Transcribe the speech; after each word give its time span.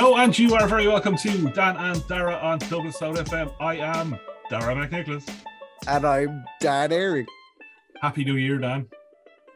Hello, 0.00 0.14
and 0.16 0.38
you 0.38 0.54
are 0.54 0.68
very 0.68 0.86
welcome 0.86 1.16
to 1.16 1.50
Dan 1.50 1.76
and 1.76 2.06
Dara 2.06 2.34
on 2.36 2.60
Dublin 2.60 2.92
South 2.92 3.16
FM. 3.16 3.52
I 3.58 3.78
am 3.78 4.16
Dara 4.48 4.72
McNicholas. 4.72 5.28
And 5.88 6.06
I'm 6.06 6.44
Dan 6.60 6.92
Eric. 6.92 7.26
Happy 8.00 8.24
New 8.24 8.36
Year, 8.36 8.58
Dan. 8.58 8.86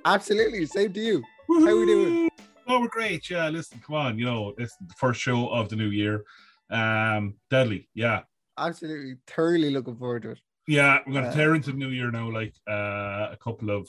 Absolutely. 0.05 0.67
Same 0.67 0.93
to 0.95 1.01
you. 1.01 1.23
How 1.49 1.69
are 1.69 1.77
we 1.77 1.87
doing? 1.87 2.29
Oh, 2.67 2.81
we're 2.81 2.89
great. 2.89 3.31
Yeah, 3.31 3.51
listen, 3.51 3.81
come 3.87 3.95
on. 3.95 4.19
You 4.19 4.25
know, 4.25 4.53
it's 4.59 4.75
the 4.85 4.93
first 4.97 5.21
show 5.21 5.47
of 5.47 5.69
the 5.69 5.77
new 5.77 5.91
year. 5.91 6.25
Um, 6.71 7.35
deadly. 7.49 7.89
Yeah. 7.95 8.23
Absolutely. 8.59 9.19
Thoroughly 9.29 9.71
looking 9.71 9.95
forward 9.95 10.23
to 10.23 10.31
it. 10.31 10.41
Yeah, 10.67 10.99
we're 11.07 11.13
going 11.13 11.25
to 11.27 11.31
Uh, 11.31 11.35
tear 11.35 11.55
into 11.55 11.71
the 11.71 11.79
new 11.79 11.91
year 11.91 12.11
now, 12.11 12.29
like 12.29 12.57
uh, 12.69 13.29
a 13.31 13.39
couple 13.41 13.71
of 13.71 13.89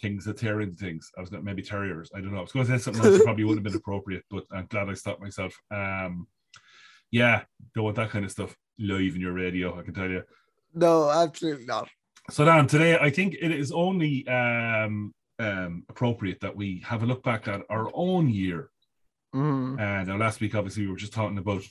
things 0.00 0.24
that 0.24 0.38
tear 0.38 0.60
into 0.60 0.76
things. 0.76 1.10
I 1.16 1.20
was 1.20 1.30
going 1.30 1.44
maybe 1.44 1.62
terriers. 1.62 2.10
I 2.14 2.20
don't 2.20 2.32
know. 2.32 2.38
I 2.38 2.42
was 2.42 2.52
going 2.52 2.66
to 2.66 2.72
say 2.72 2.78
something 2.78 3.04
else 3.04 3.18
that 3.18 3.24
probably 3.24 3.44
wouldn't 3.44 3.64
have 3.64 3.72
been 3.72 3.80
appropriate, 3.80 4.24
but 4.30 4.44
I'm 4.52 4.66
glad 4.66 4.88
I 4.88 4.94
stopped 4.94 5.20
myself. 5.20 5.54
Um, 5.70 6.26
yeah, 7.10 7.42
don't 7.74 7.84
want 7.84 7.96
that 7.96 8.10
kind 8.10 8.24
of 8.24 8.30
stuff 8.30 8.56
live 8.78 9.14
in 9.14 9.20
your 9.20 9.32
radio, 9.32 9.78
I 9.78 9.82
can 9.82 9.94
tell 9.94 10.08
you. 10.08 10.22
No, 10.74 11.10
absolutely 11.10 11.66
not. 11.66 11.88
So 12.30 12.44
Dan, 12.44 12.66
today 12.66 12.96
I 12.98 13.10
think 13.10 13.34
it 13.40 13.50
is 13.50 13.72
only 13.72 14.26
um, 14.28 15.12
um, 15.38 15.84
appropriate 15.88 16.40
that 16.40 16.54
we 16.54 16.82
have 16.86 17.02
a 17.02 17.06
look 17.06 17.22
back 17.22 17.48
at 17.48 17.62
our 17.68 17.90
own 17.92 18.28
year. 18.28 18.70
Mhm. 19.34 19.80
And 19.80 20.08
now 20.08 20.16
last 20.16 20.40
week, 20.40 20.54
obviously, 20.54 20.84
we 20.84 20.90
were 20.90 20.96
just 20.96 21.12
talking 21.12 21.38
about 21.38 21.62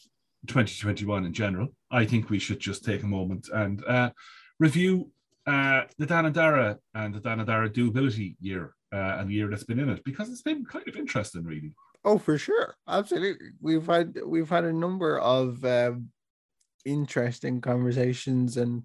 2021 0.47 1.25
in 1.25 1.33
general. 1.33 1.69
I 1.91 2.05
think 2.05 2.29
we 2.29 2.39
should 2.39 2.59
just 2.59 2.83
take 2.85 3.03
a 3.03 3.07
moment 3.07 3.49
and 3.53 3.83
uh, 3.85 4.11
review 4.59 5.11
uh, 5.49 5.85
the 5.97 6.05
Dan 6.05 6.25
and 6.25 6.35
Dara 6.35 6.77
and 6.93 7.13
the 7.15 7.19
Dan 7.19 7.39
and 7.39 7.47
Dara 7.47 7.69
doability 7.69 8.35
year 8.39 8.75
uh, 8.93 9.17
and 9.17 9.29
the 9.29 9.33
year 9.33 9.49
that's 9.49 9.63
been 9.63 9.79
in 9.79 9.89
it 9.89 10.03
because 10.03 10.29
it's 10.29 10.41
been 10.41 10.63
kind 10.65 10.87
of 10.87 10.95
interesting, 10.95 11.43
really. 11.43 11.73
Oh, 12.05 12.17
for 12.17 12.37
sure. 12.37 12.75
Absolutely. 12.87 13.49
We've 13.59 13.85
had 13.85 14.17
we've 14.25 14.49
had 14.49 14.63
a 14.63 14.73
number 14.73 15.19
of 15.19 15.63
um, 15.65 16.09
interesting 16.85 17.61
conversations 17.61 18.57
and 18.57 18.83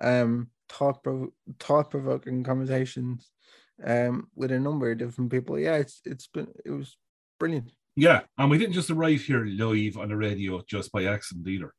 um 0.00 0.48
thought 0.68 1.02
prov- 1.02 1.32
thought 1.58 1.90
provoking 1.90 2.42
conversations 2.42 3.30
um 3.84 4.28
with 4.34 4.50
a 4.52 4.58
number 4.58 4.90
of 4.90 4.98
different 4.98 5.30
people. 5.30 5.58
Yeah, 5.58 5.76
it's 5.76 6.00
it's 6.04 6.26
been 6.26 6.48
it 6.64 6.70
was 6.70 6.96
brilliant. 7.38 7.72
Yeah, 7.96 8.22
and 8.38 8.50
we 8.50 8.58
didn't 8.58 8.74
just 8.74 8.90
arrive 8.90 9.22
here 9.22 9.44
live 9.44 9.96
on 9.96 10.08
the 10.08 10.16
radio 10.16 10.62
just 10.68 10.90
by 10.92 11.04
accident 11.04 11.46
either. 11.48 11.72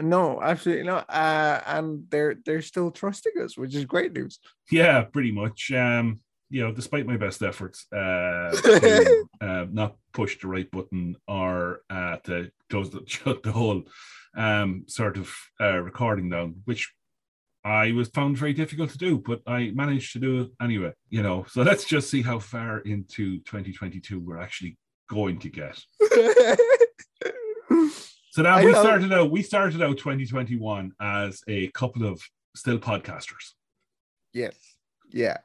No, 0.00 0.40
absolutely 0.40 0.84
not. 0.84 1.06
Uh, 1.08 1.60
and 1.66 2.04
they're 2.10 2.36
they're 2.44 2.62
still 2.62 2.90
trusting 2.90 3.32
us, 3.42 3.56
which 3.56 3.74
is 3.74 3.84
great 3.84 4.12
news. 4.12 4.38
Yeah, 4.70 5.02
pretty 5.02 5.32
much. 5.32 5.72
Um, 5.72 6.20
you 6.50 6.62
know, 6.62 6.72
despite 6.72 7.06
my 7.06 7.16
best 7.16 7.42
efforts, 7.42 7.86
uh, 7.92 8.50
to, 8.50 9.24
uh, 9.40 9.66
not 9.70 9.96
push 10.12 10.40
the 10.40 10.48
right 10.48 10.70
button 10.70 11.16
or 11.26 11.82
uh, 11.90 12.16
to 12.24 12.50
close 12.70 12.90
the 12.90 13.02
shut 13.06 13.42
the 13.42 13.52
whole 13.52 13.82
um, 14.36 14.84
sort 14.86 15.18
of 15.18 15.34
uh, 15.60 15.78
recording 15.78 16.30
down, 16.30 16.56
which 16.64 16.92
I 17.64 17.92
was 17.92 18.08
found 18.08 18.38
very 18.38 18.54
difficult 18.54 18.90
to 18.90 18.98
do, 18.98 19.18
but 19.18 19.42
I 19.46 19.72
managed 19.74 20.12
to 20.14 20.20
do 20.20 20.42
it 20.42 20.50
anyway. 20.62 20.92
You 21.10 21.22
know, 21.22 21.44
so 21.48 21.62
let's 21.62 21.84
just 21.84 22.08
see 22.08 22.22
how 22.22 22.38
far 22.38 22.78
into 22.78 23.38
2022 23.40 24.20
we're 24.20 24.38
actually 24.38 24.78
going 25.08 25.38
to 25.40 25.50
get. 25.50 25.78
So 28.30 28.42
now 28.42 28.56
I 28.56 28.64
we 28.64 28.72
know. 28.72 28.80
started 28.82 29.12
out. 29.12 29.30
We 29.30 29.42
started 29.42 29.82
out 29.82 29.96
2021 29.98 30.92
as 31.00 31.40
a 31.48 31.68
couple 31.68 32.04
of 32.06 32.20
still 32.54 32.78
podcasters. 32.78 33.54
yes. 34.32 34.54
Yeah. 35.10 35.38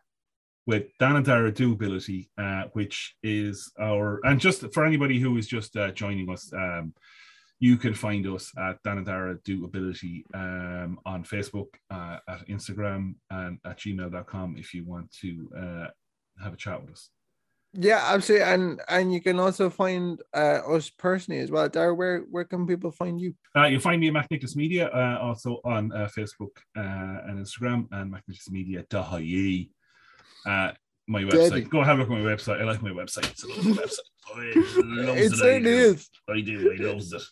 with 0.68 0.88
Dan 1.00 1.16
and 1.16 1.26
Dara 1.26 1.52
Doability, 1.52 2.28
uh, 2.38 2.64
which 2.74 3.16
is 3.24 3.72
our 3.80 4.20
and 4.26 4.40
just 4.42 4.74
for 4.74 4.86
anybody 4.86 5.20
who 5.20 5.38
is 5.38 5.48
just 5.48 5.76
uh, 5.78 5.92
joining 5.92 6.30
us, 6.30 6.52
um, 6.54 6.94
you 7.60 7.78
can 7.78 7.94
find 7.94 8.28
us 8.28 8.52
at 8.58 8.84
Dan 8.84 8.98
and 8.98 9.06
Dara 9.06 9.36
Doability 9.48 10.24
um, 10.34 11.00
on 11.06 11.24
Facebook, 11.24 11.68
uh, 11.90 12.18
at 12.28 12.46
Instagram, 12.50 13.16
and 13.30 13.58
at 13.66 13.80
gmail.com 13.80 14.56
if 14.58 14.74
you 14.74 14.84
want 14.84 15.10
to 15.22 15.50
uh, 15.58 15.88
have 16.44 16.54
a 16.54 16.58
chat 16.58 16.82
with 16.82 16.92
us. 16.92 17.10
Yeah, 17.76 18.02
absolutely. 18.14 18.46
And 18.46 18.82
and 18.88 19.14
you 19.14 19.20
can 19.22 19.40
also 19.40 19.70
find 19.70 20.22
uh, 20.34 20.62
us 20.76 20.90
personally 20.92 21.42
as 21.42 21.50
well. 21.50 21.68
Dara, 21.68 21.94
where 21.94 22.20
where 22.30 22.44
can 22.46 22.68
people 22.68 22.92
find 22.92 23.20
you? 23.20 23.34
Uh, 23.56 23.66
you'll 23.66 23.80
find 23.82 24.00
me 24.00 24.10
at 24.10 24.14
MacNicholas 24.14 24.56
Media, 24.56 24.90
uh, 24.90 25.18
also 25.22 25.60
on 25.66 25.92
uh, 25.92 26.08
Facebook 26.16 26.56
uh, 26.78 27.26
and 27.28 27.40
Instagram, 27.44 27.88
and 27.92 28.14
MacNicholasMedia.ie. 28.14 29.72
Uh, 30.46 30.72
my 31.08 31.24
website. 31.24 31.32
Deadly. 31.32 31.62
Go 31.62 31.84
have 31.84 31.98
a 31.98 32.02
look 32.02 32.12
at 32.12 32.18
my 32.18 32.30
website. 32.32 32.62
I 32.62 32.64
like 32.64 32.82
my 32.82 32.92
website. 32.92 33.30
It's 33.32 33.44
a 33.44 33.48
lovely 33.48 33.74
website. 33.84 35.10
I 35.10 35.18
It 35.18 35.32
certainly 35.32 35.62
do. 35.72 35.78
is. 35.78 36.10
I 36.30 36.42
do. 36.42 36.72
I 36.80 36.84
loves 36.84 37.12
it. 37.14 37.24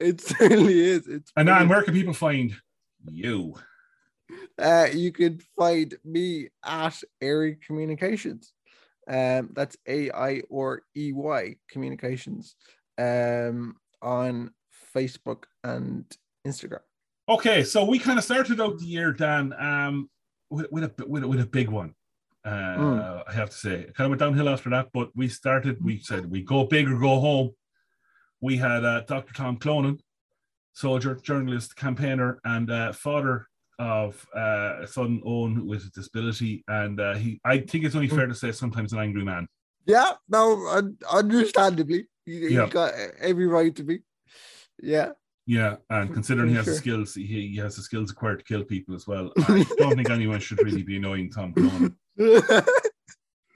It 0.00 0.20
certainly 0.20 0.80
is. 0.80 1.06
It's 1.08 1.32
And 1.36 1.48
then 1.48 1.68
where 1.68 1.82
can 1.82 1.94
people 1.94 2.12
find 2.14 2.54
you? 3.08 3.54
uh, 4.58 4.88
you 4.92 5.12
could 5.12 5.42
find 5.58 5.94
me 6.04 6.48
at 6.64 7.00
Airy 7.20 7.56
Communications. 7.66 8.52
Um, 9.12 9.50
that's 9.52 9.76
A 9.86 10.10
I 10.10 10.42
or 10.48 10.82
E 10.96 11.12
Y 11.12 11.56
Communications. 11.70 12.56
Um, 12.98 13.76
on 14.02 14.50
Facebook 14.94 15.44
and 15.64 16.04
Instagram. 16.46 16.80
Okay, 17.28 17.62
so 17.62 17.84
we 17.84 17.98
kind 17.98 18.18
of 18.18 18.24
started 18.24 18.60
out 18.60 18.78
the 18.78 18.84
year, 18.84 19.12
Dan, 19.12 19.54
um, 19.58 20.10
with, 20.50 20.66
with 20.72 20.84
a 20.84 21.06
with 21.06 21.22
a, 21.22 21.28
with 21.28 21.40
a 21.40 21.46
big 21.46 21.68
one. 21.68 21.94
Uh, 22.44 22.76
Mm. 22.76 23.22
I 23.28 23.32
have 23.32 23.50
to 23.50 23.56
say, 23.56 23.84
kind 23.96 24.06
of 24.06 24.10
went 24.10 24.20
downhill 24.20 24.48
after 24.48 24.68
that, 24.70 24.88
but 24.92 25.10
we 25.14 25.28
started. 25.28 25.82
We 25.84 26.00
said 26.00 26.30
we 26.30 26.42
go 26.42 26.64
big 26.64 26.88
or 26.90 26.98
go 26.98 27.20
home. 27.20 27.50
We 28.40 28.56
had 28.56 28.84
uh, 28.84 29.02
Dr. 29.02 29.32
Tom 29.34 29.58
Clonan, 29.58 30.00
soldier, 30.72 31.14
journalist, 31.14 31.76
campaigner, 31.76 32.40
and 32.44 32.68
uh, 32.70 32.92
father 32.92 33.46
of 33.82 34.26
uh, 34.34 34.82
a 34.82 34.86
son 34.86 35.20
Owen 35.26 35.66
with 35.66 35.84
a 35.84 35.90
disability, 35.90 36.64
and 36.68 37.00
uh, 37.00 37.14
he. 37.14 37.40
I 37.44 37.58
think 37.58 37.84
it's 37.84 37.94
only 37.94 38.08
fair 38.08 38.26
to 38.26 38.34
say 38.34 38.52
sometimes 38.52 38.92
an 38.92 39.00
angry 39.00 39.24
man. 39.24 39.46
Yeah, 39.86 40.12
no, 40.28 40.66
un- 40.68 40.96
understandably, 41.10 42.06
you 42.24 42.48
Yeah. 42.48 42.68
got 42.68 42.94
every 43.20 43.46
right 43.46 43.74
to 43.76 43.82
be. 43.82 44.00
Yeah. 44.80 45.10
Yeah, 45.44 45.76
and 45.90 46.12
considering 46.14 46.50
he 46.50 46.54
has 46.54 46.66
the 46.66 46.74
skills, 46.74 47.14
he, 47.14 47.24
he 47.24 47.56
has 47.56 47.74
the 47.74 47.82
skills 47.82 48.12
acquired 48.12 48.38
to 48.38 48.44
kill 48.44 48.62
people 48.62 48.94
as 48.94 49.08
well. 49.08 49.32
I 49.38 49.64
don't 49.76 49.96
think 49.96 50.08
anyone 50.08 50.38
should 50.38 50.62
really 50.62 50.84
be 50.84 50.98
annoying 50.98 51.30
Tom 51.30 51.52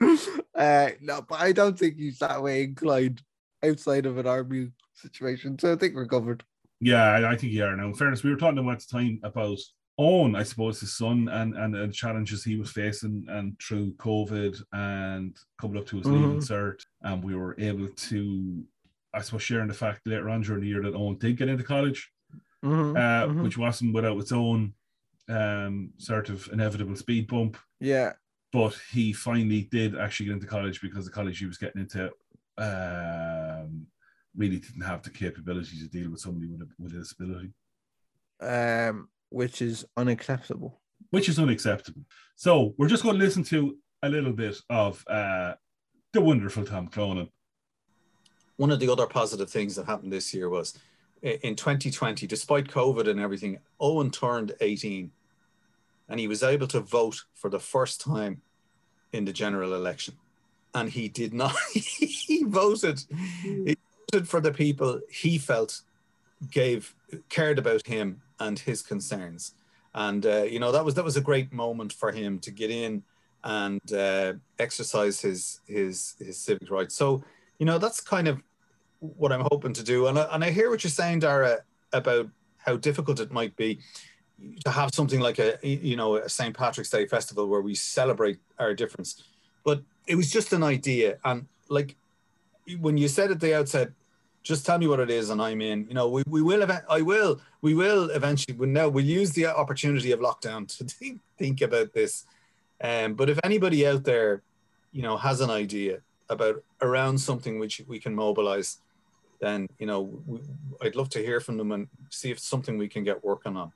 uh, 0.03 0.89
no, 0.99 1.21
but 1.21 1.39
I 1.39 1.53
don't 1.53 1.79
think 1.79 1.95
he's 1.97 2.19
that 2.19 2.43
way 2.43 2.63
inclined 2.63 3.21
outside 3.63 4.05
of 4.05 4.17
an 4.17 4.27
army 4.27 4.71
situation. 4.95 5.57
So 5.57 5.71
I 5.71 5.75
think 5.77 5.95
we're 5.95 6.07
covered. 6.07 6.43
Yeah, 6.81 7.03
I, 7.03 7.31
I 7.31 7.35
think 7.37 7.53
you 7.53 7.63
are. 7.63 7.75
Now, 7.75 7.87
in 7.87 7.93
fairness, 7.93 8.23
we 8.23 8.31
were 8.31 8.35
talking 8.37 8.59
about 8.59 8.79
the 8.79 8.85
time 8.91 9.19
about 9.23 9.57
Owen, 9.99 10.35
I 10.35 10.43
suppose, 10.43 10.79
his 10.79 10.95
son 10.95 11.27
and, 11.27 11.55
and 11.55 11.73
the 11.73 11.87
challenges 11.87 12.43
he 12.43 12.55
was 12.55 12.69
facing 12.71 13.25
and 13.29 13.59
through 13.59 13.93
COVID 13.93 14.61
and 14.71 15.35
coming 15.59 15.77
up 15.77 15.87
to 15.87 15.97
his 15.97 16.05
leaving 16.05 16.39
cert. 16.39 16.81
And 17.01 17.23
we 17.23 17.35
were 17.35 17.55
able 17.59 17.87
to, 17.87 18.63
I 19.13 19.21
suppose, 19.21 19.41
sharing 19.41 19.67
the 19.69 19.73
fact 19.73 20.01
later 20.05 20.29
on 20.29 20.41
during 20.41 20.61
the 20.61 20.67
year 20.67 20.83
that 20.83 20.93
Owen 20.93 21.17
did 21.17 21.37
get 21.37 21.49
into 21.49 21.63
college, 21.63 22.11
Mhm, 22.63 22.95
uh, 22.95 23.27
mhm. 23.27 23.43
which 23.43 23.57
wasn't 23.57 23.93
without 23.95 24.19
its 24.19 24.31
own 24.31 24.73
um, 25.29 25.91
sort 25.97 26.29
of 26.29 26.47
inevitable 26.53 26.95
speed 26.95 27.27
bump. 27.27 27.57
yeah, 27.79 28.13
But 28.53 28.79
he 28.91 29.13
finally 29.13 29.63
did 29.63 29.97
actually 29.97 30.27
get 30.27 30.33
into 30.33 30.47
college 30.47 30.79
because 30.79 31.05
the 31.05 31.11
college 31.11 31.39
he 31.39 31.45
was 31.47 31.57
getting 31.57 31.81
into 31.81 32.11
um, 32.59 33.87
really 34.35 34.59
didn't 34.59 34.81
have 34.81 35.01
the 35.03 35.09
capability 35.09 35.77
to 35.79 35.87
deal 35.89 36.09
with 36.11 36.21
somebody 36.21 36.47
with 36.47 36.61
a, 36.61 36.67
with 36.79 36.93
a 36.93 36.97
disability. 36.99 37.51
um, 38.39 39.09
which 39.29 39.61
is 39.61 39.85
unacceptable. 39.95 40.79
which 41.11 41.29
is 41.29 41.39
unacceptable. 41.39 42.01
So 42.35 42.73
we're 42.77 42.89
just 42.89 43.03
going 43.03 43.17
to 43.17 43.23
listen 43.23 43.43
to 43.45 43.77
a 44.03 44.09
little 44.09 44.33
bit 44.33 44.57
of 44.69 45.03
uh, 45.07 45.53
the 46.13 46.21
wonderful 46.21 46.65
Tom 46.65 46.87
Clonan. 46.87 47.29
one 48.57 48.71
of 48.71 48.79
the 48.79 48.89
other 48.91 49.05
positive 49.07 49.49
things 49.49 49.75
that 49.75 49.85
happened 49.85 50.11
this 50.11 50.33
year 50.33 50.49
was 50.49 50.77
in 51.21 51.55
2020, 51.55 52.27
despite 52.27 52.67
COVID 52.67 53.07
and 53.09 53.19
everything, 53.19 53.59
Owen 53.79 54.11
turned 54.11 54.53
18 54.61 55.11
and 56.09 56.19
he 56.19 56.27
was 56.27 56.43
able 56.43 56.67
to 56.67 56.79
vote 56.79 57.23
for 57.33 57.49
the 57.49 57.59
first 57.59 57.99
time 58.01 58.41
in 59.13 59.25
the 59.25 59.33
general 59.33 59.73
election. 59.73 60.15
And 60.73 60.89
he 60.89 61.09
did 61.09 61.33
not, 61.33 61.55
he 61.73 62.43
voted, 62.43 63.03
he 63.41 63.77
voted 64.11 64.27
for 64.27 64.39
the 64.41 64.51
people 64.51 65.01
he 65.09 65.37
felt 65.37 65.81
gave, 66.51 66.95
cared 67.29 67.59
about 67.59 67.85
him 67.85 68.21
and 68.39 68.59
his 68.59 68.81
concerns. 68.81 69.53
And, 69.93 70.25
uh, 70.25 70.43
you 70.43 70.59
know, 70.59 70.71
that 70.71 70.85
was, 70.85 70.93
that 70.95 71.03
was 71.03 71.17
a 71.17 71.21
great 71.21 71.51
moment 71.51 71.93
for 71.93 72.11
him 72.11 72.39
to 72.39 72.51
get 72.51 72.69
in 72.69 73.03
and 73.43 73.93
uh, 73.93 74.33
exercise 74.59 75.21
his, 75.21 75.61
his, 75.65 76.15
his 76.19 76.37
civic 76.37 76.69
rights. 76.69 76.95
So, 76.95 77.23
you 77.57 77.65
know, 77.65 77.77
that's 77.77 78.01
kind 78.01 78.27
of 78.27 78.41
what 78.99 79.31
I'm 79.31 79.45
hoping 79.51 79.73
to 79.73 79.83
do. 79.83 80.07
And 80.07 80.19
I, 80.19 80.23
and 80.31 80.43
I 80.43 80.51
hear 80.51 80.69
what 80.69 80.83
you're 80.83 80.91
saying, 80.91 81.19
Dara, 81.19 81.59
about 81.93 82.29
how 82.57 82.75
difficult 82.75 83.19
it 83.19 83.31
might 83.31 83.55
be 83.55 83.79
to 84.65 84.71
have 84.71 84.93
something 84.93 85.19
like 85.19 85.39
a 85.39 85.57
you 85.63 85.95
know 85.95 86.17
a 86.17 86.29
St. 86.29 86.55
Patrick's 86.55 86.89
Day 86.89 87.07
festival 87.07 87.47
where 87.47 87.61
we 87.61 87.75
celebrate 87.75 88.39
our 88.59 88.73
difference. 88.73 89.23
But 89.63 89.81
it 90.05 90.15
was 90.15 90.31
just 90.31 90.53
an 90.53 90.63
idea, 90.63 91.17
and 91.25 91.47
like 91.69 91.95
when 92.79 92.97
you 92.97 93.07
said 93.07 93.31
at 93.31 93.39
the 93.39 93.55
outset, 93.57 93.91
Just 94.47 94.65
tell 94.65 94.77
me 94.77 94.87
what 94.87 95.01
it 95.01 95.09
is, 95.09 95.29
and 95.29 95.41
I'm 95.41 95.59
in. 95.59 95.85
You 95.89 95.93
know, 95.93 96.07
we, 96.07 96.23
we 96.25 96.41
will. 96.41 96.63
Ev- 96.63 96.85
I 96.89 97.01
will. 97.01 97.41
We 97.61 97.73
will 97.73 98.09
eventually. 98.11 98.55
We 98.55 98.67
now 98.67 98.87
we'll 98.87 99.03
use 99.03 99.31
the 99.31 99.47
opportunity 99.47 100.13
of 100.13 100.21
lockdown 100.21 100.65
to 100.77 100.85
think 100.85 101.19
think 101.37 101.59
about 101.61 101.91
this. 101.91 102.25
Um, 102.81 103.15
but 103.15 103.29
if 103.29 103.37
anybody 103.43 103.85
out 103.85 104.05
there, 104.05 104.43
you 104.93 105.01
know, 105.01 105.17
has 105.17 105.41
an 105.41 105.49
idea 105.49 105.99
about 106.29 106.63
around 106.81 107.17
something 107.17 107.59
which 107.59 107.81
we 107.87 107.99
can 107.99 108.15
mobilize, 108.15 108.77
then 109.41 109.67
you 109.79 109.85
know, 109.85 110.01
we, 110.25 110.39
I'd 110.81 110.95
love 110.95 111.09
to 111.09 111.19
hear 111.19 111.41
from 111.41 111.57
them 111.57 111.73
and 111.73 111.89
see 112.09 112.31
if 112.31 112.37
it's 112.37 112.47
something 112.47 112.77
we 112.77 112.87
can 112.87 113.03
get 113.03 113.25
working 113.25 113.57
on. 113.57 113.73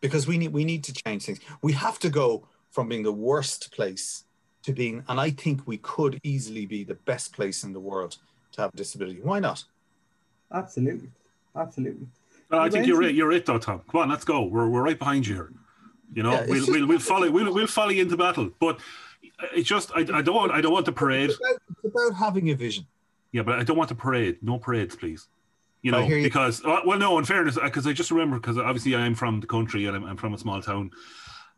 Because 0.00 0.26
we 0.26 0.38
need 0.38 0.52
we 0.52 0.64
need 0.64 0.82
to 0.84 0.92
change 0.92 1.24
things. 1.24 1.38
We 1.62 1.72
have 1.74 2.00
to 2.00 2.10
go 2.10 2.48
from 2.72 2.88
being 2.88 3.04
the 3.04 3.12
worst 3.12 3.70
place 3.70 4.24
to 4.64 4.72
being, 4.72 5.04
and 5.06 5.20
I 5.20 5.30
think 5.30 5.68
we 5.68 5.78
could 5.78 6.18
easily 6.24 6.66
be 6.66 6.82
the 6.82 6.94
best 6.94 7.32
place 7.32 7.62
in 7.62 7.72
the 7.72 7.78
world 7.78 8.16
to 8.52 8.62
have 8.62 8.72
disability. 8.72 9.20
Why 9.22 9.38
not? 9.38 9.62
Absolutely, 10.54 11.08
absolutely. 11.56 12.06
Well, 12.50 12.60
I 12.60 12.70
think 12.70 12.86
you're 12.86 12.98
right. 12.98 13.14
You're 13.14 13.28
right, 13.28 13.44
though, 13.44 13.58
Tom. 13.58 13.82
Come 13.90 14.02
on, 14.02 14.08
let's 14.08 14.24
go. 14.24 14.44
We're, 14.44 14.68
we're 14.68 14.82
right 14.82 14.98
behind 14.98 15.26
you 15.26 15.34
here. 15.34 15.52
You 16.14 16.22
know, 16.22 16.32
Yeah, 16.32 16.46
we'll, 16.46 16.58
just- 16.60 16.70
we'll 16.70 16.86
we'll 16.86 16.98
follow 17.00 17.30
we'll 17.30 17.52
we'll 17.52 17.66
follow 17.66 17.90
you 17.90 18.02
into 18.02 18.16
battle. 18.16 18.50
But 18.60 18.78
it's 19.52 19.68
just 19.68 19.90
I, 19.94 20.00
I 20.00 20.22
don't 20.22 20.34
want 20.34 20.52
I 20.52 20.60
don't 20.60 20.72
want 20.72 20.86
the 20.86 20.92
parade. 20.92 21.30
It's 21.30 21.38
about, 21.38 21.60
it's 21.70 21.84
about 21.94 22.14
having 22.18 22.50
a 22.50 22.54
vision. 22.54 22.86
Yeah, 23.32 23.42
but 23.42 23.58
I 23.58 23.64
don't 23.64 23.76
want 23.76 23.88
the 23.88 23.96
parade. 23.96 24.38
No 24.42 24.58
parades, 24.58 24.94
please. 24.94 25.26
You 25.82 25.90
know, 25.90 26.06
you. 26.06 26.22
because 26.22 26.64
uh, 26.64 26.80
well, 26.86 26.98
no. 26.98 27.18
In 27.18 27.24
fairness, 27.24 27.58
because 27.62 27.86
I 27.86 27.92
just 27.92 28.10
remember 28.12 28.36
because 28.38 28.56
obviously 28.58 28.94
I'm 28.94 29.14
from 29.14 29.40
the 29.40 29.46
country 29.46 29.86
and 29.86 29.96
I'm, 29.96 30.04
I'm 30.04 30.16
from 30.16 30.32
a 30.34 30.38
small 30.38 30.62
town, 30.62 30.90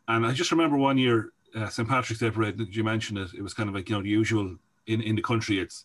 and 0.09 0.25
I 0.27 0.33
just 0.33 0.51
remember 0.51 0.77
one 0.79 0.97
year 0.99 1.33
uh, 1.55 1.69
St 1.69 1.87
Patrick's 1.89 2.21
Day 2.21 2.31
parade. 2.31 2.57
that 2.59 2.75
You 2.75 2.83
mentioned 2.83 3.19
it. 3.19 3.35
It 3.35 3.43
was 3.43 3.53
kind 3.55 3.69
of 3.69 3.75
like 3.75 3.89
you 3.89 3.97
know 3.97 4.03
the 4.03 4.09
usual 4.09 4.57
in 4.87 5.03
in 5.03 5.15
the 5.17 5.23
country. 5.23 5.59
It's 5.61 5.85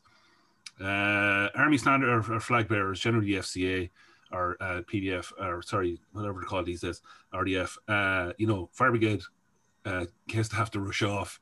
uh, 0.81 1.49
army 1.55 1.77
standard 1.77 2.09
or, 2.09 2.33
or 2.33 2.39
flag 2.39 2.67
bearers, 2.67 2.99
generally 2.99 3.29
FCA 3.31 3.89
or 4.31 4.57
uh, 4.61 4.81
PDF 4.91 5.31
or 5.39 5.61
sorry, 5.61 5.99
whatever 6.13 6.39
they're 6.39 6.47
called 6.47 6.65
these 6.65 6.81
days, 6.81 7.01
RDF. 7.33 7.77
Uh, 7.87 8.33
you 8.37 8.47
know, 8.47 8.69
fire 8.71 8.91
brigade 8.91 9.21
uh, 9.85 10.05
has 10.33 10.49
to 10.49 10.55
have 10.55 10.71
to 10.71 10.79
rush 10.79 11.03
off, 11.03 11.39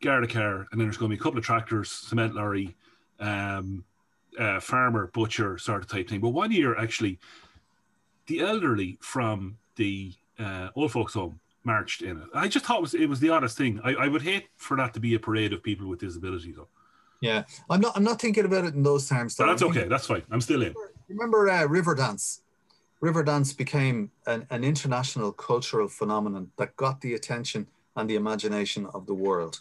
guard 0.00 0.24
a 0.24 0.26
car, 0.26 0.66
and 0.70 0.80
then 0.80 0.86
there's 0.86 0.96
going 0.96 1.10
to 1.10 1.16
be 1.16 1.20
a 1.20 1.22
couple 1.22 1.38
of 1.38 1.44
tractors, 1.44 1.90
cement 1.90 2.34
lorry, 2.34 2.76
um, 3.20 3.84
uh, 4.38 4.60
farmer, 4.60 5.08
butcher 5.12 5.58
sort 5.58 5.82
of 5.82 5.88
type 5.88 6.08
thing. 6.08 6.20
But 6.20 6.30
one 6.30 6.52
year, 6.52 6.76
actually, 6.76 7.18
the 8.26 8.40
elderly 8.40 8.98
from 9.00 9.58
the 9.76 10.12
uh, 10.38 10.68
old 10.74 10.92
folks' 10.92 11.14
home 11.14 11.40
marched 11.64 12.02
in 12.02 12.16
it. 12.18 12.28
I 12.34 12.48
just 12.48 12.64
thought 12.64 12.78
it 12.78 12.82
was, 12.82 12.94
it 12.94 13.08
was 13.08 13.20
the 13.20 13.30
oddest 13.30 13.56
thing. 13.56 13.80
I, 13.84 13.94
I 13.94 14.08
would 14.08 14.22
hate 14.22 14.48
for 14.56 14.76
that 14.76 14.94
to 14.94 15.00
be 15.00 15.14
a 15.14 15.18
parade 15.18 15.52
of 15.52 15.62
people 15.62 15.86
with 15.86 16.00
disabilities, 16.00 16.56
though. 16.56 16.68
Yeah, 17.22 17.44
I'm 17.70 17.80
not. 17.80 17.96
I'm 17.96 18.02
not 18.02 18.20
thinking 18.20 18.44
about 18.44 18.64
it 18.64 18.74
in 18.74 18.82
those 18.82 19.08
terms. 19.08 19.36
Though. 19.36 19.46
that's 19.46 19.62
okay. 19.62 19.84
That's 19.84 20.06
fine. 20.06 20.24
I'm 20.32 20.40
still 20.40 20.60
in. 20.60 20.74
Remember 21.08 21.48
uh, 21.48 21.68
Riverdance? 21.68 22.40
Riverdance 23.00 23.56
became 23.56 24.10
an, 24.26 24.44
an 24.50 24.64
international 24.64 25.30
cultural 25.30 25.88
phenomenon 25.88 26.50
that 26.58 26.76
got 26.76 27.00
the 27.00 27.14
attention 27.14 27.68
and 27.96 28.10
the 28.10 28.16
imagination 28.16 28.86
of 28.92 29.06
the 29.06 29.14
world, 29.14 29.60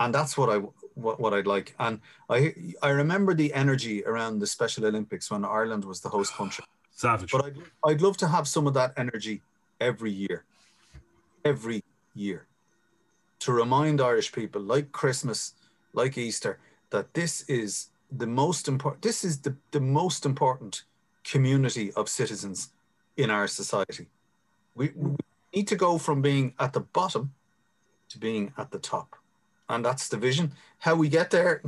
and 0.00 0.14
that's 0.14 0.36
what 0.36 0.50
I 0.50 0.58
what, 0.94 1.18
what 1.18 1.32
I'd 1.32 1.46
like. 1.46 1.74
And 1.78 1.98
I 2.28 2.54
I 2.82 2.90
remember 2.90 3.32
the 3.32 3.54
energy 3.54 4.04
around 4.04 4.40
the 4.40 4.46
Special 4.46 4.84
Olympics 4.84 5.30
when 5.30 5.46
Ireland 5.46 5.86
was 5.86 6.02
the 6.02 6.10
host 6.10 6.34
country. 6.34 6.64
Savage. 6.90 7.32
But 7.32 7.46
I'd, 7.46 7.56
I'd 7.86 8.02
love 8.02 8.18
to 8.18 8.28
have 8.28 8.46
some 8.46 8.66
of 8.66 8.74
that 8.74 8.92
energy 8.98 9.40
every 9.80 10.12
year, 10.12 10.44
every 11.42 11.82
year, 12.14 12.46
to 13.40 13.52
remind 13.52 14.00
Irish 14.00 14.32
people, 14.32 14.60
like 14.62 14.92
Christmas, 14.92 15.54
like 15.96 16.16
Easter, 16.16 16.58
that 16.90 17.14
this 17.14 17.42
is 17.48 17.90
the 18.12 18.26
most 18.26 18.68
important. 18.68 19.02
This 19.02 19.24
is 19.24 19.40
the, 19.40 19.56
the 19.72 19.80
most 19.80 20.24
important 20.24 20.84
community 21.24 21.92
of 21.94 22.08
citizens 22.08 22.70
in 23.16 23.30
our 23.30 23.48
society. 23.48 24.06
We, 24.74 24.92
we 24.94 25.16
need 25.54 25.68
to 25.68 25.76
go 25.76 25.98
from 25.98 26.22
being 26.22 26.54
at 26.60 26.72
the 26.72 26.80
bottom 26.80 27.32
to 28.10 28.18
being 28.18 28.52
at 28.56 28.70
the 28.70 28.78
top. 28.78 29.16
And 29.68 29.84
that's 29.84 30.08
the 30.08 30.16
vision. 30.16 30.52
How 30.78 30.94
we 30.94 31.08
get 31.08 31.30
there, 31.30 31.62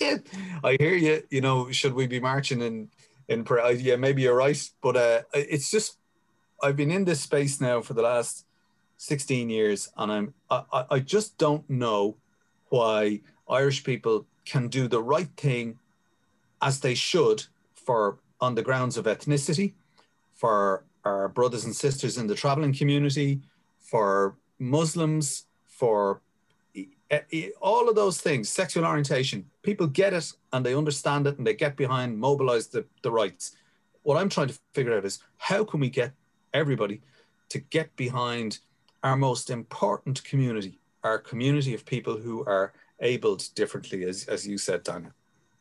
I 0.64 0.76
hear 0.80 0.94
you. 0.94 1.22
You 1.30 1.42
know, 1.42 1.70
should 1.70 1.92
we 1.92 2.06
be 2.06 2.20
marching 2.20 2.62
in 2.62 2.88
in 3.28 3.44
pra- 3.44 3.72
yeah 3.72 3.96
maybe 3.96 4.22
you're 4.22 4.34
right 4.34 4.70
but 4.82 4.96
uh 4.96 5.22
it's 5.32 5.70
just 5.70 5.98
i've 6.62 6.76
been 6.76 6.90
in 6.90 7.04
this 7.04 7.20
space 7.20 7.60
now 7.60 7.80
for 7.80 7.94
the 7.94 8.02
last 8.02 8.44
16 8.98 9.48
years 9.48 9.90
and 9.96 10.12
i'm 10.12 10.34
I- 10.50 10.86
I 10.90 10.98
just 11.00 11.38
don't 11.38 11.68
know 11.70 12.16
why 12.68 13.20
irish 13.52 13.84
people 13.84 14.26
can 14.44 14.68
do 14.68 14.88
the 14.88 15.02
right 15.02 15.32
thing 15.36 15.78
as 16.60 16.80
they 16.80 16.94
should 16.94 17.44
for 17.74 18.18
on 18.40 18.54
the 18.54 18.62
grounds 18.62 18.96
of 18.96 19.04
ethnicity 19.04 19.74
for 20.32 20.84
our 21.04 21.28
brothers 21.28 21.64
and 21.64 21.74
sisters 21.74 22.18
in 22.18 22.26
the 22.26 22.34
traveling 22.34 22.74
community 22.74 23.40
for 23.78 24.36
muslims 24.58 25.46
for 25.66 26.20
all 27.60 27.88
of 27.88 27.94
those 27.94 28.20
things 28.20 28.48
sexual 28.48 28.86
orientation. 28.86 29.44
People 29.62 29.86
get 29.86 30.14
it 30.14 30.32
and 30.52 30.64
they 30.64 30.74
understand 30.74 31.26
it 31.26 31.36
and 31.38 31.46
they 31.46 31.54
get 31.54 31.76
behind 31.76 32.18
mobilize 32.18 32.68
the, 32.68 32.84
the 33.02 33.10
rights. 33.10 33.56
What 34.02 34.16
i'm 34.16 34.28
trying 34.28 34.48
to 34.48 34.58
figure 34.72 34.96
out 34.96 35.04
is 35.04 35.20
how 35.38 35.64
can 35.64 35.80
we 35.80 35.90
get 35.90 36.12
everybody 36.54 37.00
to 37.50 37.58
get 37.58 37.94
behind 37.96 38.58
our 39.02 39.16
most 39.16 39.50
important 39.50 40.24
community 40.24 40.78
our 41.04 41.18
community 41.18 41.74
of 41.74 41.84
people 41.84 42.16
who 42.16 42.44
are 42.46 42.72
abled 43.02 43.48
differently 43.54 44.04
as, 44.04 44.26
as 44.28 44.46
you 44.46 44.56
said 44.56 44.82
daniel 44.82 45.12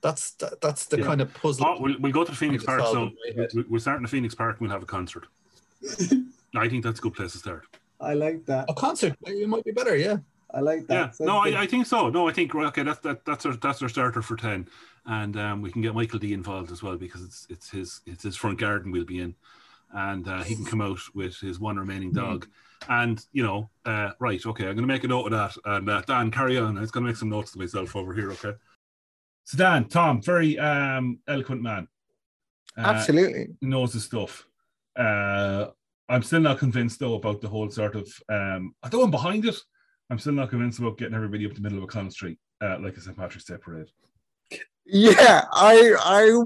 that's 0.01 0.31
that, 0.31 0.59
that's 0.61 0.85
the 0.85 0.97
Yeah. 0.99 1.05
kind 1.05 1.21
of 1.21 1.33
puzzle 1.33 1.65
Oh, 1.67 1.77
we'll, 1.81 1.95
we'll 1.99 2.11
go 2.11 2.23
to 2.23 2.31
the 2.31 2.37
Phoenix 2.37 2.63
Park. 2.63 2.81
So 2.81 3.03
in 3.03 3.15
my 3.35 3.41
head. 3.41 3.49
we- 3.53 3.63
we're 3.69 3.79
starting 3.79 4.01
the 4.01 4.07
Phoenix 4.09 4.33
Park 4.33 4.55
and 4.59 4.61
we'll 4.67 4.71
have 4.71 4.81
a 4.81 4.85
concert. 4.87 5.27
I 6.55 6.67
think 6.69 6.83
that's 6.83 6.99
a 6.99 7.01
good 7.01 7.13
place 7.13 7.33
to 7.33 7.37
start. 7.37 7.65
I 7.99 8.13
like 8.15 8.45
that. 8.47 8.65
a 8.67 8.73
concert 8.73 9.15
it 9.27 9.47
might 9.47 9.63
be 9.63 9.71
better 9.71 9.95
yeah 9.95 10.17
I 10.53 10.59
like 10.59 10.87
that. 10.87 10.93
Yeah, 10.93 11.11
that. 11.17 11.23
no, 11.23 11.37
I, 11.37 11.61
I 11.61 11.65
think 11.67 11.85
so. 11.85 12.09
No, 12.09 12.27
I 12.27 12.33
think 12.33 12.53
okay, 12.53 12.83
that's 12.83 12.99
that, 12.99 13.23
that's 13.25 13.45
our 13.45 13.53
that's 13.55 13.81
our 13.81 13.87
starter 13.87 14.21
for 14.21 14.35
ten, 14.35 14.67
and 15.05 15.37
um, 15.37 15.61
we 15.61 15.71
can 15.71 15.81
get 15.81 15.95
Michael 15.95 16.19
D 16.19 16.33
involved 16.33 16.71
as 16.73 16.83
well 16.83 16.97
because 16.97 17.23
it's 17.23 17.47
it's 17.49 17.69
his 17.69 18.01
it's 18.05 18.23
his 18.23 18.35
front 18.35 18.59
garden 18.59 18.91
we'll 18.91 19.05
be 19.05 19.19
in, 19.21 19.33
and 19.93 20.27
uh, 20.27 20.43
he 20.43 20.55
can 20.55 20.65
come 20.65 20.81
out 20.81 20.99
with 21.13 21.37
his 21.39 21.59
one 21.59 21.77
remaining 21.77 22.11
dog, 22.11 22.47
and 22.89 23.23
you 23.31 23.43
know, 23.43 23.69
uh, 23.85 24.11
right, 24.19 24.45
okay, 24.45 24.63
I'm 24.63 24.75
going 24.75 24.87
to 24.87 24.93
make 24.93 25.03
a 25.03 25.07
note 25.07 25.31
of 25.31 25.31
that, 25.31 25.55
and 25.65 25.89
uh, 25.89 26.01
Dan, 26.01 26.31
carry 26.31 26.57
on. 26.57 26.77
I 26.77 26.81
was 26.81 26.91
going 26.91 27.05
to 27.05 27.09
make 27.09 27.17
some 27.17 27.29
notes 27.29 27.51
to 27.51 27.59
myself 27.59 27.95
over 27.95 28.13
here, 28.13 28.31
okay. 28.31 28.53
So 29.43 29.57
Dan, 29.57 29.85
Tom, 29.85 30.21
very 30.21 30.57
um, 30.59 31.19
eloquent 31.27 31.61
man. 31.61 31.87
Uh, 32.77 32.81
Absolutely. 32.81 33.47
knows 33.61 33.93
his 33.93 34.05
stuff. 34.05 34.47
Uh, 34.95 35.67
I'm 36.09 36.23
still 36.23 36.41
not 36.41 36.59
convinced 36.59 36.99
though 36.99 37.15
about 37.15 37.41
the 37.41 37.47
whole 37.47 37.69
sort 37.69 37.95
of. 37.95 38.11
Um, 38.29 38.75
although 38.83 39.03
I'm 39.03 39.11
behind 39.11 39.45
it, 39.45 39.55
I'm 40.09 40.19
still 40.19 40.33
not 40.33 40.49
convinced 40.49 40.79
about 40.79 40.97
getting 40.97 41.15
everybody 41.15 41.45
up 41.45 41.53
the 41.53 41.61
middle 41.61 41.77
of 41.77 41.83
a 41.83 41.87
O'Connell 41.87 42.11
Street 42.11 42.37
uh, 42.61 42.77
like 42.79 42.97
a 42.97 43.01
St 43.01 43.17
Patrick's 43.17 43.45
Day 43.45 43.55
parade. 43.57 43.87
Yeah, 44.93 45.45
I, 45.53 45.93
I, 45.97 46.41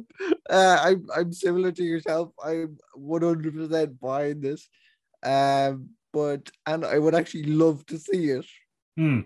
uh, 0.53 0.77
I'm, 0.83 1.07
I'm 1.15 1.33
similar 1.33 1.71
to 1.71 1.83
yourself. 1.83 2.31
I'm 2.43 2.77
100 2.93 3.55
percent 3.55 3.99
buying 3.99 4.39
this, 4.39 4.69
um, 5.23 5.89
but 6.13 6.51
and 6.67 6.85
I 6.85 6.99
would 6.99 7.15
actually 7.15 7.45
love 7.45 7.83
to 7.87 7.97
see 7.97 8.29
it, 8.29 8.45
Hmm. 8.97 9.21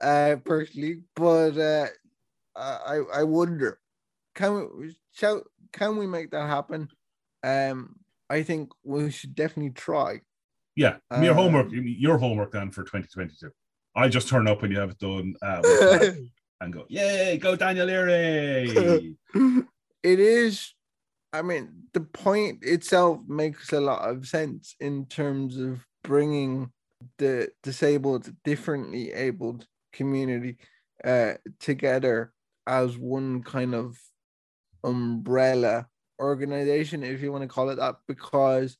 uh, 0.00 0.36
personally. 0.44 1.02
But 1.16 1.58
uh, 1.58 1.88
I, 2.54 3.00
I 3.12 3.22
wonder, 3.24 3.80
can 4.36 4.68
we, 4.78 4.96
shall, 5.12 5.42
can 5.72 5.96
we 5.96 6.06
make 6.06 6.30
that 6.30 6.46
happen? 6.46 6.88
Um, 7.42 7.96
I 8.28 8.44
think 8.44 8.70
we 8.84 9.10
should 9.10 9.34
definitely 9.34 9.72
try. 9.72 10.20
Yeah, 10.76 10.98
your 11.20 11.32
Um, 11.32 11.36
homework, 11.36 11.68
your 11.72 12.18
homework 12.18 12.52
then 12.52 12.70
for 12.70 12.84
2022. 12.84 13.50
I 13.96 14.08
just 14.08 14.28
turn 14.28 14.46
up 14.46 14.62
when 14.62 14.70
you 14.70 14.78
have 14.78 14.90
it 14.90 14.98
done 15.00 15.34
uh, 15.42 15.60
and 16.60 16.72
go, 16.72 16.84
yay, 16.88 17.38
go 17.38 17.56
Daniel 17.56 17.86
Leary. 17.86 19.16
it 20.02 20.18
is 20.18 20.74
i 21.32 21.42
mean 21.42 21.70
the 21.92 22.00
point 22.00 22.58
itself 22.62 23.20
makes 23.28 23.72
a 23.72 23.80
lot 23.80 24.08
of 24.08 24.26
sense 24.26 24.74
in 24.80 25.06
terms 25.06 25.58
of 25.58 25.84
bringing 26.02 26.70
the 27.18 27.48
disabled 27.62 28.30
differently 28.44 29.12
abled 29.12 29.66
community 29.92 30.56
uh 31.04 31.34
together 31.58 32.32
as 32.66 32.96
one 32.96 33.42
kind 33.42 33.74
of 33.74 33.98
umbrella 34.84 35.86
organization 36.20 37.02
if 37.02 37.22
you 37.22 37.32
want 37.32 37.42
to 37.42 37.48
call 37.48 37.70
it 37.70 37.76
that 37.76 37.96
because 38.06 38.76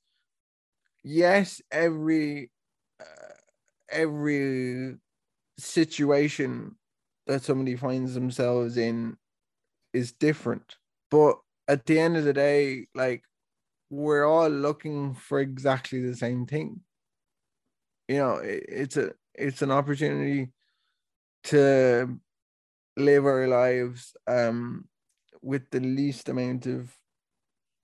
yes 1.03 1.61
every 1.71 2.51
uh, 3.01 3.35
every 3.91 4.97
situation 5.59 6.75
that 7.31 7.45
somebody 7.45 7.77
finds 7.77 8.13
themselves 8.13 8.77
in 8.77 9.17
is 9.93 10.11
different. 10.11 10.75
But 11.13 11.39
at 11.69 11.87
the 11.87 12.01
end 12.01 12.17
of 12.17 12.25
the 12.25 12.33
day, 12.33 12.89
like 12.93 13.23
we're 13.89 14.25
all 14.25 14.49
looking 14.49 15.15
for 15.15 15.39
exactly 15.39 16.01
the 16.01 16.17
same 16.17 16.45
thing. 16.45 16.81
You 18.09 18.17
know, 18.17 18.35
it, 18.39 18.65
it's 18.69 18.97
a 18.97 19.13
it's 19.35 19.63
an 19.63 19.71
opportunity 19.71 20.49
to 21.45 22.19
live 22.97 23.25
our 23.25 23.47
lives 23.47 24.15
um 24.27 24.87
with 25.41 25.71
the 25.71 25.81
least 25.81 26.29
amount 26.29 26.67
of 26.67 26.93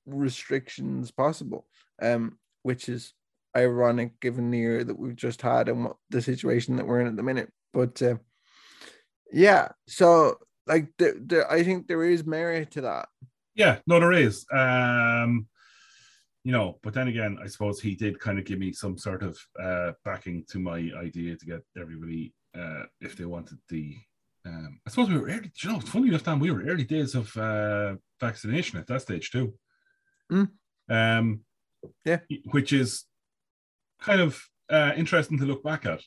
restrictions 0.06 1.12
possible. 1.12 1.66
Um, 2.02 2.38
which 2.64 2.88
is 2.88 3.14
ironic 3.56 4.18
given 4.18 4.50
the 4.50 4.58
year 4.58 4.82
that 4.82 4.98
we've 4.98 5.14
just 5.14 5.40
had 5.40 5.68
and 5.68 5.84
what 5.84 5.96
the 6.10 6.20
situation 6.20 6.74
that 6.76 6.86
we're 6.86 7.00
in 7.00 7.06
at 7.06 7.14
the 7.14 7.22
minute. 7.22 7.52
But 7.72 8.02
uh, 8.02 8.16
yeah, 9.32 9.68
so 9.86 10.38
like 10.66 10.88
there, 10.98 11.14
there, 11.18 11.50
I 11.50 11.62
think 11.62 11.86
there 11.86 12.04
is 12.04 12.24
merit 12.24 12.70
to 12.72 12.80
that. 12.82 13.08
Yeah, 13.54 13.78
no, 13.86 14.00
there 14.00 14.12
is. 14.12 14.44
Um, 14.52 15.46
you 16.44 16.52
know, 16.52 16.78
but 16.82 16.94
then 16.94 17.08
again, 17.08 17.38
I 17.42 17.46
suppose 17.48 17.80
he 17.80 17.94
did 17.94 18.20
kind 18.20 18.38
of 18.38 18.44
give 18.44 18.58
me 18.58 18.72
some 18.72 18.96
sort 18.98 19.22
of 19.22 19.38
uh, 19.60 19.92
backing 20.04 20.44
to 20.50 20.58
my 20.58 20.90
idea 21.00 21.36
to 21.36 21.46
get 21.46 21.60
everybody, 21.80 22.34
uh, 22.56 22.84
if 23.00 23.16
they 23.16 23.24
wanted 23.24 23.58
the. 23.68 23.96
Um, 24.44 24.78
I 24.86 24.90
suppose 24.90 25.08
we 25.08 25.18
were 25.18 25.26
early. 25.26 25.50
You 25.62 25.72
know, 25.72 25.80
funny 25.80 26.08
enough, 26.08 26.22
Dan, 26.22 26.38
we 26.38 26.50
were 26.52 26.62
early 26.62 26.84
days 26.84 27.14
of 27.16 27.36
uh, 27.36 27.96
vaccination 28.20 28.78
at 28.78 28.86
that 28.86 29.02
stage 29.02 29.30
too. 29.30 29.54
Mm. 30.30 30.50
Um, 30.88 31.40
Yeah. 32.04 32.18
which 32.50 32.72
is 32.72 33.04
kind 34.00 34.20
of 34.20 34.40
uh, 34.70 34.92
interesting 34.96 35.38
to 35.38 35.44
look 35.46 35.62
back 35.64 35.86
at 35.86 36.00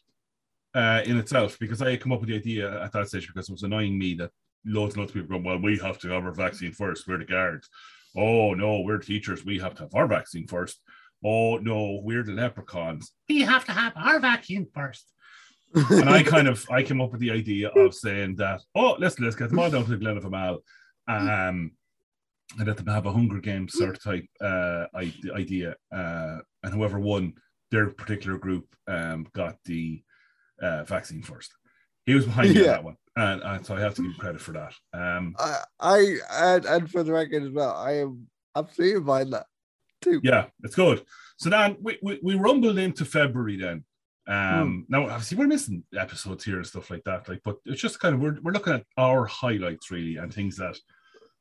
uh, 0.74 1.02
in 1.06 1.18
itself 1.18 1.58
because 1.60 1.82
I 1.82 1.98
come 1.98 2.12
up 2.12 2.20
with 2.20 2.30
the 2.30 2.36
idea 2.36 2.84
at 2.84 2.92
that 2.94 3.08
stage 3.08 3.28
because 3.28 3.50
it 3.50 3.54
was 3.54 3.64
annoying 3.64 3.98
me 3.98 4.14
that 4.16 4.32
loads 4.66 4.94
and 4.94 5.02
loads 5.02 5.12
of 5.12 5.16
people 5.16 5.30
going, 5.30 5.44
well, 5.44 5.60
we 5.62 5.78
have 5.80 6.00
to 6.00 6.10
have 6.10 6.26
our 6.26 6.32
vaccine 6.32 6.72
first. 6.72 7.08
We're 7.08 7.18
the 7.18 7.26
guards. 7.26 7.70
Oh, 8.16 8.54
no, 8.54 8.82
we're 8.82 8.98
teachers. 8.98 9.46
We 9.46 9.60
have 9.60 9.76
to 9.76 9.84
have 9.84 9.96
our 9.96 10.08
vaccine 10.08 10.48
first. 10.48 10.82
Oh, 11.24 11.58
no, 11.58 12.02
we're 12.04 12.24
the 12.24 12.34
leprechauns. 12.34 13.12
We 13.28 13.42
have 13.42 13.66
to 13.66 13.72
have 13.72 13.94
our 13.96 14.20
vaccine 14.20 14.68
first. 14.74 15.12
And 15.74 16.10
I 16.10 16.24
kind 16.24 16.48
of, 16.48 16.66
I 16.72 16.82
came 16.82 17.02
up 17.02 17.12
with 17.12 17.22
the 17.22 17.32
idea 17.32 17.70
of 17.70 17.94
saying 17.94 18.38
that, 18.38 18.62
oh, 18.74 18.96
let's, 19.00 19.20
let's 19.20 19.36
get 19.36 19.50
them 19.50 19.60
all 19.60 19.70
down 19.70 19.84
to 19.84 19.92
the 19.92 19.98
Glen 19.98 20.18
of 20.18 20.24
Imaal. 20.24 20.60
Um, 21.08 21.72
and 22.58 22.68
let 22.68 22.78
them 22.78 22.88
have 22.88 23.06
a 23.06 23.12
Hunger 23.12 23.40
Games 23.40 23.74
sort 23.74 23.96
of 23.96 24.04
type 24.04 24.26
uh, 24.42 24.86
idea. 24.96 25.76
Uh, 25.94 26.40
and 26.64 26.74
whoever 26.74 27.00
won 27.00 27.34
their 27.70 27.92
particular 27.92 28.40
group 28.40 28.66
um, 28.88 29.28
got 29.34 29.58
the 29.66 30.02
uh, 30.62 30.84
vaccine 30.84 31.22
first. 31.22 31.54
He 32.06 32.14
was 32.16 32.26
behind 32.26 32.50
me 32.54 32.60
on 32.60 32.66
Yeah. 32.66 32.72
that 32.72 32.84
one. 32.84 32.96
And, 33.16 33.42
and 33.44 33.66
so 33.66 33.76
I 33.76 33.82
have 33.82 33.96
to 33.96 34.02
give 34.02 34.12
him 34.12 34.18
credit 34.18 34.42
for 34.42 34.54
that. 34.54 34.74
Um, 34.94 35.36
I, 35.38 35.58
I 35.80 36.16
and, 36.32 36.66
and 36.66 36.92
for 36.92 37.04
the 37.04 37.12
record 37.12 37.44
as 37.44 37.52
well, 37.52 37.76
I 37.76 37.98
am 38.00 38.28
absolutely 38.56 39.02
behind 39.02 39.34
that 39.34 39.46
too. 40.02 40.22
yeah, 40.24 40.46
it's 40.64 40.76
good. 40.76 41.04
So 41.38 41.50
then 41.50 41.78
we, 41.82 41.98
we, 42.02 42.20
we 42.24 42.36
rumbled 42.36 42.78
into 42.80 43.04
February 43.06 43.58
then. 43.58 43.84
Um, 44.28 44.86
Now, 44.90 45.04
obviously, 45.10 45.38
we're 45.38 45.48
missing 45.48 45.84
episodes 45.98 46.44
here 46.46 46.58
and 46.58 46.66
stuff 46.68 46.90
like 46.92 47.04
that. 47.06 47.28
Like, 47.28 47.42
but 47.44 47.58
it's 47.66 47.82
just 47.82 48.00
kind 48.00 48.16
of 48.16 48.22
we're, 48.22 48.38
we're 48.42 48.52
looking 48.54 48.74
at 48.74 48.86
our 48.98 49.26
highlights 49.26 49.90
really 49.92 50.18
and 50.18 50.34
things 50.34 50.56
that, 50.58 50.78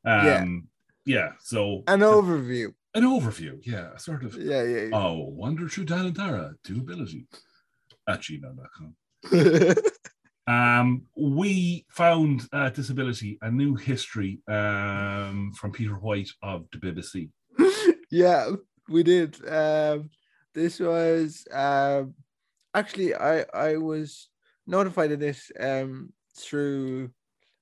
um, 0.04 0.68
yeah. 1.04 1.32
So 1.40 1.82
An 1.86 2.00
overview. 2.00 2.72
an 2.94 3.04
overview, 3.04 3.60
yeah, 3.64 3.96
sort 3.98 4.24
of 4.24 4.34
Yeah, 4.36 4.62
yeah. 4.62 4.88
oh, 4.92 5.28
wander 5.28 5.68
through 5.68 5.84
Dalantara, 5.86 6.54
do 6.64 6.78
ability 6.78 7.26
at 8.08 8.20
gmail.com. 8.20 8.96
Um, 10.48 11.02
we 11.14 11.84
found 11.90 12.48
uh, 12.54 12.70
disability, 12.70 13.38
a 13.42 13.50
new 13.50 13.74
history 13.74 14.40
um, 14.48 15.52
from 15.54 15.72
Peter 15.72 15.92
White 15.92 16.30
of 16.42 16.64
the 16.72 16.78
BBC. 16.78 17.28
yeah, 18.10 18.48
we 18.88 19.02
did. 19.02 19.36
Um, 19.46 20.08
this 20.54 20.80
was 20.80 21.46
um, 21.52 22.14
actually 22.74 23.14
I 23.14 23.44
I 23.52 23.76
was 23.76 24.30
notified 24.66 25.12
of 25.12 25.20
this 25.20 25.52
um 25.60 26.14
through 26.38 27.10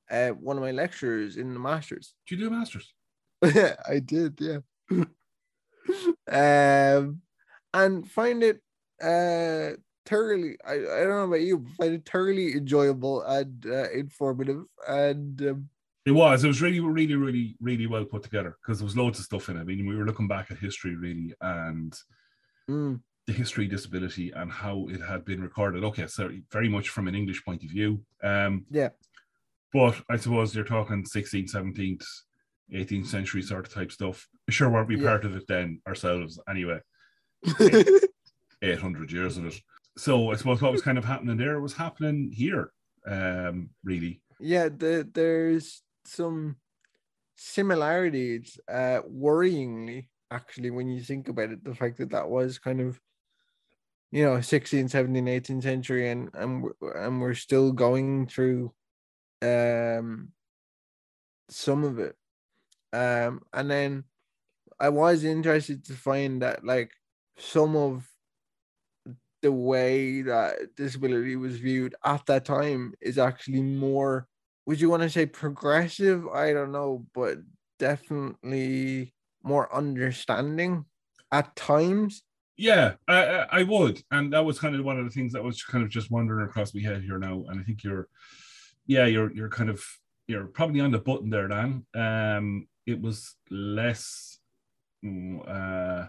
uh, 0.09 0.29
one 0.29 0.57
of 0.57 0.63
my 0.63 0.71
lecturers 0.71 1.39
in 1.39 1.55
the 1.55 1.61
masters. 1.61 2.15
Did 2.29 2.39
you 2.39 2.49
do 2.49 2.55
a 2.55 2.57
master's? 2.57 2.95
Yeah, 3.53 3.75
I 3.89 3.99
did, 3.99 4.39
yeah. 4.41 4.59
um, 6.31 7.21
and 7.75 8.09
find 8.09 8.45
it 8.45 8.61
uh 9.03 9.77
thoroughly. 10.07 10.57
I, 10.67 10.75
I 10.75 11.01
don't 11.05 11.09
know 11.11 11.25
about 11.25 11.41
you, 11.43 11.59
but 11.59 11.73
find 11.77 11.95
it 11.95 12.09
thoroughly 12.09 12.53
enjoyable 12.55 13.23
and 13.23 13.67
uh, 13.67 13.91
informative. 13.91 14.65
And 14.89 15.41
um, 15.43 15.69
It 16.07 16.13
was. 16.13 16.45
It 16.45 16.49
was 16.49 16.63
really, 16.63 16.81
really, 16.81 17.15
really, 17.17 17.57
really 17.61 17.87
well 17.87 18.05
put 18.05 18.23
together 18.23 18.57
because 18.63 18.79
there 18.79 18.87
was 18.87 18.97
loads 18.97 19.19
of 19.19 19.25
stuff 19.25 19.49
in 19.49 19.57
it. 19.57 19.61
I 19.61 19.65
mean, 19.65 19.87
we 19.87 19.97
were 19.97 20.07
looking 20.07 20.29
back 20.29 20.51
at 20.51 20.59
history 20.59 20.95
really 20.97 21.35
and 21.41 21.93
mm, 22.71 23.01
the 23.27 23.33
history 23.33 23.67
disability 23.67 24.31
and 24.31 24.51
how 24.51 24.87
it 24.89 25.01
had 25.01 25.25
been 25.25 25.41
recorded. 25.43 25.83
Okay, 25.85 26.07
so 26.07 26.31
very 26.53 26.69
much 26.69 26.89
from 26.91 27.09
an 27.09 27.15
English 27.15 27.45
point 27.45 27.63
of 27.65 27.71
view. 27.71 28.01
Um, 28.23 28.65
Yeah. 28.71 28.91
But 29.73 30.01
I 30.09 30.17
suppose 30.17 30.55
you're 30.55 30.65
talking 30.65 31.05
16th, 31.05 31.51
17th, 31.53 32.05
18th 32.73 33.07
century 33.07 33.43
sort 33.43 33.67
of 33.67 33.75
type 33.75 33.91
stuff. 33.93 34.29
Sure, 34.49 34.71
weren't 34.71 34.89
we 34.89 34.97
Yeah. 34.97 35.09
part 35.09 35.25
of 35.25 35.35
it 35.37 35.47
then 35.49 35.81
ourselves 35.87 36.39
anyway? 36.49 36.81
800 38.63 39.13
years 39.13 39.37
of 39.37 39.47
it. 39.47 39.61
So 39.97 40.31
I 40.31 40.37
suppose 40.37 40.61
what 40.61 40.73
was 40.73 40.83
kind 40.89 40.99
of 40.99 41.05
happening 41.05 41.37
there 41.37 41.61
was 41.61 41.75
happening 41.75 42.31
here, 42.33 42.73
um, 43.07 43.71
really. 43.85 44.21
yeah, 44.39 44.69
the, 44.69 45.09
there's 45.13 45.83
some 46.05 46.57
similarities, 47.37 48.59
uh, 48.69 49.01
worryingly, 49.11 50.09
actually, 50.31 50.71
when 50.71 50.89
you 50.89 51.03
think 51.03 51.29
about 51.29 51.51
it, 51.51 51.65
the 51.65 51.75
fact 51.75 51.99
that 51.99 52.11
that 52.11 52.29
was 52.29 52.59
kind 52.59 52.81
of, 52.81 53.01
you 54.11 54.25
know, 54.25 54.37
16th, 54.37 54.91
17th, 54.91 55.43
18th 55.43 55.63
century, 55.63 56.11
and 56.11 56.31
and 56.35 56.63
we're, 56.63 56.93
and 56.93 57.21
we're 57.21 57.35
still 57.35 57.73
going 57.73 58.27
through, 58.27 58.73
um, 59.43 60.33
some 61.49 61.85
of 61.85 61.99
it, 61.99 62.17
um, 62.93 63.43
and 63.53 63.71
then 63.71 64.05
I 64.79 64.91
was 64.91 65.25
interested 65.25 65.85
to 65.87 65.95
find 65.95 66.43
that 66.43 66.65
like 66.65 66.93
some 67.39 67.77
of 67.77 68.07
the 69.43 69.53
way 69.53 70.23
that 70.23 70.75
disability 70.77 71.37
was 71.37 71.59
viewed 71.59 71.95
at 72.05 72.25
that 72.27 72.45
time 72.45 72.95
is 73.01 73.19
actually 73.19 73.63
more 73.63 74.27
would 74.67 74.81
you 74.81 74.91
want 74.91 75.03
to 75.03 75.11
say 75.11 75.27
progressive 75.27 76.27
i 76.29 76.53
don't 76.53 76.73
know 76.73 77.07
but 77.15 77.39
definitely 77.79 79.15
more 79.43 79.73
understanding 79.75 80.85
at 81.33 81.55
times 81.57 82.23
Yeah, 82.57 82.95
I, 83.07 83.47
I 83.51 83.63
would, 83.65 84.03
and 84.11 84.33
that 84.33 84.45
was 84.45 84.59
kind 84.59 84.75
of 84.75 84.85
one 84.85 84.99
of 84.99 85.05
the 85.05 85.11
things 85.11 85.33
that 85.33 85.45
was 85.45 85.63
kind 85.63 85.85
of 85.85 85.91
just 85.91 86.11
wandering 86.11 86.47
across 86.49 86.75
my 86.75 86.81
head 86.81 87.03
here 87.03 87.19
now. 87.19 87.45
And 87.49 87.61
I 87.61 87.63
think 87.63 87.85
you're, 87.85 88.09
yeah, 88.87 89.05
you're 89.07 89.31
you're 89.33 89.51
kind 89.51 89.69
of 89.69 89.85
you're 90.27 90.47
probably 90.47 90.81
on 90.81 90.91
the 90.91 90.99
button 90.99 91.29
there, 91.31 91.49
Dan. 91.49 91.87
Um, 91.95 92.69
it 92.87 93.01
was 93.01 93.37
less, 93.51 94.39
mm, 95.05 95.41
uh, 95.47 96.09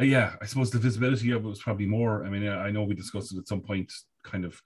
uh, 0.00 0.04
yeah, 0.04 0.34
I 0.40 0.46
suppose 0.46 0.70
the 0.70 0.78
visibility 0.78 1.30
of 1.32 1.44
it 1.44 1.48
was 1.48 1.62
probably 1.62 1.86
more. 1.86 2.24
I 2.24 2.28
mean, 2.30 2.46
I 2.48 2.70
know 2.70 2.84
we 2.84 2.94
discussed 2.94 3.32
it 3.34 3.38
at 3.38 3.48
some 3.48 3.60
point, 3.60 3.92
kind 4.24 4.44
of, 4.44 4.60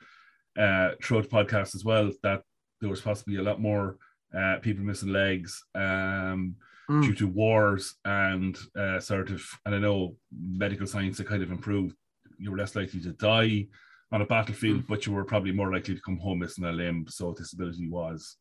uh, 0.58 0.90
throughout 1.02 1.24
the 1.24 1.36
podcast 1.36 1.74
as 1.74 1.84
well, 1.84 2.10
that 2.22 2.42
there 2.80 2.90
was 2.90 3.00
possibly 3.00 3.36
a 3.36 3.42
lot 3.42 3.60
more 3.60 3.96
uh, 4.36 4.56
people 4.62 4.84
missing 4.84 5.12
legs. 5.12 5.62
Um, 5.74 6.56
Mm. 6.88 7.02
due 7.02 7.14
to 7.14 7.26
wars 7.26 7.96
and 8.04 8.56
uh, 8.78 9.00
sort 9.00 9.30
of, 9.30 9.42
and 9.64 9.74
I 9.74 9.78
know 9.78 10.14
medical 10.30 10.86
science 10.86 11.18
had 11.18 11.26
kind 11.26 11.42
of 11.42 11.50
improved. 11.50 11.96
You 12.38 12.52
were 12.52 12.56
less 12.56 12.76
likely 12.76 13.00
to 13.00 13.10
die 13.10 13.66
on 14.12 14.22
a 14.22 14.24
battlefield, 14.24 14.82
Mm. 14.82 14.86
but 14.86 15.04
you 15.04 15.12
were 15.12 15.24
probably 15.24 15.50
more 15.50 15.72
likely 15.72 15.96
to 15.96 16.00
come 16.00 16.16
home 16.18 16.38
missing 16.38 16.62
a 16.64 16.70
limb. 16.70 17.06
So 17.08 17.34
disability 17.34 17.88
was, 17.88 18.36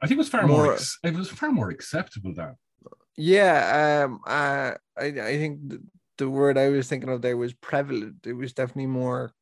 I 0.00 0.06
think, 0.06 0.18
it 0.18 0.18
was 0.18 0.28
far 0.28 0.46
more. 0.46 0.64
More- 0.66 0.78
it 1.02 1.14
was 1.16 1.28
far 1.30 1.50
more 1.50 1.70
acceptable 1.70 2.32
than. 2.32 2.54
yeah 3.16 4.04
um 4.04 4.20
uh, 4.28 4.70
i 4.96 5.06
i 5.06 5.36
think 5.40 5.58
the, 6.24 6.30
word 6.30 6.56
i 6.58 6.68
was 6.68 6.88
thinking 6.88 7.08
of 7.10 7.20
there 7.22 7.36
was 7.36 7.52
prevalent 7.54 8.26
it 8.26 8.32
was 8.32 8.52
definitely 8.52 8.86
more 8.86 9.32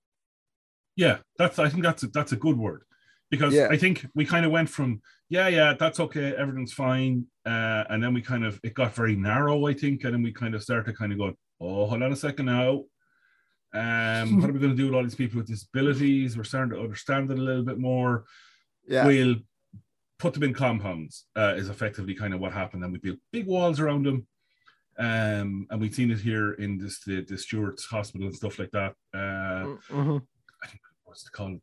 Yeah, 0.97 1.19
that's. 1.39 1.59
I 1.59 1.69
think 1.71 1.83
that's 1.83 2.03
a, 2.03 2.09
that's 2.09 2.33
a 2.33 2.37
good 2.47 2.59
word 2.59 2.83
because 3.31 3.55
Yeah. 3.55 3.69
I 3.71 3.77
think 3.83 4.05
we 4.15 4.25
kind 4.27 4.45
of 4.45 4.51
went 4.53 4.69
from 4.69 5.01
yeah, 5.37 5.49
yeah, 5.49 5.75
that's 5.79 6.01
okay, 6.01 6.35
everything's 6.43 6.73
fine, 6.73 7.25
uh, 7.47 7.85
and 7.91 8.03
then 8.03 8.13
we 8.13 8.21
kind 8.21 8.45
of 8.45 8.59
it 8.67 8.75
got 8.75 8.95
very 8.95 9.15
narrow, 9.15 9.67
I 9.71 9.75
think, 9.75 10.05
and 10.05 10.13
then 10.13 10.23
we 10.23 10.33
kind 10.33 10.55
of 10.57 10.63
started 10.63 10.99
kind 10.99 11.13
of 11.13 11.19
going, 11.19 11.37
oh, 11.61 11.87
hold 11.87 12.03
on 12.03 12.13
a 12.13 12.17
second 12.17 12.47
now. 12.47 12.71
Um, 13.73 14.41
what 14.41 14.51
are 14.51 14.53
we 14.53 14.59
going 14.59 14.77
to 14.77 14.83
do 14.83 14.87
with 14.87 14.95
all 14.97 15.05
these 15.05 15.15
people 15.23 15.39
with 15.39 15.47
disabilities? 15.47 16.37
We're 16.37 16.43
starting 16.53 16.75
to 16.75 16.83
understand 16.87 17.31
it 17.31 17.39
a 17.39 17.43
little 17.43 17.65
bit 17.65 17.79
more. 17.79 18.25
yeah 18.89 19.07
We'll 19.07 19.37
put 20.19 20.35
them 20.35 20.43
in 20.43 20.53
compounds. 20.53 21.27
Uh, 21.37 21.55
is 21.57 21.69
effectively 21.71 22.15
kind 22.15 22.35
of 22.35 22.41
what 22.41 22.53
happened, 22.53 22.83
and 22.83 22.93
we 22.93 22.99
built 22.99 23.21
big 23.33 23.47
walls 23.47 23.79
around 23.81 24.05
them. 24.07 24.27
Um, 25.01 25.67
and 25.71 25.81
we've 25.81 25.95
seen 25.95 26.11
it 26.11 26.21
here 26.21 26.53
in 26.53 26.77
this 26.77 27.01
the, 27.05 27.23
the 27.23 27.39
Stewart's 27.39 27.87
Hospital 27.87 28.27
and 28.27 28.37
stuff 28.37 28.59
like 28.59 28.71
that. 28.73 28.93
Uh, 29.15 29.77
Mhm. 29.89 30.23
I 30.63 30.67
think 30.67 30.81
what's 31.05 31.25
it 31.27 31.33
called? 31.33 31.59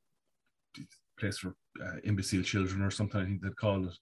Place 1.20 1.38
for 1.38 1.56
uh, 1.84 1.98
imbecile 2.04 2.42
children 2.44 2.82
or 2.82 2.90
something. 2.92 3.22
I 3.22 3.26
think 3.26 3.42
they 3.44 3.50
called 3.50 3.86
it. 3.88 3.98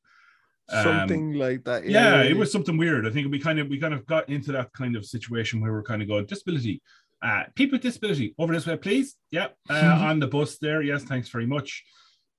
Um, 0.70 0.84
something 0.84 1.34
like 1.34 1.64
that 1.66 1.86
Yeah, 1.86 2.24
it 2.24 2.36
was 2.36 2.52
something 2.52 2.78
weird. 2.78 3.06
I 3.06 3.12
think 3.12 3.30
we 3.32 3.40
kind 3.40 3.60
of 3.60 3.68
we 3.68 3.78
kind 3.78 3.94
of 3.94 4.06
got 4.06 4.28
into 4.30 4.52
that 4.54 4.72
kind 4.74 4.96
of 4.96 5.06
situation 5.06 5.60
where 5.62 5.74
we're 5.74 5.84
kind 5.84 6.02
of 6.02 6.08
going 6.08 6.26
disability. 6.26 6.82
Uh, 7.22 7.44
people 7.56 7.76
with 7.76 7.82
disability 7.84 8.34
over 8.38 8.54
this 8.54 8.66
way, 8.68 8.78
please. 8.78 9.16
Yep, 9.32 9.56
uh, 9.70 9.74
on 10.10 10.20
the 10.20 10.28
bus 10.28 10.58
there. 10.60 10.82
Yes, 10.82 11.04
thanks 11.04 11.28
very 11.30 11.46
much. 11.46 11.84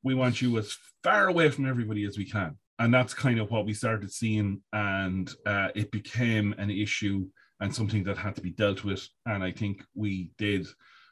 We 0.03 0.15
want 0.15 0.41
you 0.41 0.57
as 0.59 0.76
far 1.03 1.29
away 1.29 1.50
from 1.50 1.67
everybody 1.67 2.05
as 2.05 2.17
we 2.17 2.25
can. 2.25 2.57
And 2.78 2.92
that's 2.92 3.14
kind 3.14 3.38
of 3.38 3.50
what 3.50 3.66
we 3.66 3.73
started 3.73 4.12
seeing, 4.12 4.61
and 4.73 5.33
uh, 5.47 5.68
it 5.75 5.90
became 5.90 6.54
an 6.59 6.71
issue 6.71 7.26
and 7.61 7.75
something 7.75 8.04
that 8.04 8.18
had 8.18 8.35
to 8.37 8.42
be 8.42 8.50
dealt 8.50 8.85
with. 8.85 9.09
And 9.25 9.42
I 9.42 9.50
think 9.50 9.83
we 9.95 10.30
did. 10.37 10.66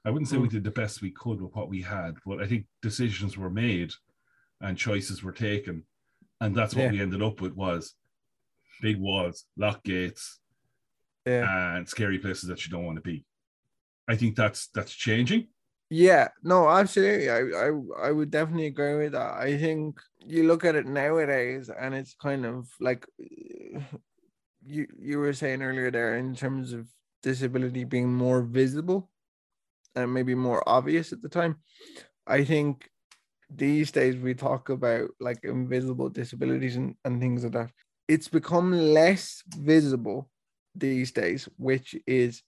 I 0.04 0.11
wouldn't 0.11 0.28
say 0.28 0.37
we 0.37 0.49
did 0.49 0.64
the 0.64 0.71
best 0.71 1.00
we 1.00 1.11
could 1.11 1.40
with 1.40 1.54
what 1.54 1.71
we 1.71 1.80
had, 1.80 2.16
but 2.26 2.42
I 2.42 2.47
think 2.47 2.66
decisions 2.83 3.38
were 3.38 3.49
made 3.49 3.92
and 4.61 4.76
choices 4.76 5.23
were 5.23 5.33
taken, 5.33 5.85
and 6.40 6.54
that's 6.54 6.75
what 6.75 6.85
Yeah. 6.85 6.90
we 6.92 7.00
ended 7.00 7.23
up 7.23 7.40
with 7.40 7.54
was 7.54 7.94
big 8.83 8.99
walls, 8.99 9.47
lock 9.56 9.83
gates, 9.85 10.40
Yeah. 11.26 11.76
and 11.76 11.88
scary 11.88 12.18
places 12.18 12.49
that 12.50 12.64
you 12.66 12.71
don't 12.71 12.85
want 12.85 12.97
to 12.97 13.02
be. 13.02 13.25
I 14.06 14.16
think 14.16 14.37
that's 14.37 14.66
that's 14.68 14.92
changing. 14.94 15.49
Yeah, 15.96 16.28
no, 16.42 16.68
absolutely. 16.68 17.28
I, 17.30 17.38
I 17.66 18.08
I 18.08 18.10
would 18.10 18.30
definitely 18.30 18.66
agree 18.66 18.96
with 18.96 19.12
that. 19.12 19.34
I 19.34 19.56
think 19.58 20.00
you 20.26 20.44
look 20.44 20.64
at 20.64 20.74
it 20.74 20.86
nowadays 20.86 21.70
and 21.70 21.94
it's 21.94 22.14
kind 22.14 22.44
of 22.46 22.68
like 22.80 23.06
you 24.66 24.86
you 24.98 25.18
were 25.18 25.32
saying 25.32 25.62
earlier 25.62 25.90
there 25.90 26.16
in 26.16 26.34
terms 26.34 26.72
of 26.72 26.88
disability 27.22 27.84
being 27.84 28.12
more 28.12 28.42
visible 28.42 29.10
and 29.96 30.12
maybe 30.14 30.34
more 30.34 30.62
obvious 30.68 31.12
at 31.12 31.22
the 31.22 31.28
time. 31.30 31.56
I 32.26 32.44
think 32.44 32.90
these 33.50 33.92
days 33.92 34.16
we 34.16 34.34
talk 34.34 34.70
about 34.70 35.10
like 35.20 35.40
invisible 35.44 36.10
disabilities 36.10 36.76
and, 36.76 36.96
and 37.04 37.20
things 37.20 37.44
like 37.44 37.52
that. 37.54 37.70
It's 38.08 38.28
become 38.28 38.72
less 38.72 39.42
visible 39.58 40.30
these 40.74 41.12
days, 41.12 41.48
which 41.58 41.96
is 42.06 42.42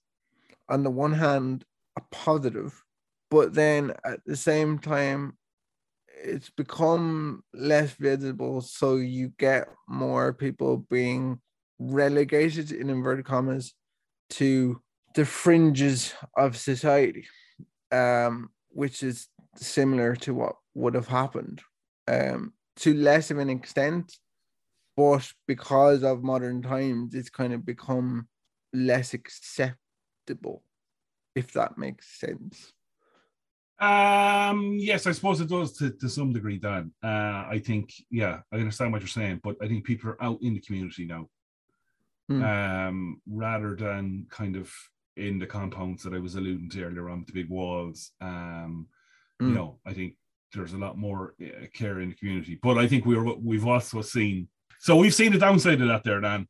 on 0.69 0.83
the 0.83 0.91
one 0.91 1.13
hand 1.13 1.65
a 1.97 2.01
positive 2.11 2.83
but 3.29 3.53
then 3.53 3.93
at 4.05 4.19
the 4.25 4.35
same 4.35 4.79
time 4.79 5.37
it's 6.23 6.49
become 6.49 7.43
less 7.53 7.93
visible 7.93 8.61
so 8.61 8.95
you 8.95 9.31
get 9.37 9.67
more 9.87 10.33
people 10.33 10.77
being 10.89 11.39
relegated 11.79 12.71
in 12.71 12.89
inverted 12.89 13.25
commas 13.25 13.73
to 14.29 14.81
the 15.15 15.25
fringes 15.25 16.13
of 16.35 16.57
society 16.57 17.25
um 17.91 18.49
which 18.69 19.03
is 19.03 19.27
similar 19.55 20.15
to 20.15 20.33
what 20.33 20.55
would 20.73 20.95
have 20.95 21.07
happened 21.07 21.61
um 22.07 22.53
to 22.75 22.93
less 22.93 23.31
of 23.31 23.37
an 23.37 23.49
extent 23.49 24.17
but 24.95 25.31
because 25.47 26.03
of 26.03 26.23
modern 26.23 26.61
times 26.61 27.13
it's 27.13 27.29
kind 27.29 27.53
of 27.53 27.65
become 27.65 28.27
less 28.73 29.13
acceptable 29.13 30.63
if 31.35 31.53
that 31.53 31.77
makes 31.77 32.19
sense 32.19 32.73
Um, 33.79 34.75
yes, 34.79 35.05
I 35.05 35.11
suppose 35.11 35.39
it 35.39 35.49
does 35.49 35.73
to, 35.77 35.91
to 35.91 36.09
some 36.09 36.33
degree, 36.33 36.57
Dan. 36.57 36.91
Uh, 37.03 37.45
I 37.49 37.61
think, 37.63 37.93
yeah, 38.09 38.39
I 38.51 38.55
understand 38.57 38.91
what 38.91 39.01
you're 39.01 39.07
saying, 39.07 39.41
but 39.43 39.55
I 39.61 39.67
think 39.67 39.85
people 39.85 40.09
are 40.09 40.23
out 40.23 40.39
in 40.41 40.53
the 40.55 40.59
community 40.61 41.05
now. 41.05 41.29
Hmm. 42.29 42.43
Um, 42.43 43.21
rather 43.29 43.75
than 43.75 44.25
kind 44.29 44.55
of 44.57 44.71
in 45.15 45.39
the 45.39 45.45
compounds 45.47 46.03
that 46.03 46.13
I 46.13 46.19
was 46.19 46.35
alluding 46.35 46.69
to 46.71 46.83
earlier 46.83 47.09
on 47.09 47.23
the 47.25 47.33
big 47.33 47.49
walls. 47.49 48.11
Um, 48.21 48.87
you 49.39 49.47
Hmm. 49.47 49.53
know, 49.53 49.79
I 49.85 49.93
think 49.93 50.15
there's 50.53 50.73
a 50.73 50.77
lot 50.77 50.97
more 50.97 51.35
uh, 51.41 51.67
care 51.73 51.99
in 52.01 52.09
the 52.09 52.15
community. 52.15 52.59
But 52.61 52.77
I 52.77 52.87
think 52.87 53.05
we're 53.05 53.33
we've 53.35 53.67
also 53.67 54.01
seen 54.01 54.47
so 54.79 54.95
we've 54.95 55.13
seen 55.13 55.31
the 55.31 55.39
downside 55.39 55.81
of 55.81 55.87
that 55.87 56.03
there, 56.03 56.19
Dan, 56.21 56.47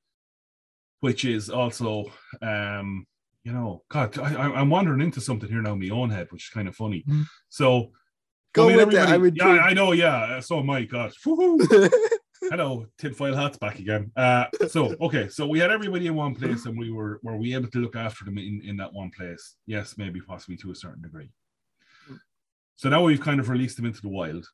which 1.01 1.25
is 1.25 1.49
also 1.49 2.11
um 2.41 3.05
you 3.47 3.53
know, 3.53 3.81
God, 3.89 4.17
I, 4.19 4.35
I- 4.35 4.55
I'm 4.59 4.69
wandering 4.69 4.99
into 4.99 5.21
something 5.21 5.47
here 5.49 5.61
now 5.61 5.73
in 5.73 5.79
my 5.79 5.95
own 5.95 6.09
head, 6.09 6.27
which 6.31 6.43
is 6.47 6.49
kind 6.49 6.67
of 6.67 6.75
funny. 6.75 7.03
Mhm. 7.07 7.25
So, 7.47 7.91
Go 8.53 8.65
I 8.65 8.67
mean, 8.75 8.77
with 8.87 8.95
it, 8.95 8.99
I 9.07 9.17
would 9.17 9.37
yeah, 9.37 9.45
think. 9.53 9.61
I 9.61 9.73
know, 9.73 9.91
yeah. 9.93 10.17
uh, 10.37 10.41
So 10.41 10.61
my 10.63 10.83
God, 10.83 11.13
hello, 12.51 12.85
tinfoil 12.97 13.35
hats 13.35 13.57
back 13.57 13.79
again. 13.79 14.11
Uh, 14.15 14.45
so 14.67 14.95
okay, 14.99 15.29
so 15.29 15.47
we 15.47 15.59
had 15.59 15.71
everybody 15.71 16.07
in 16.07 16.15
one 16.15 16.35
place, 16.35 16.65
and 16.65 16.77
we 16.77 16.91
were 16.91 17.19
were 17.23 17.37
we 17.37 17.53
able 17.55 17.69
to 17.69 17.79
look 17.79 17.95
after 17.95 18.25
them 18.25 18.37
in 18.37 18.61
in 18.69 18.75
that 18.77 18.91
one 18.93 19.11
place? 19.17 19.55
Yes, 19.65 19.95
maybe 19.97 20.19
possibly 20.19 20.57
to 20.57 20.71
a 20.71 20.75
certain 20.75 21.01
degree. 21.01 21.29
So 22.75 22.89
now 22.89 23.01
we've 23.03 23.21
kind 23.29 23.39
of 23.39 23.47
released 23.49 23.77
them 23.77 23.85
into 23.85 24.01
the 24.01 24.09
wild, 24.19 24.45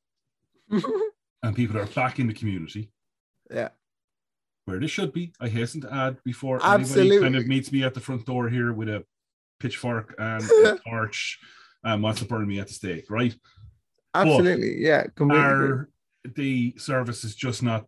and 1.43 1.55
people 1.55 1.77
are 1.79 1.87
back 1.87 2.19
in 2.19 2.27
the 2.27 2.33
community 2.33 2.91
yeah 3.51 3.69
where 4.65 4.79
they 4.79 4.87
should 4.87 5.13
be. 5.13 5.33
I 5.39 5.49
hasten 5.49 5.81
to 5.81 5.93
add 5.93 6.17
before 6.23 6.59
Absolutely. 6.61 7.17
anybody 7.17 7.21
kind 7.21 7.35
of 7.35 7.47
meets 7.47 7.71
me 7.71 7.83
at 7.83 7.93
the 7.93 7.99
front 7.99 8.25
door 8.25 8.49
here 8.49 8.73
with 8.73 8.89
a 8.89 9.03
pitchfork 9.59 10.15
and 10.17 10.43
a 10.43 10.77
torch 10.87 11.39
and 11.83 12.01
wants 12.01 12.21
to 12.21 12.25
burn 12.27 12.47
me 12.47 12.59
at 12.59 12.67
the 12.67 12.73
stake, 12.73 13.09
right? 13.09 13.35
absolutely 14.15 14.75
yeah 14.79 15.03
completely. 15.15 15.43
Are 15.43 15.89
the 16.35 16.73
services 16.77 17.33
just 17.35 17.63
not 17.63 17.85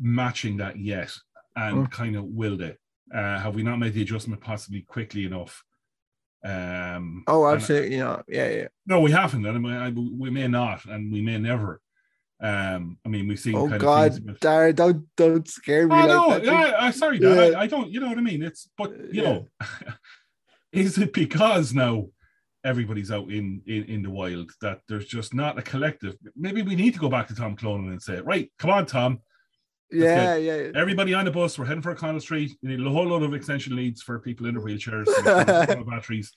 matching 0.00 0.58
that 0.58 0.78
yet? 0.78 1.12
And 1.56 1.86
Mm. 1.88 1.90
kind 1.90 2.16
of 2.16 2.24
will 2.24 2.56
they? 2.56 2.76
Uh, 3.12 3.38
have 3.40 3.54
we 3.54 3.62
not 3.62 3.78
made 3.78 3.94
the 3.94 4.02
adjustment 4.02 4.40
possibly 4.42 4.82
quickly 4.82 5.24
enough? 5.24 5.64
Um, 6.44 7.24
oh 7.26 7.46
absolutely 7.48 7.96
not 7.96 8.24
yeah 8.28 8.48
yeah 8.48 8.68
no, 8.86 9.00
we 9.00 9.10
haven't, 9.10 9.44
and 9.44 9.56
I 9.56 9.60
mean, 9.60 9.72
I, 9.72 9.90
we 9.90 10.30
may 10.30 10.46
not, 10.46 10.84
and 10.84 11.10
we 11.12 11.20
may 11.20 11.36
never. 11.38 11.80
Um, 12.40 12.98
I 13.04 13.08
mean, 13.08 13.26
we've 13.26 13.40
seen 13.40 13.56
oh 13.56 13.68
kind 13.68 13.80
god 13.80 14.06
of 14.10 14.14
things 14.14 14.26
with- 14.26 14.40
Dara, 14.40 14.72
don't 14.72 15.06
don't 15.16 15.48
scare 15.48 15.88
me 15.88 15.94
I 15.96 16.04
like 16.04 16.08
know. 16.08 16.30
that 16.38 16.44
yeah, 16.44 16.76
I 16.78 16.90
sorry. 16.92 17.18
Yeah. 17.20 17.30
I, 17.56 17.62
I 17.62 17.66
don't. 17.66 17.90
You 17.90 17.98
know 18.00 18.08
what 18.08 18.18
I 18.18 18.20
mean? 18.20 18.42
It's 18.42 18.68
but 18.78 18.92
you 19.12 19.22
Yeah. 19.22 19.22
know, 19.22 19.48
is 20.72 20.98
it 20.98 21.12
because 21.12 21.74
now 21.74 22.08
everybody's 22.64 23.10
out 23.10 23.30
in, 23.30 23.62
in 23.66 23.84
in 23.84 24.02
the 24.02 24.10
wild 24.10 24.50
that 24.60 24.80
there's 24.88 25.06
just 25.06 25.34
not 25.34 25.58
a 25.58 25.62
collective? 25.62 26.16
Maybe 26.36 26.62
we 26.62 26.76
need 26.76 26.94
to 26.94 27.00
go 27.00 27.08
back 27.08 27.26
to 27.28 27.34
Tom 27.34 27.56
Clonan 27.56 27.88
and 27.90 28.00
say, 28.02 28.20
right, 28.20 28.50
come 28.58 28.70
on, 28.70 28.86
Tom. 28.86 29.18
yeah 29.90 30.36
yeah 30.36 30.56
yeah. 30.56 30.70
Everybody 30.76 31.14
on 31.14 31.24
the 31.24 31.30
bus. 31.32 31.58
We're 31.58 31.64
heading 31.64 31.82
for 31.82 31.90
O'Connell 31.90 32.20
Street. 32.20 32.56
We 32.62 32.68
need 32.68 32.86
a 32.86 32.90
whole 32.90 33.08
lot 33.08 33.22
of 33.24 33.34
extension 33.34 33.74
leads 33.74 34.00
for 34.02 34.20
people 34.20 34.46
in 34.46 34.54
their 34.54 34.62
wheelchairs, 34.62 35.06
batteries, 35.90 36.30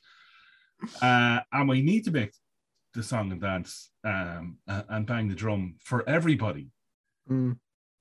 uh, 1.02 1.42
and 1.52 1.70
we 1.70 1.82
need 1.84 2.06
to 2.06 2.12
make 2.12 2.32
the 2.94 3.04
song 3.04 3.32
and 3.32 3.42
dance 3.42 3.92
um, 4.04 4.58
and 4.68 5.06
bang 5.06 5.28
the 5.28 5.36
drum 5.36 5.76
for 5.80 6.08
everybody. 6.08 6.70
Mm. 7.30 7.58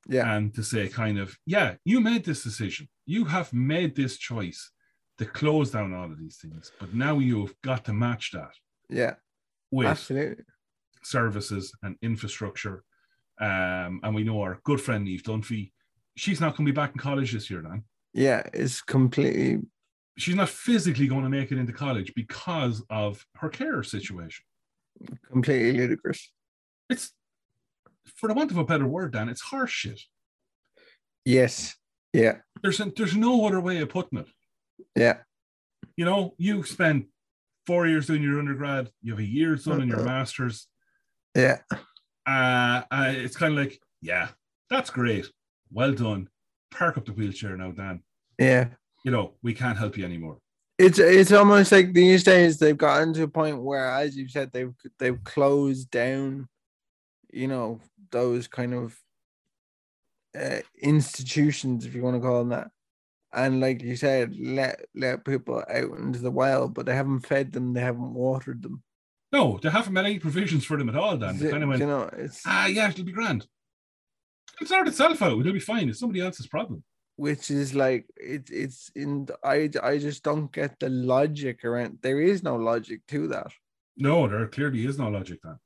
yeah. 0.08 0.34
And 0.34 0.54
to 0.54 0.62
say 0.62 0.88
kind 0.88 1.18
of 1.18 1.36
yeah 1.46 1.74
you 1.84 2.00
made 2.00 2.24
this 2.24 2.42
decision. 2.42 2.88
You 3.06 3.24
have 3.26 3.52
made 3.52 3.96
this 3.96 4.16
choice 4.16 4.70
to 5.18 5.24
close 5.26 5.70
down 5.70 5.92
all 5.92 6.10
of 6.10 6.18
these 6.18 6.38
things 6.38 6.72
but 6.80 6.94
now 6.94 7.18
you've 7.18 7.54
got 7.62 7.84
to 7.84 7.92
match 7.92 8.30
that 8.32 8.54
yeah. 8.88 9.14
with 9.70 9.86
absolutely. 9.86 10.44
services 11.02 11.72
and 11.82 11.96
infrastructure. 12.02 12.82
Um, 13.40 14.00
and 14.02 14.14
we 14.14 14.24
know 14.24 14.42
our 14.42 14.60
good 14.64 14.80
friend 14.80 15.08
Eve 15.08 15.22
Dunphy 15.22 15.72
she's 16.16 16.40
not 16.40 16.56
going 16.56 16.66
to 16.66 16.72
be 16.72 16.76
back 16.76 16.92
in 16.92 16.98
college 16.98 17.32
this 17.32 17.50
year 17.50 17.62
Dan. 17.62 17.84
yeah 18.12 18.42
it's 18.52 18.82
completely 18.82 19.58
she's 20.18 20.34
not 20.34 20.48
physically 20.48 21.06
going 21.06 21.24
to 21.24 21.30
make 21.30 21.50
it 21.50 21.58
into 21.58 21.72
college 21.72 22.12
because 22.14 22.82
of 22.90 23.24
her 23.36 23.48
care 23.48 23.82
situation 23.82 24.44
completely 25.30 25.72
ludicrous 25.72 26.32
it's 26.88 27.12
for 28.16 28.28
the 28.28 28.34
want 28.34 28.50
of 28.50 28.58
a 28.58 28.64
better 28.64 28.86
word 28.86 29.12
Dan 29.12 29.28
it's 29.28 29.40
harsh 29.40 29.72
shit 29.72 30.00
yes 31.24 31.76
yeah 32.12 32.38
there's 32.62 32.80
there's 32.96 33.16
no 33.16 33.46
other 33.46 33.60
way 33.60 33.78
of 33.78 33.88
putting 33.88 34.18
it 34.18 34.28
yeah 34.96 35.18
you 36.00 36.06
know, 36.06 36.34
you 36.38 36.62
spend 36.62 37.06
four 37.66 37.86
years 37.86 38.06
doing 38.06 38.22
your 38.22 38.38
undergrad, 38.38 38.90
you 39.02 39.12
have 39.12 39.20
a 39.20 39.24
year 39.24 39.54
done 39.56 39.82
in 39.82 39.88
your 39.88 40.02
master's. 40.02 40.66
yeah 41.34 41.58
Uh, 42.26 42.82
uh, 42.90 43.12
it's 43.14 43.36
kind 43.36 43.52
of 43.52 43.58
like, 43.58 43.78
yeah, 44.00 44.28
that's 44.70 44.88
great. 44.88 45.26
Well 45.70 45.92
done. 45.92 46.28
Park 46.70 46.96
up 46.96 47.04
the 47.04 47.12
wheelchair 47.12 47.54
now, 47.56 47.72
Dan. 47.72 48.02
yeah 48.38 48.68
You 49.04 49.10
know, 49.10 49.34
we 49.42 49.52
can't 49.52 49.76
help 49.76 49.96
you 49.98 50.04
anymore. 50.04 50.38
It's 50.80 50.98
it's 50.98 51.32
almost 51.32 51.72
like 51.72 51.92
these 51.92 52.24
days 52.24 52.58
they've 52.58 52.76
gotten 52.76 53.12
to 53.14 53.24
a 53.24 53.28
point 53.28 53.62
where, 53.62 53.90
as 53.90 54.16
you 54.16 54.28
said, 54.28 54.50
they've 54.52 54.72
they've 54.98 55.22
closed 55.24 55.90
down, 55.90 56.48
you 57.32 57.48
know, 57.48 57.80
those 58.10 58.48
kind 58.48 58.72
of 58.72 58.98
uh, 60.38 60.60
institutions, 60.80 61.84
if 61.84 61.94
you 61.94 62.02
want 62.02 62.16
to 62.16 62.20
call 62.20 62.38
them 62.38 62.48
that, 62.48 62.70
and 63.32 63.60
like 63.60 63.82
you 63.82 63.94
said, 63.94 64.34
let 64.40 64.80
let 64.94 65.24
people 65.24 65.62
out 65.68 65.98
into 65.98 66.20
the 66.20 66.30
wild, 66.30 66.72
but 66.72 66.86
they 66.86 66.94
haven't 66.94 67.26
fed 67.26 67.52
them, 67.52 67.74
they 67.74 67.80
haven't 67.80 68.14
watered 68.14 68.62
them. 68.62 68.82
No, 69.32 69.60
they 69.62 69.70
haven't 69.70 69.92
made 69.92 70.06
any 70.06 70.18
provisions 70.18 70.64
for 70.64 70.76
them 70.76 70.88
at 70.88 70.96
all, 70.96 71.16
Dan. 71.16 71.36
They 71.36 71.44
You 71.44 71.50
kind 71.50 71.62
of 71.62 71.68
went, 71.68 71.82
know, 71.82 72.10
it's 72.16 72.42
ah, 72.46 72.66
yeah, 72.66 72.88
it'll 72.88 73.04
be 73.04 73.12
grand. 73.12 73.46
It'll 74.60 74.66
sort 74.66 74.88
itself 74.88 75.20
out. 75.20 75.38
It'll 75.38 75.52
be 75.52 75.60
fine. 75.60 75.88
It's 75.88 76.00
somebody 76.00 76.20
else's 76.20 76.46
problem. 76.46 76.82
Which 77.20 77.50
is 77.50 77.74
like 77.74 78.06
it, 78.16 78.48
it's 78.50 78.90
in 78.96 79.26
the- 79.26 79.38
I 79.44 79.68
I 79.82 79.98
just 79.98 80.22
don't 80.22 80.50
get 80.50 80.80
the 80.80 80.88
logic 80.88 81.64
around. 81.66 81.98
There 82.00 82.20
is 82.20 82.42
no 82.42 82.56
logic 82.56 83.00
to 83.08 83.28
that. 83.28 83.52
No, 83.98 84.26
there 84.26 84.46
clearly 84.48 84.86
is 84.86 84.98
no 84.98 85.08
logic, 85.08 85.42
Dan. 85.42 85.58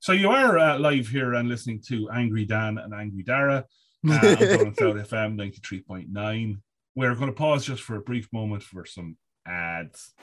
So 0.00 0.12
you 0.12 0.30
are 0.30 0.58
uh, 0.58 0.78
live 0.78 1.08
here 1.08 1.34
and 1.34 1.50
listening 1.50 1.82
to 1.88 2.08
Angry 2.10 2.46
Dan 2.46 2.78
and 2.78 2.94
Angry 2.94 3.22
Dara. 3.22 3.66
uh, 4.08 4.14
on 4.14 4.20
Dublin 4.20 4.74
South 4.74 5.10
FM 5.10 5.36
93.9. 5.36 6.56
We're 6.96 7.14
going 7.14 7.26
to 7.26 7.32
pause 7.32 7.66
just 7.66 7.82
for 7.82 7.96
a 7.96 8.00
brief 8.00 8.26
moment 8.32 8.62
for 8.62 8.84
some 8.84 9.16
ads. 9.46 10.14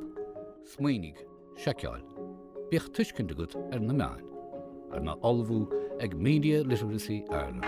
smuoinnig 0.74 1.18
seiceáil. 1.56 2.04
Bích 2.68 2.88
tuiscin 2.92 3.26
de 3.26 3.34
go 3.34 3.46
ar 3.72 3.80
na 3.80 3.92
meáin, 3.96 4.24
ar 4.92 5.00
na 5.00 5.16
olbhú 5.22 5.83
Literacy 6.00 7.24
Ireland. 7.30 7.64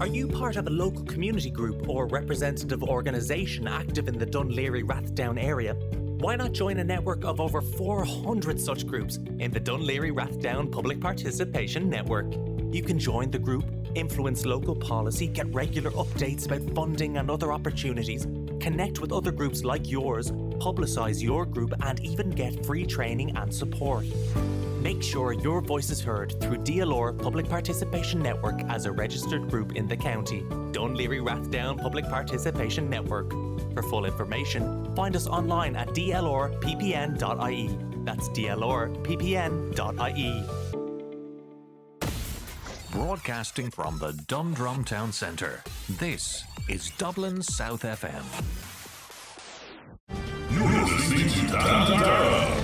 Are 0.00 0.06
you 0.06 0.28
part 0.28 0.56
of 0.56 0.66
a 0.66 0.70
local 0.70 1.04
community 1.04 1.50
group 1.50 1.88
or 1.88 2.06
representative 2.06 2.82
organisation 2.82 3.66
active 3.68 4.08
in 4.08 4.18
the 4.18 4.26
Dún 4.26 4.54
Laoghaire 4.54 4.84
Rathdown 4.84 5.42
area? 5.42 5.74
Why 6.18 6.36
not 6.36 6.52
join 6.52 6.78
a 6.78 6.84
network 6.84 7.24
of 7.24 7.40
over 7.40 7.60
400 7.60 8.60
such 8.60 8.86
groups 8.86 9.16
in 9.16 9.50
the 9.50 9.60
Dún 9.60 9.86
Laoghaire 9.86 10.14
Rathdown 10.14 10.72
Public 10.72 11.00
Participation 11.00 11.88
Network? 11.88 12.32
You 12.72 12.82
can 12.82 12.98
join 12.98 13.30
the 13.30 13.38
group, 13.38 13.64
influence 13.94 14.44
local 14.44 14.74
policy, 14.74 15.28
get 15.28 15.52
regular 15.54 15.90
updates 15.92 16.46
about 16.46 16.74
funding 16.74 17.16
and 17.16 17.30
other 17.30 17.52
opportunities, 17.52 18.26
connect 18.60 19.00
with 19.00 19.12
other 19.12 19.32
groups 19.32 19.64
like 19.64 19.90
yours, 19.90 20.30
publicise 20.58 21.22
your 21.22 21.46
group, 21.46 21.72
and 21.82 22.00
even 22.00 22.30
get 22.30 22.64
free 22.64 22.86
training 22.86 23.36
and 23.36 23.52
support. 23.52 24.06
Make 24.80 25.02
sure 25.02 25.32
your 25.32 25.60
voice 25.60 25.90
is 25.90 26.00
heard 26.00 26.40
through 26.40 26.58
DLR 26.58 27.18
Public 27.20 27.48
Participation 27.48 28.22
Network 28.22 28.62
as 28.68 28.86
a 28.86 28.92
registered 28.92 29.50
group 29.50 29.74
in 29.74 29.88
the 29.88 29.96
county. 29.96 30.42
Dún 30.72 30.96
Laoghaire 30.96 31.24
Rathdown 31.24 31.76
Public 31.80 32.04
Participation 32.04 32.88
Network. 32.88 33.32
For 33.74 33.82
full 33.82 34.04
information, 34.04 34.94
find 34.94 35.16
us 35.16 35.26
online 35.26 35.74
at 35.74 35.88
dlrppn.ie. 35.88 37.78
That's 38.04 38.28
dlrppn.ie. 38.28 39.66
Broadcasting 42.92 43.70
from 43.70 43.98
the 43.98 44.12
Dundrum 44.28 44.84
Town 44.84 45.12
Centre. 45.12 45.62
This 45.88 46.44
is 46.68 46.90
Dublin 46.98 47.42
South 47.42 47.82
FM. 47.82 48.24
You're 50.50 50.84
listening 50.84 51.28
to 51.28 51.52
Dan 51.52 51.90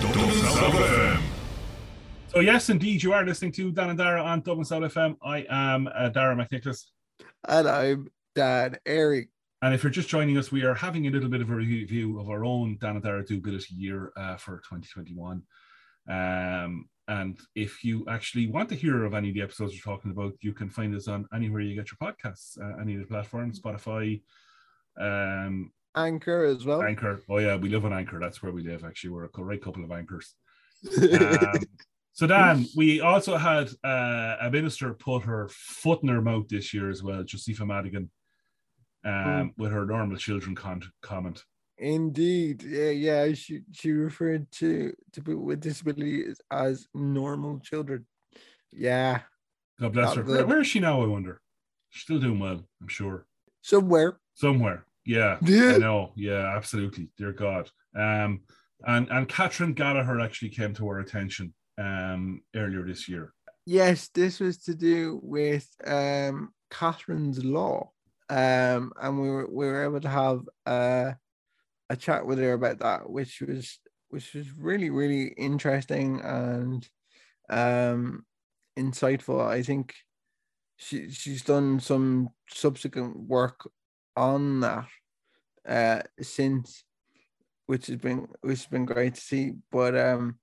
Dublin 0.00 0.30
South 0.32 0.74
FM. 0.74 1.22
So 2.28 2.40
yes, 2.40 2.70
indeed, 2.70 3.02
you 3.02 3.12
are 3.12 3.24
listening 3.24 3.52
to 3.52 3.72
Dan 3.72 3.90
and 3.90 3.98
Dara 3.98 4.22
on 4.22 4.40
Dublin 4.40 4.64
South 4.64 4.82
FM. 4.82 5.16
I 5.22 5.44
am 5.50 5.88
uh, 5.94 6.08
Dara 6.08 6.36
McNicholas. 6.36 6.84
And 7.48 7.68
I'm 7.68 8.08
Dan 8.34 8.78
Eric. 8.86 9.28
And 9.60 9.74
if 9.74 9.82
you're 9.82 9.90
just 9.90 10.08
joining 10.08 10.38
us, 10.38 10.50
we 10.50 10.62
are 10.62 10.74
having 10.74 11.06
a 11.08 11.10
little 11.10 11.28
bit 11.28 11.40
of 11.40 11.50
a 11.50 11.54
review 11.54 12.18
of 12.20 12.28
our 12.30 12.44
own 12.44 12.78
Dan 12.80 12.94
and 12.94 13.02
Dara 13.02 13.24
Do-Ability 13.24 13.74
year 13.74 14.12
uh, 14.16 14.36
for 14.36 14.58
2021. 14.58 15.42
Um, 16.08 16.88
and 17.20 17.38
if 17.54 17.72
you 17.84 18.04
actually 18.08 18.46
want 18.46 18.68
to 18.70 18.74
hear 18.74 19.04
of 19.04 19.12
any 19.14 19.28
of 19.28 19.34
the 19.34 19.42
episodes 19.42 19.72
we're 19.74 19.92
talking 19.94 20.10
about, 20.12 20.32
you 20.40 20.52
can 20.52 20.70
find 20.70 20.94
us 20.94 21.08
on 21.08 21.26
anywhere 21.34 21.60
you 21.60 21.74
get 21.74 21.90
your 21.92 22.00
podcasts, 22.06 22.58
uh, 22.60 22.80
any 22.80 22.94
of 22.94 23.00
the 23.00 23.06
platforms, 23.06 23.60
Spotify, 23.60 24.20
um, 24.98 25.72
Anchor 25.94 26.44
as 26.44 26.64
well. 26.64 26.82
Anchor. 26.82 27.20
Oh 27.28 27.38
yeah, 27.38 27.56
we 27.56 27.68
live 27.68 27.84
on 27.84 27.92
Anchor. 27.92 28.18
That's 28.18 28.42
where 28.42 28.52
we 28.52 28.62
live. 28.62 28.84
Actually, 28.84 29.10
we're 29.10 29.24
a 29.26 29.42
right 29.42 29.62
couple 29.62 29.84
of 29.84 29.92
anchors. 29.92 30.34
Um, 31.02 31.60
so 32.14 32.26
Dan, 32.26 32.66
we 32.76 33.00
also 33.00 33.38
had 33.38 33.70
uh, 33.82 34.36
a 34.40 34.50
minister 34.50 34.92
put 34.92 35.22
her 35.24 35.48
foot 35.50 36.02
in 36.02 36.08
her 36.10 36.20
mouth 36.20 36.46
this 36.48 36.74
year 36.74 36.90
as 36.90 37.02
well, 37.02 37.22
Josepha 37.24 37.64
Madigan, 37.64 38.10
um, 39.04 39.12
Mm. 39.12 39.50
with 39.56 39.72
her 39.72 39.86
normal 39.86 40.18
children 40.18 40.54
con- 40.54 40.92
comment. 41.00 41.42
Indeed, 41.82 42.62
yeah, 42.62 42.90
yeah. 42.90 43.32
She 43.34 43.62
she 43.72 43.90
referred 43.90 44.48
to 44.52 44.94
to 45.14 45.20
people 45.20 45.42
with 45.42 45.60
disabilities 45.60 46.40
as 46.48 46.86
normal 46.94 47.58
children. 47.58 48.06
Yeah, 48.70 49.22
God 49.80 49.92
bless 49.92 50.14
Not 50.14 50.28
her. 50.28 50.46
where 50.46 50.60
is 50.60 50.68
she 50.68 50.78
now? 50.78 51.02
I 51.02 51.06
wonder. 51.06 51.40
She's 51.90 52.04
still 52.04 52.20
doing 52.20 52.38
well, 52.38 52.60
I'm 52.80 52.86
sure. 52.86 53.26
somewhere. 53.62 54.20
Somewhere. 54.34 54.86
Yeah. 55.04 55.38
Yeah. 55.42 55.72
I 55.74 55.78
know. 55.78 56.12
Yeah, 56.14 56.56
absolutely. 56.56 57.10
Dear 57.18 57.32
God. 57.32 57.68
Um, 57.96 58.42
and 58.86 59.08
and 59.10 59.28
Catherine 59.28 59.72
Gallagher 59.72 60.20
actually 60.20 60.50
came 60.50 60.74
to 60.74 60.86
our 60.86 61.00
attention 61.00 61.52
um 61.78 62.42
earlier 62.54 62.86
this 62.86 63.08
year. 63.08 63.34
Yes, 63.66 64.08
this 64.14 64.38
was 64.38 64.58
to 64.66 64.74
do 64.76 65.18
with 65.20 65.66
um 65.84 66.50
Catherine's 66.70 67.44
law. 67.44 67.90
Um, 68.30 68.92
and 69.02 69.20
we 69.20 69.28
were 69.28 69.48
we 69.50 69.66
were 69.66 69.82
able 69.82 70.00
to 70.00 70.08
have 70.08 70.40
uh, 70.64 71.12
a 71.92 71.96
chat 71.96 72.26
with 72.26 72.38
her 72.38 72.54
about 72.54 72.78
that, 72.78 73.08
which 73.08 73.42
was 73.42 73.78
which 74.08 74.32
was 74.34 74.50
really 74.52 74.90
really 74.90 75.28
interesting 75.36 76.20
and 76.22 76.88
um 77.50 78.24
insightful. 78.78 79.46
I 79.46 79.62
think 79.62 79.94
she 80.76 81.10
she's 81.10 81.42
done 81.42 81.80
some 81.80 82.30
subsequent 82.48 83.16
work 83.16 83.68
on 84.16 84.60
that 84.60 84.88
uh 85.68 86.02
since 86.20 86.84
which 87.66 87.86
has 87.88 87.96
been 87.96 88.26
which 88.40 88.60
has 88.60 88.66
been 88.66 88.86
great 88.86 89.14
to 89.14 89.20
see. 89.20 89.52
But 89.70 89.94
um 89.94 90.38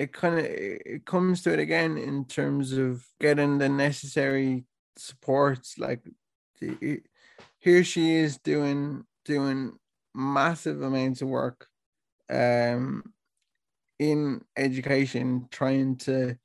it 0.00 0.12
kind 0.12 0.38
of 0.40 0.44
it 0.44 1.06
comes 1.06 1.42
to 1.42 1.52
it 1.52 1.60
again 1.60 1.96
in 1.96 2.24
terms 2.24 2.72
of 2.72 3.06
getting 3.20 3.58
the 3.58 3.68
necessary 3.68 4.64
supports 4.96 5.78
like 5.78 6.02
the, 6.60 7.00
here 7.60 7.84
she 7.84 8.14
is 8.16 8.38
doing 8.38 9.04
doing 9.24 9.78
massive 10.14 10.82
amounts 10.82 11.22
of 11.22 11.28
work 11.28 11.66
um 12.30 13.02
in 13.98 14.40
education 14.56 15.46
trying 15.50 15.96
to 15.96 16.36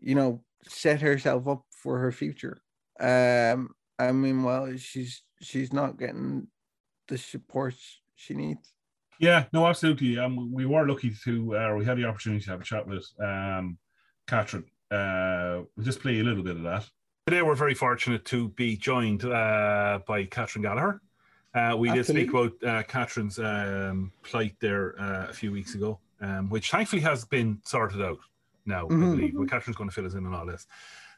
you 0.00 0.14
know 0.14 0.42
set 0.66 1.00
herself 1.00 1.46
up 1.46 1.62
for 1.70 1.98
her 1.98 2.12
future 2.12 2.62
um 3.00 3.68
i 3.98 4.10
mean 4.12 4.42
well 4.42 4.74
she's 4.76 5.22
she's 5.40 5.72
not 5.72 5.98
getting 5.98 6.46
the 7.08 7.18
support 7.18 7.74
she 8.16 8.34
needs 8.34 8.72
Yeah, 9.18 9.44
no, 9.52 9.66
absolutely. 9.66 10.18
Um, 10.18 10.52
we 10.52 10.66
were 10.66 10.86
lucky 10.88 11.12
to, 11.24 11.56
uh, 11.56 11.74
we 11.76 11.84
had 11.84 11.96
the 11.96 12.06
opportunity 12.06 12.42
to 12.44 12.50
have 12.50 12.60
a 12.60 12.64
chat 12.64 12.86
with 12.86 13.06
um, 13.20 13.78
Catherine. 14.26 14.64
Uh, 14.90 15.62
we'll 15.76 15.84
just 15.84 16.00
play 16.00 16.18
a 16.18 16.24
little 16.24 16.42
bit 16.42 16.56
of 16.56 16.62
that. 16.62 16.88
Today, 17.26 17.42
we're 17.42 17.54
very 17.54 17.74
fortunate 17.74 18.24
to 18.26 18.48
be 18.50 18.76
joined 18.76 19.24
uh, 19.24 20.00
by 20.08 20.24
Catherine 20.24 20.62
Gallagher. 20.62 21.00
Uh, 21.54 21.74
we 21.78 21.90
did 21.90 22.06
speak 22.06 22.30
about 22.30 22.52
uh, 22.66 22.82
Catherine's 22.84 23.38
um, 23.38 24.10
plight 24.22 24.54
there 24.60 24.98
uh, 25.00 25.26
a 25.28 25.32
few 25.32 25.52
weeks 25.52 25.74
ago, 25.74 25.98
um, 26.20 26.48
which 26.48 26.70
thankfully 26.70 27.02
has 27.02 27.24
been 27.24 27.60
sorted 27.64 28.00
out 28.00 28.18
now, 28.64 28.86
I 28.86 28.90
Mhm. 28.92 29.16
believe. 29.16 29.34
Well, 29.34 29.46
Catherine's 29.46 29.76
going 29.76 29.90
to 29.90 29.94
fill 29.94 30.06
us 30.06 30.14
in 30.14 30.24
on 30.26 30.32
all 30.34 30.46
this. 30.46 30.66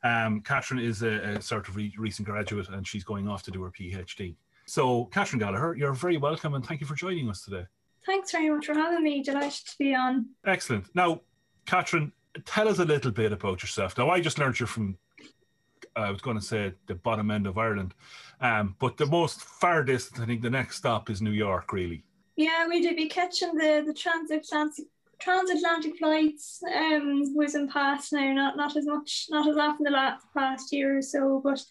Um, 0.03 0.41
Catherine 0.41 0.81
is 0.81 1.03
a, 1.03 1.37
a 1.37 1.41
sort 1.41 1.69
of 1.69 1.77
re- 1.77 1.95
recent 1.99 2.27
graduate 2.27 2.69
and 2.69 2.87
she's 2.87 3.05
going 3.05 3.29
off 3.29 3.43
to 3.45 3.51
do 3.51 3.63
her 3.63 3.71
PhD. 3.71 4.35
So, 4.67 5.05
Catherine 5.07 5.39
Gallagher, 5.41 5.75
you're 5.77 5.93
very 5.93 6.17
welcome 6.17 6.55
and 6.55 6.67
thank 6.67 6.81
you 6.81 6.87
for 6.87 6.95
joining 6.95 7.29
us 7.31 7.45
today. 7.45 7.67
Thanks 8.05 8.33
very 8.33 8.51
much 8.51 8.67
for 8.67 8.75
having 8.75 9.03
me. 9.05 9.23
Delighted 9.23 9.67
to 9.67 9.79
be 9.79 9.95
on. 9.95 10.27
Excellent. 10.45 10.87
Now, 10.95 11.21
Catherine, 11.65 12.13
tell 12.45 12.69
us 12.69 12.81
a 12.81 12.85
little 12.85 13.13
bit 13.13 13.33
about 13.33 13.63
yourself. 13.63 13.97
Now, 13.97 14.11
I 14.11 14.21
just 14.21 14.39
learned 14.39 14.59
you're 14.59 14.67
from, 14.67 14.99
I 15.97 16.11
was 16.11 16.21
going 16.21 16.39
to 16.39 16.45
say 16.45 16.73
the 16.87 16.95
bottom 16.95 17.31
end 17.31 17.47
of 17.47 17.59
Ireland, 17.59 17.95
um, 18.41 18.75
but 18.79 18.97
the 18.97 19.07
most 19.07 19.41
far 19.43 19.75
farthest, 19.75 20.19
I 20.19 20.27
think 20.27 20.43
the 20.43 20.51
next 20.51 20.77
stop 20.77 21.11
is 21.11 21.23
New 21.23 21.31
York, 21.31 21.73
really. 21.73 22.05
Yeah, 22.37 22.67
we 22.69 22.83
did 22.83 22.97
be 22.97 23.09
catching 23.09 23.55
the 23.55 23.83
the 23.87 23.95
transatlantic 23.95 24.87
transatlantic 25.21 25.97
flights. 25.99 26.61
Um, 26.75 27.35
whizzing 27.35 27.69
past 27.69 28.13
now, 28.13 28.33
not 28.33 28.57
not 28.57 28.77
as 28.77 28.87
much, 28.87 29.27
not 29.31 29.49
as 29.49 29.57
often 29.57 29.85
the 29.85 29.91
last 29.91 30.25
past 30.37 30.73
year 30.73 30.99
or 30.99 31.03
so, 31.03 31.41
but. 31.43 31.63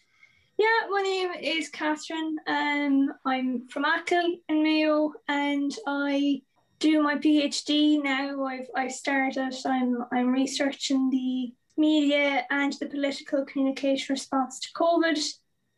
Yeah, 0.55 0.87
my 0.87 1.01
name 1.01 1.31
is 1.41 1.67
Catherine. 1.69 2.37
Um, 2.45 3.11
I'm 3.25 3.67
from 3.69 3.85
Achill 3.85 4.35
in 4.47 4.61
Mayo, 4.61 5.11
and 5.27 5.75
I 5.87 6.43
do 6.77 7.01
my 7.01 7.15
PhD 7.15 8.03
now. 8.03 8.43
I've 8.43 8.67
I 8.75 8.87
started. 8.87 9.55
I'm 9.65 10.05
I'm 10.11 10.31
researching 10.31 11.09
the 11.09 11.53
media 11.77 12.45
and 12.49 12.73
the 12.73 12.87
political 12.87 13.45
communication 13.45 14.13
response 14.13 14.59
to 14.59 14.67
COVID 14.75 15.19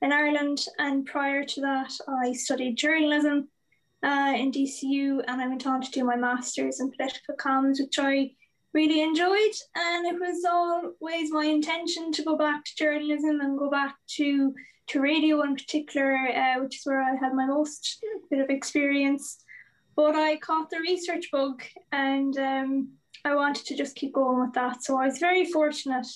in 0.01 0.11
Ireland. 0.11 0.65
And 0.77 1.05
prior 1.05 1.43
to 1.43 1.61
that, 1.61 1.91
I 2.07 2.33
studied 2.33 2.77
journalism 2.77 3.49
uh, 4.03 4.33
in 4.37 4.51
DCU 4.51 5.23
and 5.27 5.41
I 5.41 5.47
went 5.47 5.65
on 5.65 5.81
to 5.81 5.91
do 5.91 6.03
my 6.03 6.15
master's 6.15 6.79
in 6.79 6.91
political 6.91 7.35
comms, 7.35 7.79
which 7.79 7.97
I 7.97 8.31
really 8.73 9.01
enjoyed. 9.01 9.55
And 9.75 10.05
it 10.05 10.19
was 10.19 10.45
always 10.45 11.31
my 11.31 11.45
intention 11.45 12.11
to 12.11 12.23
go 12.23 12.37
back 12.37 12.65
to 12.65 12.75
journalism 12.75 13.39
and 13.41 13.57
go 13.57 13.69
back 13.69 13.95
to, 14.17 14.53
to 14.87 15.01
radio 15.01 15.41
in 15.43 15.55
particular, 15.55 16.15
uh, 16.15 16.61
which 16.61 16.77
is 16.77 16.85
where 16.85 17.01
I 17.01 17.15
had 17.15 17.33
my 17.33 17.47
most 17.47 18.03
bit 18.29 18.41
of 18.41 18.49
experience. 18.49 19.37
But 19.95 20.15
I 20.15 20.35
caught 20.37 20.69
the 20.69 20.81
research 20.81 21.31
bug 21.31 21.63
and 21.91 22.37
um, 22.37 22.89
I 23.25 23.33
wanted 23.35 23.65
to 23.65 23.75
just 23.75 23.95
keep 23.95 24.13
going 24.13 24.39
with 24.39 24.53
that. 24.53 24.83
So 24.83 24.97
I 25.01 25.07
was 25.07 25.17
very 25.17 25.45
fortunate 25.45 26.07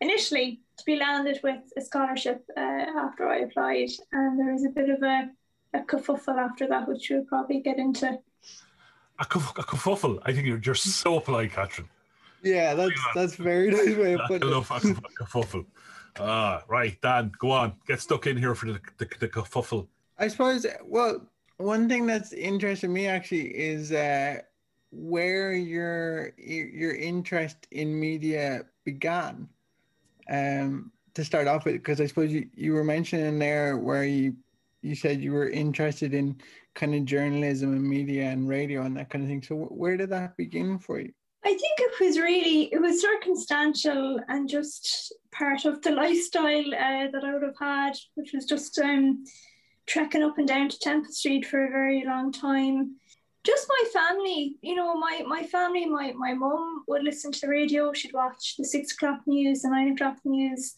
initially 0.00 0.60
to 0.78 0.84
be 0.84 0.96
landed 0.96 1.40
with 1.42 1.60
a 1.78 1.80
scholarship 1.80 2.44
uh, 2.56 2.60
after 2.60 3.28
I 3.28 3.38
applied. 3.38 3.90
And 4.12 4.38
there 4.38 4.52
was 4.52 4.64
a 4.64 4.70
bit 4.70 4.90
of 4.90 5.02
a, 5.02 5.30
a 5.72 5.80
kerfuffle 5.80 6.36
after 6.36 6.66
that, 6.66 6.88
which 6.88 7.08
we'll 7.08 7.24
probably 7.24 7.60
get 7.60 7.78
into. 7.78 8.18
A, 9.18 9.24
kerf- 9.24 9.56
a 9.56 9.62
kerfuffle. 9.62 10.18
I 10.24 10.32
think 10.32 10.46
you're 10.46 10.58
just 10.58 10.84
so 10.84 11.20
polite, 11.20 11.52
Catherine. 11.52 11.88
Yeah, 12.42 12.74
that's 12.74 13.00
that's 13.14 13.34
very 13.36 13.70
nice 13.70 13.96
way 13.96 14.12
of 14.12 14.20
I 14.20 14.26
putting 14.26 14.50
love 14.50 14.70
it. 14.70 14.84
a, 14.84 14.90
a 14.90 15.24
kerfuffle. 15.24 15.64
Ah, 16.20 16.62
right, 16.68 17.00
Dan, 17.00 17.32
go 17.38 17.50
on. 17.50 17.74
Get 17.86 18.00
stuck 18.00 18.26
in 18.26 18.36
here 18.36 18.54
for 18.54 18.66
the, 18.66 18.80
the, 18.98 19.08
the 19.20 19.28
kerfuffle. 19.28 19.86
I 20.18 20.28
suppose. 20.28 20.66
Well, 20.84 21.26
one 21.56 21.88
thing 21.88 22.06
that's 22.06 22.32
interesting 22.32 22.92
me 22.92 23.06
actually 23.06 23.46
is 23.56 23.92
uh, 23.92 24.40
where 24.90 25.52
your 25.52 26.32
your 26.38 26.94
interest 26.94 27.66
in 27.70 27.98
media 27.98 28.62
began. 28.84 29.48
Um, 30.28 30.92
to 31.14 31.24
start 31.24 31.48
off 31.48 31.64
with, 31.64 31.74
because 31.74 31.98
I 32.00 32.06
suppose 32.06 32.30
you, 32.30 32.46
you 32.54 32.74
were 32.74 32.84
mentioning 32.84 33.38
there 33.38 33.78
where 33.78 34.04
you 34.04 34.36
you 34.82 34.94
said 34.94 35.20
you 35.20 35.32
were 35.32 35.48
interested 35.48 36.14
in 36.14 36.36
kind 36.74 36.94
of 36.94 37.04
journalism 37.06 37.72
and 37.72 37.82
media 37.82 38.24
and 38.24 38.48
radio 38.48 38.82
and 38.82 38.96
that 38.96 39.08
kind 39.10 39.24
of 39.24 39.30
thing. 39.30 39.42
So 39.42 39.56
where 39.56 39.96
did 39.96 40.10
that 40.10 40.36
begin 40.36 40.78
for 40.78 41.00
you? 41.00 41.12
I 41.44 41.48
think 41.48 41.78
it 41.78 42.04
was 42.04 42.18
really 42.18 42.64
it 42.72 42.80
was 42.80 43.00
circumstantial 43.00 44.20
and 44.28 44.48
just 44.48 45.14
part 45.32 45.64
of 45.64 45.80
the 45.82 45.92
lifestyle 45.92 46.74
uh, 46.74 47.06
that 47.12 47.22
I 47.24 47.32
would 47.32 47.42
have 47.42 47.58
had, 47.58 47.92
which 48.14 48.32
was 48.34 48.44
just 48.44 48.78
um, 48.78 49.24
trekking 49.86 50.22
up 50.22 50.38
and 50.38 50.46
down 50.46 50.68
to 50.68 50.78
Temple 50.78 51.12
Street 51.12 51.46
for 51.46 51.64
a 51.64 51.70
very 51.70 52.04
long 52.04 52.30
time. 52.30 52.96
Just 53.46 53.68
my 53.68 53.90
family, 53.92 54.56
you 54.60 54.74
know, 54.74 54.96
my 54.96 55.22
my 55.24 55.44
family, 55.44 55.86
my 55.86 56.12
my 56.12 56.34
mum 56.34 56.82
would 56.88 57.04
listen 57.04 57.30
to 57.30 57.40
the 57.42 57.48
radio. 57.48 57.92
She'd 57.92 58.12
watch 58.12 58.56
the 58.56 58.64
six 58.64 58.92
o'clock 58.92 59.20
news, 59.24 59.62
the 59.62 59.70
nine 59.70 59.92
o'clock 59.92 60.16
news. 60.24 60.74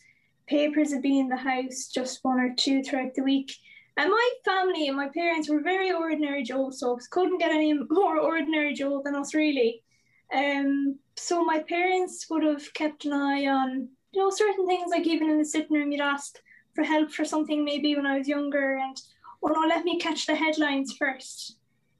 Papers 0.46 0.90
would 0.90 1.00
be 1.00 1.18
in 1.18 1.28
the 1.28 1.36
house, 1.36 1.88
just 1.88 2.22
one 2.22 2.38
or 2.38 2.54
two 2.54 2.82
throughout 2.82 3.14
the 3.14 3.22
week. 3.22 3.52
And 3.96 4.10
my 4.10 4.30
family 4.44 4.86
and 4.86 4.96
my 4.96 5.08
parents 5.08 5.48
were 5.48 5.60
very 5.60 5.90
ordinary 5.90 6.44
Joe, 6.44 6.70
so 6.70 6.98
couldn't 7.10 7.38
get 7.38 7.50
any 7.50 7.72
more 7.72 8.18
ordinary 8.18 8.74
Joe 8.74 9.02
than 9.04 9.16
us, 9.16 9.34
really. 9.34 9.82
Um, 10.32 10.98
so 11.16 11.44
my 11.44 11.60
parents 11.60 12.26
would 12.30 12.44
have 12.44 12.72
kept 12.74 13.06
an 13.06 13.12
eye 13.12 13.46
on, 13.46 13.88
you 14.12 14.22
know, 14.22 14.30
certain 14.30 14.66
things 14.66 14.90
like 14.90 15.06
even 15.06 15.30
in 15.30 15.38
the 15.38 15.44
sitting 15.44 15.76
room, 15.76 15.90
you'd 15.90 16.00
ask 16.00 16.38
for 16.74 16.84
help 16.84 17.10
for 17.10 17.24
something 17.24 17.64
maybe 17.64 17.96
when 17.96 18.06
I 18.06 18.18
was 18.18 18.28
younger, 18.28 18.76
and 18.76 18.96
oh 19.42 19.48
no, 19.48 19.66
let 19.66 19.84
me 19.84 19.98
catch 19.98 20.26
the 20.26 20.36
headlines 20.36 20.94
first, 20.98 21.57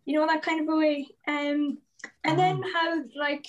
you 0.08 0.18
know, 0.18 0.26
that 0.26 0.42
kind 0.42 0.62
of 0.62 0.74
a 0.74 0.78
way. 0.78 1.06
Um, 1.26 1.76
and 2.24 2.38
then 2.38 2.62
how 2.62 3.02
like 3.14 3.46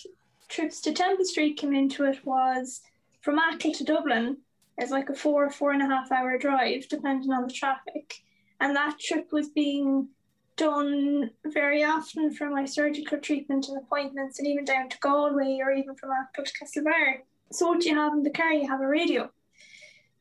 trips 0.49 0.81
to 0.81 0.91
Temple 0.91 1.23
Street 1.23 1.55
came 1.55 1.73
into 1.73 2.03
it 2.03 2.25
was 2.25 2.81
from 3.21 3.39
Achill 3.39 3.71
to 3.75 3.85
Dublin 3.85 4.35
is 4.77 4.91
like 4.91 5.09
a 5.09 5.13
four 5.13 5.49
four 5.49 5.71
and 5.71 5.81
a 5.81 5.85
half 5.85 6.11
hour 6.11 6.37
drive, 6.37 6.85
depending 6.89 7.31
on 7.31 7.47
the 7.47 7.53
traffic, 7.53 8.15
and 8.59 8.75
that 8.75 8.99
trip 8.99 9.31
was 9.31 9.47
being 9.47 10.09
done 10.57 11.31
very 11.45 11.85
often 11.85 12.33
for 12.33 12.49
my 12.49 12.65
surgical 12.65 13.19
treatment 13.19 13.69
and 13.69 13.77
appointments, 13.77 14.39
and 14.39 14.47
even 14.47 14.65
down 14.65 14.89
to 14.89 14.97
Galway 14.99 15.59
or 15.61 15.71
even 15.71 15.95
from 15.95 16.09
Achill 16.11 16.43
to 16.43 16.51
Castlebar. 16.59 17.19
So 17.53 17.69
what 17.69 17.85
you 17.85 17.95
have 17.95 18.11
in 18.11 18.23
the 18.23 18.31
car, 18.31 18.51
you 18.51 18.67
have 18.67 18.81
a 18.81 18.87
radio. 18.87 19.31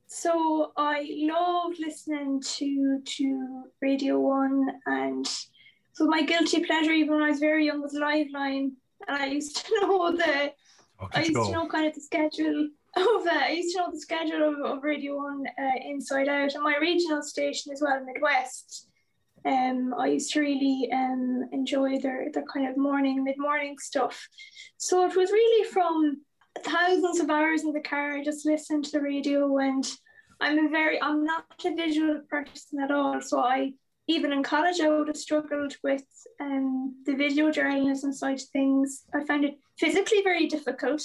So 0.06 0.70
I 0.76 1.04
loved 1.18 1.80
listening 1.80 2.40
to 2.42 3.00
to 3.04 3.64
Radio 3.82 4.20
One, 4.20 4.68
and 4.86 5.28
so 5.98 6.06
my 6.06 6.22
guilty 6.22 6.64
pleasure, 6.64 6.92
even 6.92 7.14
when 7.14 7.24
I 7.24 7.30
was 7.30 7.40
very 7.40 7.66
young, 7.66 7.82
was 7.82 7.92
Liveline, 7.92 8.70
and 9.08 9.16
I 9.16 9.26
used 9.26 9.56
to 9.56 9.80
know 9.80 10.12
the 10.16 10.52
I 11.12 11.20
used 11.24 11.34
to 11.34 11.50
know 11.50 11.66
kind 11.66 11.88
of 11.88 11.94
the 11.94 12.00
schedule 12.00 12.68
of 12.96 13.26
uh, 13.26 13.30
I 13.32 13.50
used 13.50 13.74
to 13.74 13.82
know 13.82 13.90
the 13.90 14.00
schedule 14.00 14.48
of, 14.48 14.78
of 14.78 14.84
Radio 14.84 15.16
One 15.16 15.44
uh, 15.58 15.78
inside 15.84 16.28
out, 16.28 16.54
and 16.54 16.62
my 16.62 16.76
regional 16.80 17.20
station 17.20 17.72
as 17.72 17.82
well, 17.82 18.00
Midwest. 18.04 18.86
Um, 19.44 19.92
I 19.98 20.06
used 20.06 20.32
to 20.34 20.40
really 20.40 20.88
um, 20.92 21.48
enjoy 21.50 21.98
their 21.98 22.28
their 22.32 22.44
kind 22.44 22.68
of 22.68 22.76
morning, 22.76 23.24
mid 23.24 23.36
morning 23.36 23.76
stuff. 23.78 24.28
So 24.76 25.04
it 25.04 25.16
was 25.16 25.32
really 25.32 25.68
from 25.68 26.22
thousands 26.62 27.18
of 27.18 27.28
hours 27.28 27.64
in 27.64 27.72
the 27.72 27.80
car, 27.80 28.22
just 28.22 28.46
listening 28.46 28.84
to 28.84 28.92
the 28.92 29.00
radio, 29.00 29.58
and 29.58 29.84
I'm 30.40 30.64
a 30.64 30.68
very 30.68 31.02
I'm 31.02 31.24
not 31.24 31.44
a 31.64 31.74
visual 31.74 32.20
person 32.30 32.78
at 32.84 32.92
all, 32.92 33.20
so 33.20 33.40
I 33.40 33.72
even 34.08 34.32
in 34.32 34.42
college 34.42 34.80
I 34.80 34.88
would 34.88 35.08
have 35.08 35.16
struggled 35.16 35.76
with 35.84 36.04
um, 36.40 36.96
the 37.04 37.14
video 37.14 37.50
journalism 37.50 38.12
side 38.12 38.40
of 38.40 38.48
things. 38.48 39.04
I 39.14 39.24
found 39.24 39.44
it 39.44 39.58
physically 39.78 40.22
very 40.22 40.48
difficult 40.48 41.02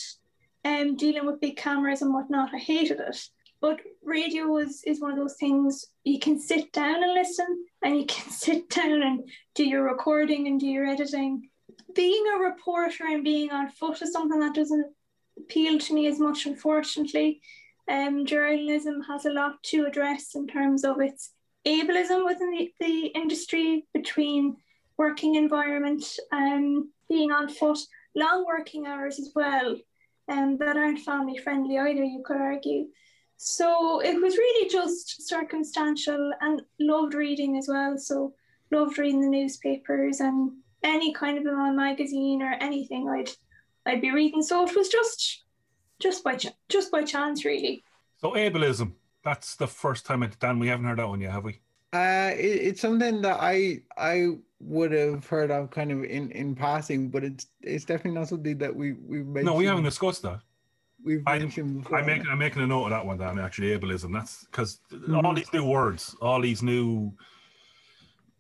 um, 0.66 0.96
dealing 0.96 1.26
with 1.26 1.42
big 1.42 1.58
cameras 1.58 2.02
and 2.02 2.14
whatnot. 2.14 2.54
I 2.54 2.58
hated 2.58 3.00
it. 3.00 3.22
But 3.62 3.82
radio 4.04 4.58
is, 4.58 4.84
is 4.86 5.00
one 5.00 5.12
of 5.12 5.18
those 5.18 5.36
things 5.36 5.86
you 6.04 6.20
can 6.20 6.40
sit 6.40 6.72
down 6.74 7.04
and 7.04 7.14
listen, 7.14 7.66
and 7.84 7.98
you 7.98 8.06
can 8.08 8.32
sit 8.32 8.70
down 8.70 9.04
and 9.04 9.30
do 9.56 9.66
your 9.66 9.84
recording 9.84 10.48
and 10.48 10.60
do 10.60 10.68
your 10.68 10.86
editing. 10.86 11.50
Being 11.94 12.24
a 12.36 12.40
reporter 12.40 13.06
and 13.08 13.24
being 13.24 13.52
on 13.52 13.70
foot 13.70 14.02
is 14.02 14.12
something 14.12 14.40
that 14.40 14.56
doesn't 14.56 14.88
appeal 15.38 15.78
to 15.80 15.94
me 15.94 16.08
as 16.08 16.20
much, 16.20 16.46
unfortunately. 16.46 17.42
Um, 17.90 18.26
journalism 18.26 19.02
has 19.10 19.26
a 19.26 19.32
lot 19.32 19.62
to 19.64 19.86
address 19.86 20.36
in 20.36 20.48
terms 20.48 20.86
of 20.86 21.02
its 21.02 21.32
ableism 21.66 22.26
within 22.26 22.52
the, 22.52 22.74
the 22.80 23.06
industry 23.08 23.86
between 23.94 24.58
working 24.98 25.36
environment 25.36 26.04
and 26.32 26.78
um, 26.78 26.92
being 27.10 27.32
on 27.32 27.50
foot, 27.50 27.80
long 28.16 28.46
working 28.46 28.86
hours 28.86 29.20
as 29.20 29.32
well, 29.36 29.76
and 30.28 30.40
um, 30.40 30.58
that 30.58 30.78
aren't 30.78 31.00
family 31.00 31.38
friendly 31.38 31.78
either, 31.78 32.04
you 32.04 32.24
could 32.26 32.38
argue. 32.38 32.86
So 33.38 34.00
it 34.00 34.22
was 34.22 34.38
really 34.38 34.70
just 34.70 35.28
circumstantial 35.28 36.32
and 36.42 36.62
loved 36.80 37.14
reading 37.14 37.58
as 37.58 37.68
well. 37.68 37.98
So 37.98 38.34
loved 38.72 38.98
reading 38.98 39.22
the 39.22 39.28
newspapers 39.28 40.22
and 40.22 40.52
any 40.84 41.14
kind 41.14 41.38
of 41.38 41.46
a 41.46 41.74
magazine 41.74 42.42
or 42.42 42.54
anything 42.62 43.10
I'd 43.10 43.32
I'd 43.86 44.02
be 44.02 44.12
reading. 44.12 44.42
So 44.42 44.66
it 44.66 44.76
was 44.76 44.88
just 44.88 45.44
just 46.00 46.24
by 46.24 46.36
ch- 46.36 46.56
just 46.70 46.92
by 46.92 47.04
chance 47.04 47.44
really. 47.44 47.84
So 48.18 48.32
ableism. 48.32 48.94
That's 49.24 49.56
the 49.56 49.68
first 49.68 50.06
time 50.06 50.24
it 50.24 50.38
Dan, 50.40 50.60
we 50.60 50.68
haven't 50.68 50.86
heard 50.86 51.00
that 51.00 51.08
one 51.08 51.22
yet, 51.22 51.32
have 51.32 51.44
we? 51.44 51.60
Uh, 51.94 52.32
it, 52.36 52.62
it's 52.62 52.82
something 52.82 53.22
that 53.22 53.38
I 53.40 53.82
I 53.98 54.38
would 54.60 54.92
have 54.92 55.28
heard 55.28 55.52
of 55.52 55.70
kind 55.70 55.92
of 55.92 56.04
in, 56.04 56.32
in 56.32 56.56
passing, 56.56 57.10
but 57.10 57.24
it's 57.24 57.48
it's 57.62 57.86
definitely 57.86 58.20
not 58.20 58.30
something 58.30 58.58
that 58.58 58.76
we 58.76 58.94
we've 58.94 59.26
mentioned. 59.26 59.46
No, 59.46 59.54
we 59.54 59.66
haven't 59.66 59.84
discussed 59.84 60.24
that. 60.24 60.40
We've 61.04 61.22
I, 61.28 61.38
mentioned 61.38 61.84
before. 61.84 62.00
I'm 62.00 62.06
making 62.06 62.28
I'm 62.28 62.40
making 62.40 62.62
a 62.64 62.68
note 62.68 62.86
of 62.86 62.90
that 62.92 63.06
one, 63.06 63.18
Dan. 63.18 63.38
Actually, 63.40 63.78
ableism. 63.78 64.14
That's 64.14 64.46
because 64.46 64.80
Mm-hmm. 64.92 65.26
all 65.26 65.34
these 65.34 65.52
new 65.54 65.66
words, 65.66 66.16
all 66.22 66.42
these 66.42 66.64
new 66.64 67.14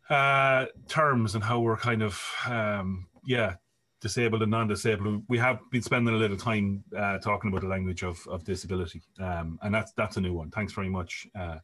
uh, 0.10 0.66
terms, 0.88 1.36
and 1.36 1.44
how 1.44 1.60
we're 1.60 1.78
kind 1.78 2.02
of 2.02 2.22
um, 2.48 3.08
yeah 3.26 3.56
disabled 4.04 4.42
and 4.42 4.52
non-disabled. 4.52 5.24
We 5.30 5.38
have 5.40 5.60
been 5.72 5.82
spending 5.82 6.14
a 6.14 6.18
little 6.18 6.38
time 6.38 6.84
uh, 6.96 7.18
talking 7.20 7.50
about 7.50 7.62
the 7.62 7.70
language 7.70 8.04
of, 8.04 8.20
of 8.28 8.44
disability, 8.44 9.02
um, 9.20 9.58
and 9.64 9.74
that's 9.74 9.94
that's 9.94 10.18
a 10.18 10.22
new 10.22 10.34
one. 10.34 10.52
Thanks 10.52 10.74
very 10.74 10.90
much. 10.90 11.26
Uh, 11.34 11.60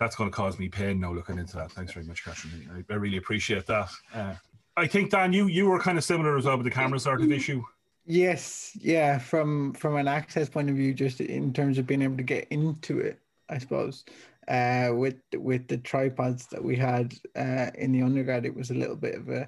that's 0.00 0.16
going 0.16 0.30
to 0.30 0.34
cause 0.34 0.58
me 0.58 0.68
pain 0.68 0.98
now 0.98 1.12
looking 1.12 1.38
into 1.38 1.56
that. 1.56 1.70
Thanks 1.70 1.92
very 1.92 2.06
much, 2.06 2.24
Catherine. 2.24 2.84
I, 2.90 2.92
I 2.92 2.96
really 2.96 3.18
appreciate 3.18 3.66
that. 3.66 3.90
Uh, 4.14 4.34
I 4.76 4.86
think 4.86 5.10
Dan, 5.10 5.32
you 5.32 5.46
you 5.46 5.68
were 5.68 5.78
kind 5.78 5.98
of 5.98 6.04
similar 6.04 6.36
as 6.38 6.46
well 6.46 6.56
with 6.56 6.64
the 6.64 6.70
camera 6.70 6.98
sort 6.98 7.20
of 7.20 7.30
issue. 7.30 7.62
Yes, 8.06 8.72
yeah, 8.80 9.18
from 9.18 9.74
from 9.74 9.96
an 9.96 10.08
access 10.08 10.48
point 10.48 10.70
of 10.70 10.76
view, 10.76 10.94
just 10.94 11.20
in 11.20 11.52
terms 11.52 11.76
of 11.76 11.86
being 11.86 12.00
able 12.00 12.16
to 12.16 12.22
get 12.22 12.48
into 12.48 12.98
it, 12.98 13.20
I 13.50 13.58
suppose. 13.58 14.04
Uh, 14.48 14.92
with 14.94 15.16
with 15.36 15.68
the 15.68 15.76
tripods 15.76 16.46
that 16.46 16.64
we 16.64 16.76
had 16.76 17.12
uh, 17.36 17.70
in 17.74 17.92
the 17.92 18.00
undergrad, 18.00 18.46
it 18.46 18.56
was 18.56 18.70
a 18.70 18.74
little 18.74 18.96
bit 18.96 19.14
of 19.14 19.28
a 19.28 19.46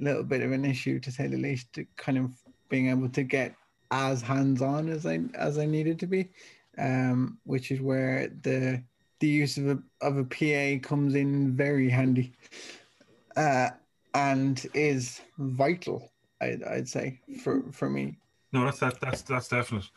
little 0.00 0.22
bit 0.22 0.42
of 0.42 0.52
an 0.52 0.64
issue 0.64 0.98
to 1.00 1.10
say 1.10 1.26
the 1.26 1.36
least. 1.36 1.72
To 1.74 1.84
kind 1.96 2.18
of 2.18 2.32
being 2.68 2.88
able 2.88 3.08
to 3.10 3.22
get 3.22 3.54
as 3.90 4.22
hands 4.22 4.62
on 4.62 4.88
as 4.88 5.06
I 5.06 5.20
as 5.34 5.58
I 5.58 5.66
needed 5.66 5.98
to 6.00 6.06
be, 6.06 6.30
um, 6.78 7.38
which 7.44 7.70
is 7.70 7.80
where 7.80 8.28
the 8.42 8.82
the 9.20 9.28
use 9.28 9.58
of 9.58 9.68
a 9.68 9.78
of 10.00 10.16
a 10.16 10.24
PA 10.24 10.86
comes 10.86 11.14
in 11.14 11.54
very 11.56 11.88
handy, 11.88 12.34
uh, 13.36 13.70
and 14.14 14.66
is 14.74 15.20
vital. 15.38 16.10
I'd, 16.40 16.62
I'd 16.64 16.88
say 16.88 17.20
for 17.42 17.62
for 17.72 17.90
me. 17.90 18.16
No, 18.52 18.64
that's 18.64 18.80
that, 18.80 19.00
that's 19.00 19.22
that's 19.22 19.48
definite. 19.48 19.88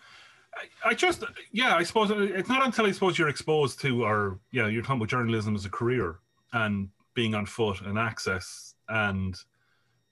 I, 0.55 0.89
I 0.89 0.93
just, 0.93 1.23
yeah, 1.51 1.75
I 1.75 1.83
suppose 1.83 2.11
it's 2.11 2.49
not 2.49 2.63
until 2.63 2.85
I 2.85 2.91
suppose 2.91 3.17
you're 3.17 3.29
exposed 3.29 3.79
to, 3.81 4.03
or 4.03 4.39
yeah, 4.51 4.67
you're 4.67 4.83
talking 4.83 4.97
about 4.97 5.09
journalism 5.09 5.55
as 5.55 5.65
a 5.65 5.69
career 5.69 6.19
and 6.51 6.89
being 7.15 7.33
on 7.33 7.45
foot 7.45 7.81
and 7.81 7.97
access 7.97 8.75
and 8.89 9.35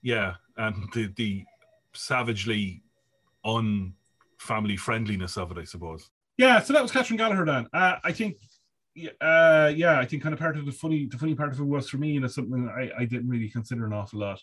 yeah, 0.02 0.34
and 0.56 0.74
the 0.92 1.12
the 1.16 1.44
savagely 1.94 2.82
unfamily 3.44 4.78
friendliness 4.78 5.36
of 5.36 5.50
it, 5.52 5.58
I 5.58 5.64
suppose. 5.64 6.10
Yeah, 6.36 6.60
so 6.60 6.72
that 6.72 6.82
was 6.82 6.92
Catherine 6.92 7.18
Gallagher. 7.18 7.44
Dan, 7.44 7.66
uh, 7.72 7.96
I 8.02 8.12
think, 8.12 8.36
uh, 9.20 9.70
yeah, 9.74 9.98
I 9.98 10.06
think 10.06 10.22
kind 10.22 10.32
of 10.32 10.38
part 10.38 10.56
of 10.56 10.64
the 10.66 10.72
funny, 10.72 11.06
the 11.06 11.18
funny 11.18 11.34
part 11.34 11.52
of 11.52 11.60
it 11.60 11.64
was 11.64 11.88
for 11.88 11.98
me, 11.98 12.16
and 12.16 12.24
it's 12.24 12.34
something 12.34 12.68
I, 12.68 12.90
I 12.98 13.04
didn't 13.04 13.28
really 13.28 13.48
consider 13.48 13.86
an 13.86 13.92
awful 13.92 14.20
lot. 14.20 14.40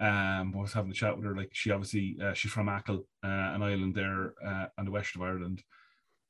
Um, 0.00 0.54
I 0.56 0.60
was 0.60 0.72
having 0.72 0.92
a 0.92 0.94
chat 0.94 1.16
with 1.16 1.26
her. 1.26 1.34
Like 1.34 1.50
she 1.52 1.72
obviously 1.72 2.16
uh, 2.22 2.32
she's 2.32 2.52
from 2.52 2.68
Achill, 2.68 3.04
uh, 3.24 3.26
an 3.26 3.62
island 3.62 3.94
there 3.94 4.32
uh, 4.46 4.66
on 4.78 4.84
the 4.84 4.92
west 4.92 5.16
of 5.16 5.22
Ireland. 5.22 5.62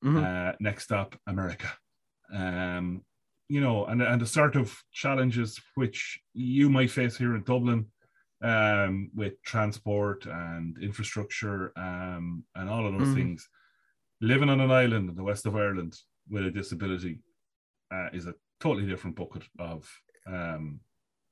Mhm. 0.02 0.24
Uh, 0.24 0.56
next 0.60 0.90
up, 0.90 1.16
America. 1.26 1.68
Um, 2.32 3.02
you 3.48 3.60
know, 3.60 3.84
and 3.86 4.00
and 4.00 4.20
the 4.20 4.26
sort 4.26 4.56
of 4.56 4.82
challenges 4.92 5.60
which 5.74 6.20
you 6.32 6.70
might 6.70 6.90
face 6.90 7.16
here 7.16 7.34
in 7.34 7.42
Dublin, 7.42 7.86
um, 8.42 9.10
with 9.14 9.42
transport 9.42 10.26
and 10.26 10.78
infrastructure, 10.82 11.72
um, 11.78 12.44
and 12.54 12.68
all 12.68 12.86
of 12.86 12.92
those 12.92 13.08
Mhm. 13.08 13.14
things. 13.14 13.48
Living 14.20 14.48
on 14.50 14.60
an 14.60 14.70
island 14.70 15.08
in 15.08 15.14
the 15.16 15.22
west 15.24 15.46
of 15.46 15.56
Ireland 15.56 15.96
with 16.28 16.44
a 16.46 16.50
disability 16.50 17.20
uh, 17.90 18.08
is 18.12 18.26
a 18.26 18.34
totally 18.60 18.86
different 18.86 19.16
bucket 19.16 19.44
of 19.58 19.90
um, 20.26 20.80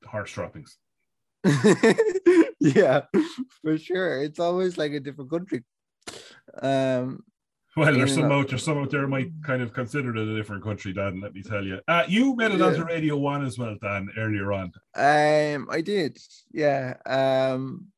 horse 0.04 0.32
droppings. 0.32 0.78
yeah, 2.60 3.02
for 3.62 3.78
sure. 3.78 4.22
It's 4.22 4.38
always 4.38 4.78
like 4.78 4.92
a 4.92 5.00
different 5.00 5.30
country. 5.30 5.64
Um, 6.60 7.24
Well, 7.76 7.92
there's 7.92 8.14
some 8.14 8.32
out 8.32 8.48
there, 8.48 8.58
some 8.58 8.78
out 8.78 8.90
there 8.90 9.06
might 9.06 9.30
kind 9.42 9.60
of 9.60 9.74
consider 9.74 10.16
it 10.16 10.16
a 10.16 10.34
different 10.34 10.64
country, 10.64 10.94
Dan. 10.94 11.20
Let 11.20 11.34
me 11.34 11.42
tell 11.42 11.62
you. 11.62 11.78
Uh, 11.86 12.04
you 12.08 12.34
made 12.34 12.52
it 12.52 12.62
onto 12.62 12.78
Yeah. 12.78 12.84
Radio 12.84 13.16
One 13.18 13.44
as 13.44 13.58
well, 13.58 13.76
Dan, 13.82 14.08
earlier 14.16 14.50
on. 14.54 14.72
Um, 14.94 15.68
I 15.70 15.82
did, 15.82 16.18
yeah. 16.52 16.94
Um, 17.04 17.88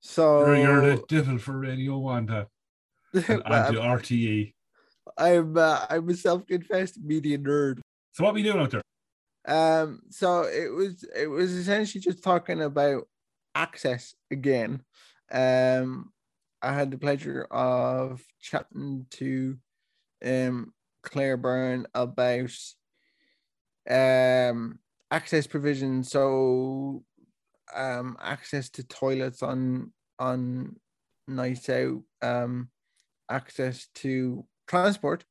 so 0.00 0.44
You're, 0.46 0.56
you're 0.56 0.96
the 0.96 1.04
devil 1.06 1.38
for 1.38 1.56
Radio 1.56 1.98
One, 1.98 2.26
Dan, 2.26 2.46
and, 3.14 3.42
Well, 3.48 3.68
and 3.68 3.76
RTE. 3.76 4.54
I'm 5.16 5.56
uh, 5.56 5.86
I'm 5.88 6.08
a 6.08 6.14
self-confessed 6.14 6.98
media 7.00 7.38
nerd. 7.38 7.80
So 8.14 8.24
what 8.24 8.30
are 8.30 8.34
we 8.34 8.42
doing 8.42 8.58
out 8.58 8.70
there? 8.70 8.82
Um, 9.46 10.00
so 10.10 10.42
it 10.42 10.72
was 10.72 11.04
it 11.14 11.28
was 11.28 11.52
essentially 11.52 12.00
just 12.00 12.24
talking 12.24 12.60
about 12.62 13.06
access 13.54 14.14
again. 14.30 14.82
Um, 15.30 16.12
I 16.62 16.72
had 16.72 16.90
the 16.90 16.98
pleasure 16.98 17.46
of 17.50 18.22
chatting 18.40 19.06
to 19.12 19.56
um 20.24 20.72
Claire 21.02 21.36
Byrne 21.36 21.86
about 21.94 22.52
um 23.90 24.78
access 25.10 25.46
provision. 25.46 26.04
So 26.04 27.04
um 27.74 28.16
access 28.20 28.70
to 28.70 28.84
toilets 28.84 29.42
on 29.42 29.92
on 30.18 30.76
nights 31.26 31.68
out, 31.68 32.02
um 32.22 32.68
access 33.30 33.88
to 33.96 34.46
transport 34.68 35.24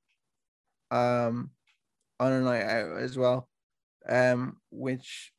um 0.89 1.51
on 2.19 2.33
a 2.33 2.41
night 2.41 2.63
out 2.63 2.97
as 2.97 3.17
well 3.17 3.49
um, 4.09 4.57
which 4.71 5.31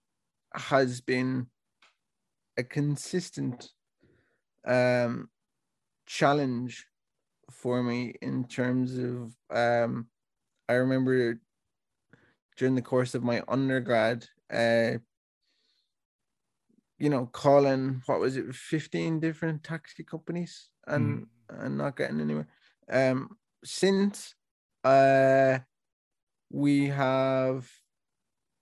has 0.55 1.01
been 1.01 1.47
a 2.57 2.63
consistent 2.63 3.71
um, 4.67 5.29
challenge 6.13 6.87
for 7.51 7.83
me 7.83 8.15
in 8.21 8.45
terms 8.45 8.99
of 8.99 9.35
um, 9.51 10.07
I 10.69 10.75
remember 10.75 11.41
during 12.57 12.75
the 12.75 12.83
course 12.83 13.15
of 13.15 13.23
my 13.23 13.43
undergrad, 13.49 14.27
uh, 14.53 14.99
you 16.99 17.09
know, 17.09 17.27
calling 17.33 18.03
what 18.07 18.21
was 18.21 18.37
it, 18.37 18.55
15 18.55 19.21
different 19.21 19.65
taxi 19.65 20.05
companies 20.05 20.69
and 20.87 21.27
and 21.49 21.79
not 21.79 21.97
getting 21.97 22.21
anywhere. 22.21 22.49
Um, 22.91 23.39
since 23.65 24.35
uh 24.85 25.59
we 26.51 26.89
have 26.89 27.71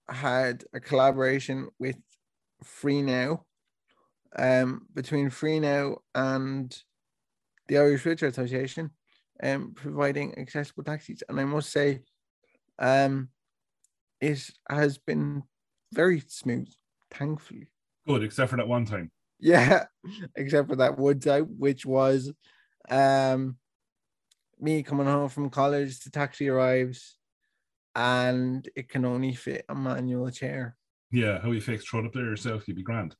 had 0.09 0.65
a 0.73 0.79
collaboration 0.79 1.69
with 1.81 1.97
Free 2.63 3.03
Now, 3.03 3.47
um, 4.39 4.87
between 4.95 5.31
Free 5.31 5.59
Now 5.59 5.97
and 6.15 6.81
the 7.71 7.79
Irish 7.79 8.05
Wheelchair 8.05 8.29
Association, 8.29 8.91
um, 9.43 9.73
providing 9.75 10.37
accessible 10.37 10.83
taxis. 10.83 11.23
And 11.29 11.41
I 11.41 11.45
must 11.45 11.71
say, 11.71 12.01
um, 12.81 13.29
it 14.21 14.51
has 14.69 14.99
been 14.99 15.45
very 15.93 16.21
smooth, 16.27 16.69
thankfully. 17.13 17.69
Good, 18.07 18.25
except 18.25 18.51
for 18.51 18.57
that 18.57 18.67
one 18.67 18.87
time. 18.87 19.13
Yeah, 19.39 19.85
except 20.37 20.69
for 20.69 20.77
that 20.77 20.99
one 20.99 21.21
time, 21.21 21.45
which 21.59 21.87
was 21.87 22.33
um 22.91 23.57
me 24.59 24.83
coming 24.83 25.07
home 25.07 25.29
from 25.29 25.49
college, 25.49 26.01
the 26.01 26.11
taxi 26.11 26.49
arrives 26.49 27.17
and 27.95 28.69
it 28.75 28.89
can 28.89 29.05
only 29.05 29.35
fit 29.35 29.65
a 29.69 29.75
manual 29.75 30.31
chair. 30.31 30.77
Yeah, 31.13 31.41
how 31.41 31.53
you 31.53 31.61
fix 31.61 31.85
throw 31.85 32.01
it 32.01 32.07
up 32.07 32.13
there 32.13 32.25
yourself, 32.25 32.67
you'd 32.67 32.77
be 32.77 32.83
grand. 32.83 33.15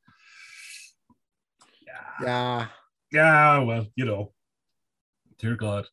Yeah. 1.87 2.27
Yeah. 2.27 2.67
Yeah, 3.13 3.59
well, 3.61 3.87
you 3.97 4.05
know, 4.05 4.33
dear 5.41 5.57
God. 5.57 5.87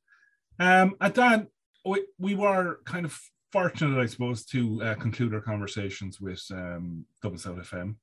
Um, 0.60 0.96
and 1.00 1.14
Dan, 1.14 1.48
we, 1.86 2.06
we 2.20 2.36
were 2.36 2.80
kind 2.86 3.06
of 3.06 3.18
fortunate, 3.52 4.00
I 4.00 4.06
suppose, 4.06 4.46
to 4.48 4.84
uh, 4.84 4.96
conclude 4.96 5.34
our 5.34 5.42
conversations 5.42 6.20
with 6.20 6.44
um, 6.52 7.06
Dublin 7.22 7.40
South 7.40 7.58
FM 7.58 7.96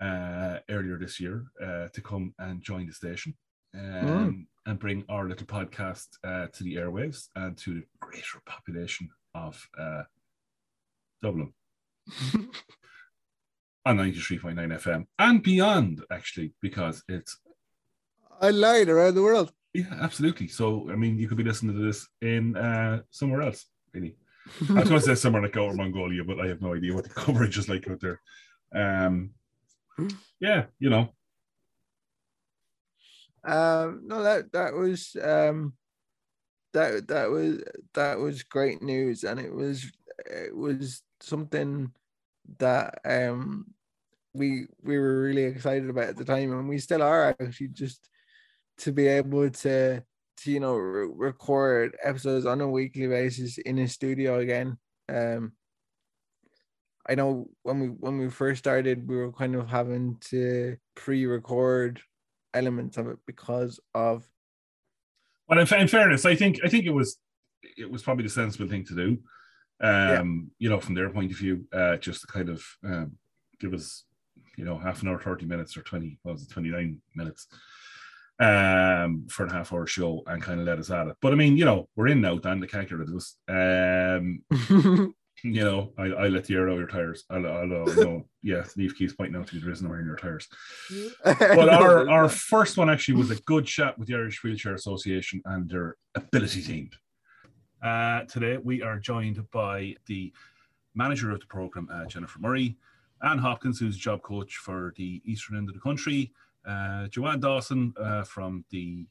uh, 0.00 0.60
earlier 0.70 0.98
this 0.98 1.20
year 1.20 1.44
uh, 1.62 1.88
to 1.92 2.00
come 2.00 2.34
and 2.38 2.62
join 2.62 2.86
the 2.86 2.92
station 2.92 3.34
um, 3.74 4.46
and 4.64 4.78
bring 4.78 5.04
our 5.08 5.28
little 5.28 5.46
podcast 5.46 6.06
uh, 6.24 6.46
to 6.52 6.64
the 6.64 6.76
airwaves 6.76 7.28
and 7.36 7.56
to 7.58 7.74
the 7.74 7.84
greater 8.00 8.40
population 8.46 9.10
of 9.34 9.68
uh, 9.78 10.04
Dublin 11.22 11.52
on 13.84 13.98
93.9 13.98 14.54
FM 14.54 15.06
and 15.18 15.42
beyond, 15.42 16.02
actually, 16.10 16.52
because 16.62 17.02
it's 17.08 17.38
I 18.40 18.50
lied 18.50 18.88
around 18.88 19.14
the 19.14 19.22
world. 19.22 19.52
Yeah, 19.76 19.98
absolutely. 20.00 20.48
So, 20.48 20.90
I 20.90 20.96
mean, 20.96 21.18
you 21.18 21.28
could 21.28 21.36
be 21.36 21.44
listening 21.44 21.76
to 21.76 21.84
this 21.84 22.08
in 22.22 22.56
uh, 22.56 23.02
somewhere 23.10 23.42
else, 23.42 23.66
really. 23.92 24.16
I 24.70 24.74
was 24.74 24.88
going 24.88 25.00
to 25.00 25.06
say 25.06 25.14
somewhere 25.22 25.42
like 25.42 25.56
Outer 25.56 25.74
Mongolia, 25.74 26.24
but 26.24 26.40
I 26.40 26.46
have 26.48 26.62
no 26.62 26.74
idea 26.74 26.94
what 26.94 27.04
the 27.04 27.10
coverage 27.24 27.58
is 27.58 27.68
like 27.68 27.88
out 27.88 28.00
there. 28.00 28.20
Um, 28.74 29.30
yeah, 30.40 30.64
you 30.78 30.90
know, 30.90 31.12
Um, 33.44 34.02
no, 34.06 34.22
that 34.24 34.52
that 34.52 34.74
was 34.74 35.16
um, 35.22 35.74
that 36.72 37.06
that 37.08 37.30
was 37.30 37.62
that 37.94 38.18
was 38.18 38.42
great 38.42 38.82
news, 38.82 39.24
and 39.24 39.38
it 39.38 39.52
was 39.52 39.90
it 40.26 40.54
was 40.54 41.02
something 41.20 41.92
that 42.58 42.98
um 43.04 43.66
we 44.34 44.66
we 44.82 44.98
were 44.98 45.22
really 45.22 45.44
excited 45.44 45.88
about 45.88 46.08
at 46.08 46.16
the 46.16 46.24
time, 46.24 46.52
and 46.52 46.68
we 46.68 46.78
still 46.78 47.02
are 47.02 47.36
actually 47.40 47.68
just 47.68 48.08
to 48.78 48.92
be 48.92 49.06
able 49.06 49.50
to 49.50 50.02
to 50.38 50.52
you 50.52 50.60
know 50.60 50.76
re- 50.76 51.08
record 51.14 51.96
episodes 52.02 52.46
on 52.46 52.60
a 52.60 52.68
weekly 52.68 53.06
basis 53.06 53.58
in 53.58 53.78
a 53.78 53.88
studio 53.88 54.38
again. 54.38 54.78
Um, 55.08 55.52
I 57.08 57.14
know 57.14 57.48
when 57.62 57.80
we 57.80 57.86
when 57.88 58.18
we 58.18 58.28
first 58.28 58.58
started, 58.58 59.08
we 59.08 59.16
were 59.16 59.32
kind 59.32 59.54
of 59.54 59.68
having 59.68 60.16
to 60.30 60.76
pre-record 60.94 62.00
elements 62.52 62.96
of 62.96 63.08
it 63.08 63.18
because 63.26 63.78
of 63.94 64.24
Well, 65.48 65.60
in, 65.60 65.80
in 65.80 65.88
fairness, 65.88 66.24
I 66.24 66.34
think 66.34 66.58
I 66.64 66.68
think 66.68 66.84
it 66.84 66.90
was 66.90 67.18
it 67.76 67.90
was 67.90 68.02
probably 68.02 68.24
the 68.24 68.30
sensible 68.30 68.68
thing 68.68 68.84
to 68.86 68.94
do. 68.94 69.18
Um, 69.80 70.50
you 70.58 70.70
know, 70.70 70.80
from 70.80 70.94
their 70.94 71.10
point 71.10 71.30
of 71.32 71.38
view, 71.38 71.66
uh, 71.72 71.96
just 71.96 72.22
to 72.22 72.26
kind 72.26 72.48
of 72.48 72.64
um, 72.82 73.18
give 73.60 73.74
us, 73.74 74.04
you 74.56 74.64
know, 74.64 74.78
half 74.78 75.02
an 75.02 75.08
hour, 75.08 75.20
thirty 75.20 75.44
minutes, 75.44 75.76
or 75.76 75.82
twenty, 75.82 76.18
what 76.22 76.32
was 76.32 76.42
it, 76.42 76.50
twenty 76.50 76.70
nine 76.70 77.00
minutes, 77.14 77.46
um, 78.38 79.26
for 79.28 79.46
a 79.46 79.52
half 79.52 79.72
hour 79.72 79.86
show, 79.86 80.22
and 80.26 80.42
kind 80.42 80.60
of 80.60 80.66
let 80.66 80.78
us 80.78 80.90
at 80.90 81.08
it. 81.08 81.16
But 81.20 81.32
I 81.32 81.36
mean, 81.36 81.56
you 81.56 81.64
know, 81.64 81.88
we're 81.96 82.08
in 82.08 82.20
now, 82.20 82.36
Dan. 82.36 82.60
the 82.60 82.66
can't 82.66 82.88
get 82.88 82.98
rid 82.98 83.08
of 83.08 83.14
us. 83.14 83.36
Um, 83.48 84.42
you 85.42 85.64
know, 85.64 85.92
I, 85.98 86.04
I 86.04 86.28
let 86.28 86.44
the 86.44 86.54
air 86.54 86.68
out 86.68 86.78
your 86.78 86.86
tires. 86.86 87.24
I'll, 87.30 87.46
I'll, 87.46 87.66
no, 87.66 88.26
yeah, 88.42 88.62
Steve 88.62 88.94
keeps 88.96 89.14
pointing 89.14 89.36
out 89.36 89.46
to 89.48 89.54
me 89.54 89.60
there 89.60 89.72
is 89.72 89.82
no 89.82 89.90
air 89.90 90.00
in 90.00 90.06
your 90.06 90.16
tires. 90.16 90.48
But 91.24 91.68
our, 91.68 92.08
our 92.10 92.28
first 92.28 92.76
one 92.76 92.90
actually 92.90 93.16
was 93.16 93.30
a 93.30 93.36
good 93.42 93.66
chat 93.66 93.98
with 93.98 94.08
the 94.08 94.14
Irish 94.14 94.42
Wheelchair 94.42 94.74
Association 94.74 95.42
and 95.44 95.68
their 95.68 95.96
ability 96.14 96.62
team. 96.62 96.90
Uh, 97.82 98.22
today 98.22 98.56
we 98.56 98.82
are 98.82 98.98
joined 98.98 99.42
by 99.50 99.94
the 100.06 100.32
manager 100.94 101.30
of 101.30 101.40
the 101.40 101.46
program, 101.46 101.88
uh, 101.92 102.06
Jennifer 102.06 102.38
Murray, 102.38 102.76
Anne 103.22 103.38
Hopkins, 103.38 103.78
who's 103.78 103.96
job 103.96 104.22
coach 104.22 104.56
for 104.56 104.94
the 104.96 105.22
eastern 105.24 105.56
end 105.56 105.68
of 105.68 105.74
the 105.74 105.80
country, 105.80 106.32
uh, 106.66 107.06
Joanne 107.08 107.40
Dawson 107.40 107.94
uh, 107.98 108.24
from 108.24 108.64
the 108.70 109.06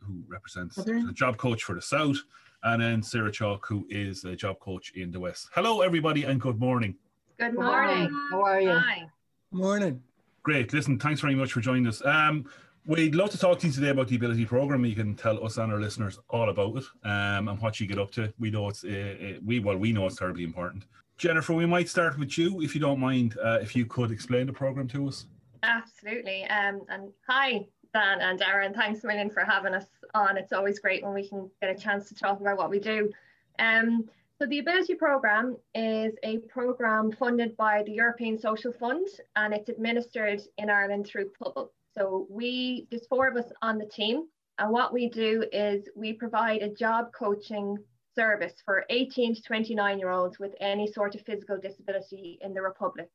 who 0.00 0.22
represents 0.28 0.76
the 0.76 1.12
job 1.14 1.38
coach 1.38 1.64
for 1.64 1.74
the 1.74 1.80
South, 1.80 2.18
and 2.62 2.82
then 2.82 3.02
Sarah 3.02 3.32
Chalk, 3.32 3.66
who 3.66 3.86
is 3.88 4.24
a 4.24 4.36
job 4.36 4.58
coach 4.60 4.92
in 4.94 5.10
the 5.10 5.18
West. 5.18 5.48
Hello, 5.54 5.80
everybody, 5.80 6.24
and 6.24 6.40
good 6.40 6.60
morning. 6.60 6.94
Good 7.38 7.54
morning. 7.54 8.10
How 8.30 8.42
are 8.42 8.60
you? 8.60 8.70
Hi. 8.70 9.08
Morning. 9.50 10.02
Great. 10.42 10.72
Listen, 10.72 10.98
thanks 10.98 11.20
very 11.20 11.34
much 11.34 11.52
for 11.52 11.60
joining 11.60 11.86
us. 11.86 12.04
Um, 12.04 12.44
we'd 12.86 13.14
love 13.14 13.30
to 13.30 13.38
talk 13.38 13.58
to 13.60 13.66
you 13.66 13.72
today 13.72 13.88
about 13.88 14.08
the 14.08 14.16
ability 14.16 14.44
program. 14.44 14.84
You 14.84 14.94
can 14.94 15.14
tell 15.14 15.42
us 15.44 15.56
and 15.56 15.72
our 15.72 15.80
listeners 15.80 16.18
all 16.28 16.50
about 16.50 16.76
it 16.76 16.84
um, 17.04 17.48
and 17.48 17.58
what 17.60 17.80
you 17.80 17.86
get 17.86 17.98
up 17.98 18.10
to. 18.12 18.32
We 18.38 18.50
know 18.50 18.68
it's 18.68 18.84
uh, 18.84 18.88
uh, 18.88 19.40
we 19.44 19.58
well 19.60 19.76
we 19.76 19.92
know 19.92 20.06
it's 20.06 20.16
terribly 20.16 20.44
important. 20.44 20.84
Jennifer, 21.16 21.54
we 21.54 21.66
might 21.66 21.88
start 21.88 22.18
with 22.18 22.36
you, 22.36 22.60
if 22.60 22.74
you 22.74 22.80
don't 22.80 22.98
mind, 22.98 23.36
uh, 23.42 23.58
if 23.62 23.76
you 23.76 23.86
could 23.86 24.10
explain 24.10 24.46
the 24.46 24.52
program 24.52 24.88
to 24.88 25.08
us. 25.08 25.26
Absolutely. 25.64 26.44
Um, 26.44 26.82
and 26.90 27.10
hi, 27.26 27.66
Dan 27.94 28.20
and 28.20 28.38
Darren. 28.38 28.74
Thanks 28.74 29.02
a 29.02 29.06
million 29.06 29.30
for 29.30 29.40
having 29.40 29.74
us 29.74 29.86
on. 30.12 30.36
It's 30.36 30.52
always 30.52 30.78
great 30.78 31.02
when 31.02 31.14
we 31.14 31.26
can 31.26 31.50
get 31.62 31.74
a 31.74 31.78
chance 31.78 32.06
to 32.08 32.14
talk 32.14 32.40
about 32.40 32.58
what 32.58 32.68
we 32.68 32.78
do. 32.78 33.10
Um, 33.58 34.04
so 34.38 34.46
the 34.46 34.58
Ability 34.58 34.96
Programme 34.96 35.56
is 35.74 36.12
a 36.22 36.38
programme 36.38 37.12
funded 37.12 37.56
by 37.56 37.82
the 37.86 37.92
European 37.92 38.38
Social 38.38 38.72
Fund 38.72 39.06
and 39.36 39.54
it's 39.54 39.70
administered 39.70 40.42
in 40.58 40.68
Ireland 40.68 41.06
through 41.06 41.30
Pobal. 41.40 41.70
So 41.96 42.26
we, 42.28 42.86
there's 42.90 43.06
four 43.06 43.26
of 43.26 43.36
us 43.36 43.50
on 43.62 43.78
the 43.78 43.86
team 43.86 44.24
and 44.58 44.70
what 44.70 44.92
we 44.92 45.08
do 45.08 45.44
is 45.50 45.88
we 45.96 46.12
provide 46.12 46.60
a 46.60 46.68
job 46.68 47.06
coaching 47.16 47.78
service 48.14 48.54
for 48.66 48.84
18 48.90 49.36
to 49.36 49.42
29 49.42 49.98
year 49.98 50.10
olds 50.10 50.38
with 50.38 50.54
any 50.60 50.92
sort 50.92 51.14
of 51.14 51.22
physical 51.22 51.56
disability 51.56 52.38
in 52.42 52.52
the 52.52 52.60
Republic. 52.60 53.08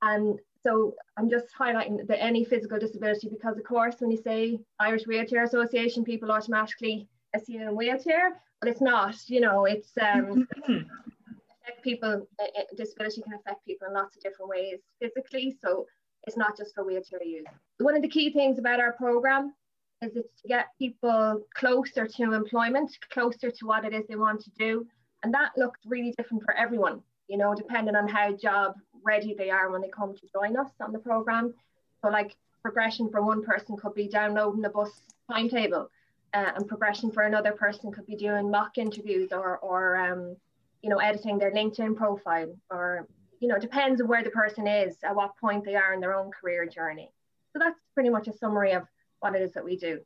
And 0.00 0.38
so 0.68 0.94
I'm 1.16 1.30
just 1.30 1.46
highlighting 1.58 2.06
the 2.06 2.22
any 2.22 2.44
physical 2.44 2.78
disability 2.78 3.28
because 3.28 3.56
of 3.56 3.64
course 3.64 3.96
when 4.00 4.10
you 4.10 4.18
say 4.18 4.60
Irish 4.78 5.06
Wheelchair 5.06 5.44
Association, 5.44 6.04
people 6.04 6.30
automatically 6.30 7.08
assume 7.34 7.74
wheelchair, 7.74 8.40
but 8.60 8.68
it's 8.68 8.80
not. 8.80 9.16
You 9.26 9.40
know, 9.40 9.64
it's 9.64 9.92
um, 10.00 10.46
mm-hmm. 10.68 10.72
affect 11.62 11.82
people. 11.82 12.26
Uh, 12.38 12.44
uh, 12.58 12.62
disability 12.76 13.22
can 13.22 13.34
affect 13.34 13.64
people 13.64 13.88
in 13.88 13.94
lots 13.94 14.16
of 14.16 14.22
different 14.22 14.50
ways 14.50 14.80
physically. 15.00 15.56
So 15.62 15.86
it's 16.26 16.36
not 16.36 16.56
just 16.56 16.74
for 16.74 16.84
wheelchair 16.84 17.22
use. 17.22 17.46
One 17.78 17.96
of 17.96 18.02
the 18.02 18.08
key 18.08 18.30
things 18.30 18.58
about 18.58 18.80
our 18.80 18.92
program 18.92 19.54
is 20.02 20.16
it's 20.16 20.42
to 20.42 20.48
get 20.48 20.66
people 20.78 21.40
closer 21.54 22.06
to 22.06 22.32
employment, 22.32 22.90
closer 23.10 23.50
to 23.50 23.66
what 23.66 23.84
it 23.84 23.94
is 23.94 24.04
they 24.06 24.16
want 24.16 24.42
to 24.42 24.50
do, 24.58 24.86
and 25.22 25.32
that 25.32 25.52
looks 25.56 25.80
really 25.86 26.14
different 26.18 26.44
for 26.44 26.54
everyone. 26.54 27.00
You 27.28 27.38
know, 27.38 27.54
depending 27.54 27.96
on 27.96 28.08
how 28.08 28.32
job 28.32 28.74
ready 29.04 29.34
they 29.34 29.50
are 29.50 29.70
when 29.70 29.80
they 29.80 29.88
come 29.88 30.14
to 30.14 30.26
join 30.32 30.56
us 30.56 30.70
on 30.80 30.92
the 30.92 30.98
program. 30.98 31.54
So, 32.02 32.08
like 32.08 32.36
progression 32.62 33.10
for 33.10 33.22
one 33.22 33.44
person 33.44 33.76
could 33.76 33.94
be 33.94 34.08
downloading 34.08 34.62
the 34.62 34.68
bus 34.68 35.02
timetable 35.30 35.90
uh, 36.34 36.52
and 36.56 36.68
progression 36.68 37.10
for 37.10 37.22
another 37.22 37.52
person 37.52 37.92
could 37.92 38.06
be 38.06 38.16
doing 38.16 38.50
mock 38.50 38.78
interviews 38.78 39.32
or, 39.32 39.58
or 39.58 39.96
um, 39.96 40.36
you 40.82 40.90
know, 40.90 40.98
editing 40.98 41.38
their 41.38 41.52
LinkedIn 41.52 41.96
profile 41.96 42.54
or, 42.70 43.06
you 43.40 43.48
know, 43.48 43.58
depends 43.58 44.00
on 44.00 44.08
where 44.08 44.22
the 44.22 44.30
person 44.30 44.66
is, 44.66 44.96
at 45.02 45.14
what 45.14 45.36
point 45.38 45.64
they 45.64 45.76
are 45.76 45.94
in 45.94 46.00
their 46.00 46.14
own 46.14 46.30
career 46.30 46.66
journey. 46.66 47.10
So 47.52 47.58
that's 47.58 47.78
pretty 47.94 48.10
much 48.10 48.28
a 48.28 48.32
summary 48.32 48.72
of 48.72 48.84
what 49.20 49.34
it 49.34 49.42
is 49.42 49.52
that 49.52 49.64
we 49.64 49.76
do. 49.76 50.00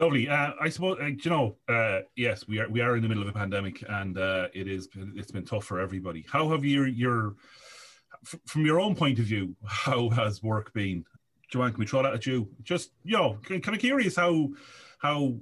Lovely. 0.00 0.28
Uh, 0.28 0.52
I 0.60 0.68
suppose 0.68 0.98
uh, 1.00 1.06
you 1.06 1.30
know. 1.30 1.56
Uh, 1.68 2.02
yes, 2.14 2.46
we 2.46 2.60
are 2.60 2.68
we 2.68 2.80
are 2.80 2.96
in 2.96 3.02
the 3.02 3.08
middle 3.08 3.22
of 3.22 3.28
a 3.28 3.32
pandemic, 3.32 3.82
and 3.88 4.16
uh, 4.16 4.46
it 4.54 4.68
is 4.68 4.88
it's 5.16 5.32
been 5.32 5.44
tough 5.44 5.64
for 5.64 5.80
everybody. 5.80 6.24
How 6.30 6.48
have 6.50 6.64
your 6.64 6.86
your 6.86 7.34
from 8.24 8.66
your 8.66 8.80
own 8.80 8.94
point 8.94 9.18
of 9.18 9.26
view? 9.26 9.56
How 9.66 10.08
has 10.10 10.42
work 10.42 10.72
been? 10.72 11.04
Joanne, 11.50 11.72
can 11.72 11.80
we 11.80 11.86
throw 11.86 12.02
that 12.02 12.14
at 12.14 12.26
you? 12.26 12.48
Just 12.62 12.92
you 13.04 13.16
know, 13.16 13.38
kind 13.42 13.68
of 13.68 13.78
curious 13.78 14.16
how 14.16 14.48
how 14.98 15.36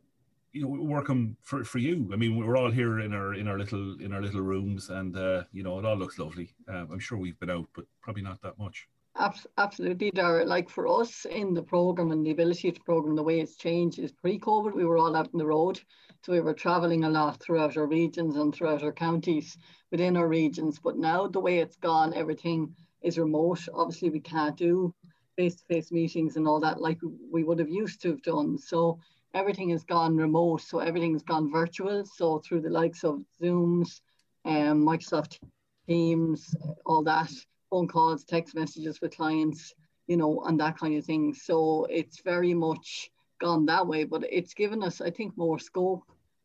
you 0.53 0.63
know, 0.63 0.69
working 0.69 1.37
for, 1.43 1.65
for 1.65 1.79
you. 1.79 2.11
I 2.13 2.17
mean, 2.17 2.37
we're 2.37 2.57
all 2.57 2.71
here 2.71 3.01
in 3.01 3.13
our 3.13 3.35
in 3.35 3.47
our 3.47 3.59
little 3.59 4.01
in 4.01 4.13
our 4.13 4.23
little 4.23 4.41
rooms, 4.41 4.89
and 4.89 5.17
uh, 5.17 5.45
you 5.53 5.63
know, 5.63 5.79
it 5.79 5.85
all 5.85 5.97
looks 5.97 6.19
lovely. 6.19 6.55
Um, 6.69 6.89
I'm 6.93 6.99
sure 6.99 7.19
we've 7.19 7.39
been 7.39 7.51
out, 7.51 7.69
but 7.75 7.85
probably 8.01 8.23
not 8.23 8.41
that 8.43 8.59
much. 8.59 8.89
Absolutely, 9.19 10.11
Dara. 10.11 10.45
Like 10.45 10.69
for 10.69 10.87
us 10.87 11.25
in 11.25 11.55
the 11.55 11.63
program 11.63 12.11
and 12.11 12.25
the 12.25 12.33
ability 12.33 12.71
to 12.71 12.81
program, 12.81 13.17
the 13.17 13.23
way 13.23 13.41
it's 13.41 13.57
changed 13.57 13.99
is 13.99 14.13
pre-COVID. 14.13 14.75
We 14.75 14.85
were 14.85 14.99
all 14.99 15.17
out 15.17 15.31
on 15.33 15.39
the 15.39 15.47
road, 15.47 15.81
so 16.23 16.33
we 16.33 16.41
were 16.41 16.53
traveling 16.53 17.05
a 17.05 17.09
lot 17.09 17.41
throughout 17.41 17.77
our 17.79 17.87
regions 17.87 18.37
and 18.37 18.55
throughout 18.55 18.83
our 18.83 18.93
counties 18.93 19.57
within 19.91 20.17
our 20.17 20.29
regions. 20.29 20.79
But 20.79 20.99
now 20.99 21.27
the 21.29 21.41
way 21.41 21.59
it's 21.59 21.77
gone, 21.77 22.13
everything 22.15 22.75
is 23.01 23.19
remote. 23.19 23.67
Obviously, 23.73 24.11
we 24.11 24.21
can't 24.21 24.57
do 24.57 24.95
face-to-face 25.37 25.93
meetings 25.93 26.37
and 26.37 26.47
all 26.47 26.61
that 26.61 26.81
like 26.81 26.99
we 27.31 27.45
would 27.45 27.59
have 27.59 27.71
used 27.71 28.03
to 28.03 28.09
have 28.09 28.23
done. 28.23 28.59
So 28.59 28.99
everything 29.35 29.71
has 29.71 29.85
gone 29.85 30.17
remote, 30.17 30.61
so 30.61 30.79
everything's 30.79 31.23
gone 31.23 31.51
virtual. 31.51 32.05
So 32.05 32.39
through 32.41 32.63
the 32.63 32.71
likes 32.71 33.03
of 33.03 33.23
Zooms, 33.41 34.01
um, 34.45 34.85
Microsoft 34.85 35.39
Teams, 35.87 36.55
all 36.85 37.03
that, 37.05 37.31
phone 37.71 37.89
calls, 37.89 38.25
text 38.25 38.55
messages 38.55 39.01
with 39.01 39.17
clients, 39.17 39.75
you 40.07 40.17
know, 40.17 40.43
and 40.47 40.59
that 40.61 40.79
kind 40.79 40.97
of 40.97 41.05
thing. 41.05 41.35
So 41.35 41.87
it's 41.91 42.21
very 42.21 42.55
much 42.55 43.11
gone 43.41 43.67
that 43.67 43.87
way, 43.87 44.05
but 44.05 44.25
it's 44.31 44.55
given 44.55 44.83
us, 44.83 45.01
I 45.01 45.11
think, 45.11 45.37
more 45.37 45.59
scope 45.59 46.03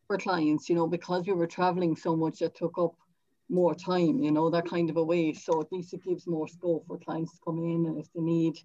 for 0.07 0.17
clients, 0.17 0.69
you 0.69 0.76
know, 0.76 0.88
because 0.88 1.26
we 1.26 1.34
were 1.34 1.47
traveling 1.47 1.95
so 1.95 2.15
much, 2.15 2.41
it 2.41 2.55
took 2.55 2.78
up 2.78 2.95
more 3.49 3.76
time, 3.76 4.22
you 4.22 4.32
know, 4.32 4.49
that 4.49 4.67
kind 4.67 4.89
of 4.89 4.97
a 4.97 5.03
way. 5.03 5.34
So 5.34 5.61
at 5.61 5.72
least 5.72 5.93
it 5.93 6.03
gives 6.03 6.28
more 6.28 6.47
scope 6.47 6.86
for 6.88 6.97
clients 6.97 7.34
to 7.34 7.39
come 7.45 7.57
in 7.59 7.86
and 7.86 7.97
if 7.97 8.11
they 8.13 8.22
need 8.22 8.57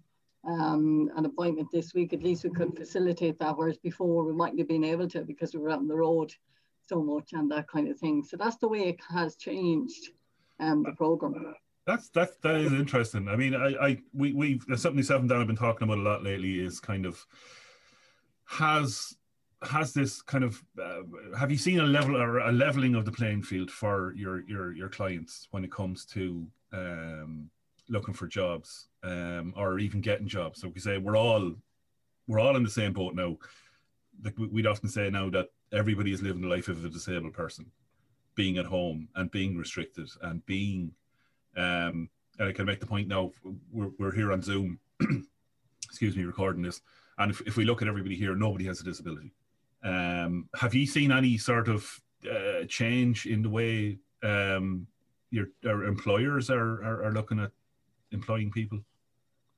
um, 0.45 1.11
an 1.15 1.25
appointment 1.25 1.69
this 1.71 1.93
week, 1.93 2.13
at 2.13 2.23
least 2.23 2.43
we 2.43 2.49
could 2.49 2.75
facilitate 2.75 3.37
that. 3.39 3.57
Whereas 3.57 3.77
before 3.77 4.23
we 4.23 4.33
mightn't 4.33 4.59
have 4.59 4.67
been 4.67 4.83
able 4.83 5.07
to 5.09 5.21
because 5.21 5.53
we 5.53 5.59
were 5.59 5.69
on 5.69 5.87
the 5.87 5.95
road 5.95 6.33
so 6.87 7.01
much 7.03 7.33
and 7.33 7.51
that 7.51 7.67
kind 7.67 7.89
of 7.89 7.99
thing. 7.99 8.23
So 8.23 8.37
that's 8.37 8.57
the 8.57 8.67
way 8.67 8.87
it 8.87 8.99
has 9.09 9.35
changed 9.35 10.11
um, 10.59 10.83
the 10.83 10.93
program. 10.93 11.53
That's 11.87 12.09
that's 12.09 12.35
that 12.43 12.55
is 12.55 12.73
interesting. 12.73 13.29
I 13.29 13.37
mean, 13.37 13.55
I, 13.55 13.67
I 13.81 13.97
we 14.13 14.33
we've 14.33 14.63
something 14.75 15.01
down 15.01 15.39
I've 15.39 15.47
been 15.47 15.55
talking 15.55 15.87
about 15.87 15.99
a 15.99 16.01
lot 16.01 16.21
lately 16.21 16.59
is 16.59 16.81
kind 16.81 17.05
of 17.05 17.25
has 18.45 19.15
has 19.63 19.93
this 19.93 20.21
kind 20.21 20.43
of 20.43 20.61
uh, 20.79 20.99
have 21.37 21.49
you 21.49 21.57
seen 21.57 21.79
a 21.79 21.85
level 21.85 22.17
or 22.17 22.39
a 22.39 22.51
leveling 22.51 22.93
of 22.93 23.05
the 23.05 23.11
playing 23.11 23.41
field 23.41 23.71
for 23.71 24.13
your 24.17 24.41
your 24.49 24.73
your 24.73 24.89
clients 24.89 25.47
when 25.51 25.63
it 25.63 25.71
comes 25.71 26.03
to 26.07 26.45
um, 26.73 27.49
looking 27.87 28.13
for 28.13 28.27
jobs 28.27 28.89
um, 29.03 29.53
or 29.55 29.79
even 29.79 30.01
getting 30.01 30.27
jobs. 30.27 30.59
So 30.59 30.67
we 30.67 30.81
say 30.81 30.97
we're 30.97 31.17
all 31.17 31.55
we're 32.27 32.41
all 32.41 32.57
in 32.57 32.63
the 32.63 32.69
same 32.69 32.91
boat 32.91 33.15
now. 33.15 33.37
Like 34.25 34.37
we'd 34.37 34.67
often 34.67 34.89
say 34.89 35.09
now 35.09 35.29
that 35.29 35.47
everybody 35.71 36.11
is 36.11 36.21
living 36.21 36.41
the 36.41 36.49
life 36.49 36.67
of 36.67 36.83
a 36.83 36.89
disabled 36.89 37.33
person, 37.33 37.71
being 38.35 38.57
at 38.57 38.65
home 38.65 39.07
and 39.15 39.31
being 39.31 39.55
restricted 39.55 40.09
and 40.21 40.45
being. 40.45 40.91
Um, 41.57 42.09
and 42.39 42.49
I 42.49 42.51
can 42.53 42.65
make 42.65 42.79
the 42.79 42.85
point 42.85 43.07
now. 43.07 43.31
We're, 43.71 43.89
we're 43.97 44.13
here 44.13 44.31
on 44.31 44.41
Zoom. 44.41 44.79
excuse 45.87 46.15
me, 46.15 46.23
recording 46.23 46.61
this. 46.61 46.81
And 47.17 47.31
if, 47.31 47.41
if 47.41 47.57
we 47.57 47.65
look 47.65 47.81
at 47.81 47.87
everybody 47.87 48.15
here, 48.15 48.35
nobody 48.35 48.65
has 48.65 48.81
a 48.81 48.83
disability. 48.83 49.33
Um, 49.83 50.49
have 50.55 50.75
you 50.75 50.85
seen 50.85 51.11
any 51.11 51.37
sort 51.37 51.67
of 51.67 51.89
uh, 52.29 52.65
change 52.67 53.25
in 53.25 53.41
the 53.41 53.49
way 53.49 53.97
um, 54.23 54.87
your, 55.31 55.47
employers 55.63 56.49
are, 56.49 56.83
are, 56.83 57.05
are 57.05 57.13
looking 57.13 57.39
at 57.39 57.51
employing 58.11 58.51
people? 58.51 58.79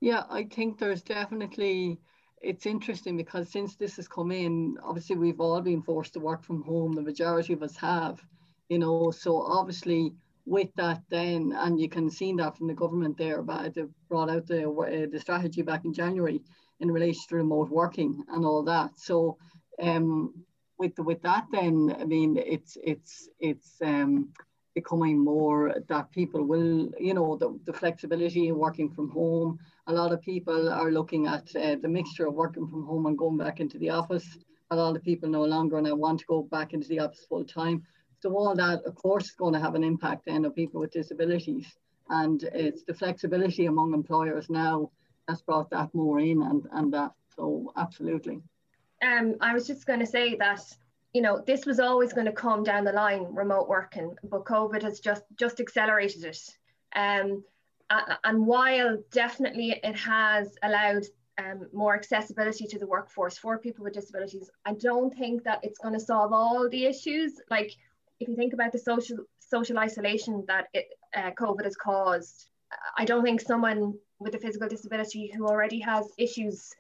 Yeah, 0.01 0.23
I 0.29 0.43
think 0.45 0.79
there's 0.79 1.01
definitely, 1.01 1.99
it's 2.41 2.65
interesting 2.65 3.17
because 3.17 3.49
since 3.49 3.75
this 3.75 3.97
has 3.97 4.07
come 4.07 4.31
in, 4.31 4.77
obviously 4.83 5.17
we've 5.17 5.41
all 5.41 5.61
been 5.61 5.81
forced 5.81 6.13
to 6.13 6.19
work 6.19 6.43
from 6.43 6.63
home. 6.63 6.93
The 6.93 7.01
majority 7.01 7.53
of 7.53 7.63
us 7.63 7.75
have, 7.77 8.23
you 8.69 8.79
know, 8.79 9.11
so 9.11 9.41
obviously 9.41 10.13
with 10.49 10.69
that 10.75 11.01
then, 11.09 11.53
and 11.55 11.79
you 11.79 11.87
can 11.87 12.09
see 12.09 12.33
that 12.33 12.57
from 12.57 12.67
the 12.67 12.73
government 12.73 13.17
there, 13.17 13.41
but 13.43 13.75
they 13.75 13.83
brought 14.09 14.31
out 14.31 14.47
the, 14.47 14.67
uh, 14.67 15.07
the 15.11 15.19
strategy 15.19 15.61
back 15.61 15.85
in 15.85 15.93
January 15.93 16.41
in 16.79 16.91
relation 16.91 17.23
to 17.29 17.35
remote 17.35 17.69
working 17.69 18.23
and 18.29 18.43
all 18.43 18.63
that. 18.63 18.91
So 18.97 19.37
um, 19.81 20.33
with 20.79 20.97
with 20.97 21.21
that 21.21 21.45
then, 21.51 21.95
I 21.99 22.05
mean, 22.05 22.35
it's, 22.37 22.77
it's, 22.83 23.29
it's, 23.39 23.75
um, 23.81 24.29
becoming 24.75 25.17
more 25.19 25.75
that 25.87 26.11
people 26.11 26.43
will, 26.45 26.89
you 26.99 27.13
know, 27.13 27.35
the, 27.35 27.59
the 27.65 27.73
flexibility 27.73 28.47
in 28.47 28.57
working 28.57 28.89
from 28.89 29.09
home. 29.09 29.59
A 29.87 29.93
lot 29.93 30.13
of 30.13 30.21
people 30.21 30.69
are 30.69 30.91
looking 30.91 31.27
at 31.27 31.53
uh, 31.55 31.75
the 31.81 31.87
mixture 31.87 32.27
of 32.27 32.33
working 32.33 32.67
from 32.67 32.85
home 32.85 33.05
and 33.07 33.17
going 33.17 33.37
back 33.37 33.59
into 33.59 33.77
the 33.77 33.89
office. 33.89 34.37
A 34.71 34.75
lot 34.75 34.95
of 34.95 35.03
people 35.03 35.29
no 35.29 35.43
longer 35.43 35.81
now 35.81 35.95
want 35.95 36.19
to 36.19 36.25
go 36.27 36.43
back 36.43 36.73
into 36.73 36.87
the 36.87 36.99
office 36.99 37.25
full 37.27 37.43
time. 37.43 37.83
So 38.21 38.35
all 38.35 38.55
that, 38.55 38.83
of 38.85 38.95
course, 38.95 39.25
is 39.25 39.31
going 39.31 39.53
to 39.53 39.59
have 39.59 39.75
an 39.75 39.83
impact 39.83 40.25
then 40.25 40.45
on 40.45 40.51
people 40.51 40.81
with 40.81 40.91
disabilities. 40.91 41.67
And 42.09 42.43
it's 42.43 42.83
the 42.83 42.93
flexibility 42.93 43.67
among 43.67 43.93
employers 43.93 44.49
now 44.49 44.91
that's 45.27 45.41
brought 45.41 45.69
that 45.69 45.93
more 45.93 46.19
in 46.19 46.41
and, 46.41 46.67
and 46.71 46.93
that. 46.93 47.11
So 47.35 47.71
absolutely. 47.77 48.41
Um, 49.01 49.35
I 49.39 49.53
was 49.53 49.67
just 49.67 49.85
going 49.85 49.99
to 49.99 50.05
say 50.05 50.35
that 50.37 50.61
you 51.13 51.21
know, 51.21 51.41
this 51.45 51.65
was 51.65 51.79
always 51.79 52.13
going 52.13 52.27
to 52.27 52.31
come 52.31 52.63
down 52.63 52.83
the 52.83 52.91
line, 52.91 53.25
remote 53.31 53.67
working, 53.67 54.15
but 54.23 54.45
COVID 54.45 54.83
has 54.83 54.99
just 54.99 55.23
just 55.37 55.59
accelerated 55.59 56.23
it. 56.23 56.39
Um, 56.95 57.43
and 58.23 58.45
while 58.45 58.97
definitely 59.11 59.79
it 59.83 59.95
has 59.95 60.55
allowed 60.61 61.05
um, 61.39 61.67
more 61.73 61.95
accessibility 61.95 62.67
to 62.67 62.77
the 62.77 62.85
workforce 62.85 63.37
for 63.37 63.57
people 63.57 63.83
with 63.83 63.93
disabilities. 63.93 64.51
I 64.65 64.73
don't 64.73 65.15
think 65.17 65.43
that 65.45 65.59
it's 65.63 65.79
going 65.79 65.95
to 65.95 65.99
solve 65.99 66.31
all 66.31 66.69
the 66.69 66.85
issues. 66.85 67.41
Like 67.49 67.71
if 68.19 68.27
you 68.27 68.35
think 68.35 68.53
about 68.53 68.71
the 68.71 68.79
social 68.79 69.17
social 69.39 69.79
isolation 69.79 70.43
that 70.47 70.67
it, 70.73 70.87
uh, 71.15 71.31
COVID 71.31 71.63
has 71.63 71.75
caused, 71.75 72.49
I 72.97 73.05
don't 73.05 73.23
think 73.23 73.41
someone 73.41 73.93
with 74.19 74.35
a 74.35 74.39
physical 74.39 74.67
disability 74.67 75.31
who 75.35 75.47
already 75.47 75.79
has 75.79 76.05
issues 76.17 76.73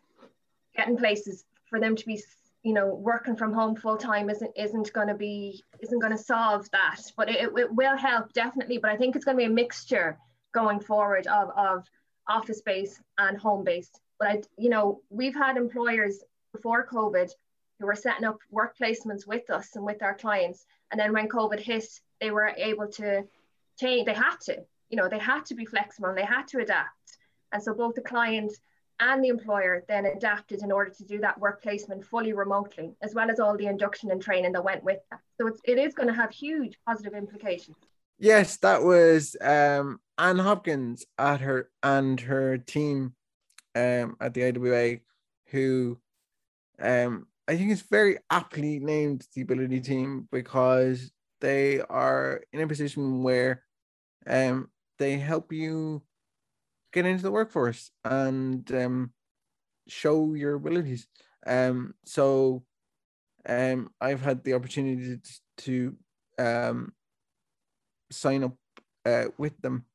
getting 0.75 0.97
places 0.97 1.45
for 1.69 1.79
them 1.79 1.95
to 1.95 2.05
be 2.05 2.21
you 2.63 2.73
know 2.73 2.93
working 2.93 3.35
from 3.35 3.53
home 3.53 3.75
full 3.75 3.97
time 3.97 4.29
isn't 4.29 4.51
isn't 4.57 4.91
going 4.93 5.07
to 5.07 5.15
be 5.15 5.63
isn't 5.81 5.99
going 5.99 6.15
to 6.15 6.23
solve 6.23 6.69
that. 6.71 7.01
But 7.15 7.29
it, 7.29 7.49
it 7.57 7.73
will 7.73 7.97
help 7.97 8.33
definitely. 8.33 8.77
But 8.77 8.91
i 8.91 8.97
think 8.97 9.15
it's 9.15 9.25
going 9.25 9.37
to 9.37 9.41
be 9.41 9.51
a 9.51 9.61
mixture 9.63 10.17
going 10.53 10.79
forward 10.79 11.27
of, 11.27 11.49
of 11.55 11.85
office 12.27 12.61
based 12.61 13.01
and 13.17 13.37
home 13.37 13.63
based 13.63 13.99
but 14.19 14.29
i 14.29 14.41
you 14.57 14.69
know 14.69 15.01
we've 15.09 15.35
had 15.35 15.57
employers 15.57 16.23
before 16.53 16.85
covid 16.85 17.29
who 17.79 17.85
were 17.85 17.95
setting 17.95 18.25
up 18.25 18.37
work 18.51 18.75
placements 18.77 19.27
with 19.27 19.49
us 19.49 19.75
and 19.75 19.85
with 19.85 20.01
our 20.03 20.15
clients 20.15 20.65
and 20.91 20.99
then 20.99 21.13
when 21.13 21.27
covid 21.27 21.59
hit 21.59 21.85
they 22.19 22.31
were 22.31 22.53
able 22.57 22.87
to 22.87 23.23
change 23.79 24.05
they 24.05 24.13
had 24.13 24.35
to 24.41 24.57
you 24.89 24.97
know 24.97 25.07
they 25.07 25.19
had 25.19 25.45
to 25.45 25.55
be 25.55 25.65
flexible 25.65 26.09
and 26.09 26.17
they 26.17 26.25
had 26.25 26.47
to 26.47 26.59
adapt 26.59 27.17
and 27.51 27.61
so 27.61 27.73
both 27.73 27.95
the 27.95 28.01
client 28.01 28.51
and 28.99 29.23
the 29.23 29.29
employer 29.29 29.83
then 29.87 30.05
adapted 30.05 30.61
in 30.61 30.71
order 30.71 30.91
to 30.91 31.03
do 31.05 31.19
that 31.19 31.39
work 31.39 31.61
placement 31.61 32.05
fully 32.05 32.33
remotely, 32.33 32.93
as 33.01 33.15
well 33.15 33.31
as 33.31 33.39
all 33.39 33.55
the 33.55 33.67
induction 33.67 34.11
and 34.11 34.21
training 34.21 34.51
that 34.51 34.63
went 34.63 34.83
with 34.83 34.99
that. 35.09 35.21
So 35.37 35.47
it's, 35.47 35.61
it 35.63 35.77
is 35.77 35.93
going 35.93 36.07
to 36.07 36.13
have 36.13 36.31
huge 36.31 36.77
positive 36.85 37.13
implications. 37.13 37.77
Yes, 38.17 38.57
that 38.57 38.83
was 38.83 39.37
um, 39.39 40.01
Anne 40.17 40.39
Hopkins 40.39 41.05
at 41.17 41.39
her 41.39 41.69
and 41.81 42.19
her 42.19 42.57
team 42.57 43.13
um, 43.75 44.17
at 44.19 44.33
the 44.33 44.43
IWA 44.43 44.97
who 45.47 45.97
um, 46.81 47.27
I 47.49 47.57
think 47.57 47.71
it's 47.71 47.81
very 47.81 48.19
aptly 48.29 48.79
named 48.79 49.25
the 49.33 49.41
ability 49.41 49.81
team 49.81 50.27
because 50.31 51.11
they 51.41 51.81
are 51.81 52.43
in 52.53 52.61
a 52.61 52.67
position 52.67 53.23
where 53.23 53.63
um, 54.27 54.69
they 54.99 55.17
help 55.17 55.51
you 55.51 56.03
get 56.93 57.07
into 57.07 57.23
the 57.23 57.31
workforce 57.31 57.89
and 58.05 58.71
um, 58.71 59.13
show 59.87 60.35
your 60.35 60.53
abilities. 60.53 61.07
Um, 61.47 61.95
so 62.05 62.65
um, 63.47 63.89
I've 63.99 64.21
had 64.21 64.43
the 64.43 64.53
opportunity 64.53 65.17
to, 65.57 65.95
um, 66.37 66.93
sign 68.11 68.43
up 68.43 68.57
uh, 69.07 69.25
with 69.39 69.59
them, 69.59 69.85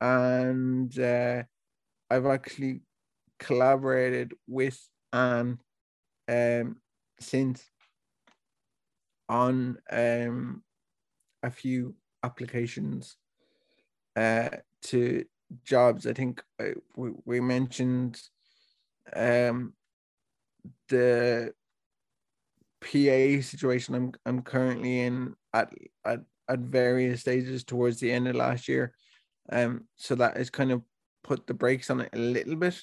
and 0.00 0.98
uh, 0.98 1.44
I've 2.10 2.26
actually 2.26 2.80
collaborated 3.38 4.34
with 4.48 4.80
Anne 5.12 5.60
um, 6.28 6.76
since 7.20 7.64
on 9.28 9.78
um, 9.90 10.62
a 11.42 11.50
few 11.50 11.94
applications 12.22 13.16
uh, 14.16 14.50
to 14.82 15.24
jobs. 15.64 16.06
I 16.06 16.12
think 16.12 16.42
uh, 16.60 16.78
we, 16.96 17.10
we 17.24 17.40
mentioned 17.40 18.20
um, 19.14 19.74
the 20.88 21.52
PA 22.80 23.42
situation 23.42 23.94
I'm 23.94 24.12
I'm 24.26 24.42
currently 24.42 25.00
in 25.00 25.34
at 25.52 25.72
at 26.04 26.20
at 26.48 26.58
various 26.60 27.22
stages 27.22 27.64
towards 27.64 27.98
the 27.98 28.12
end 28.12 28.28
of 28.28 28.36
last 28.36 28.68
year. 28.68 28.94
Um, 29.50 29.84
so 29.96 30.14
that 30.16 30.36
has 30.36 30.50
kind 30.50 30.72
of 30.72 30.82
put 31.24 31.46
the 31.46 31.54
brakes 31.54 31.90
on 31.90 32.00
it 32.00 32.10
a 32.12 32.18
little 32.18 32.56
bit, 32.56 32.80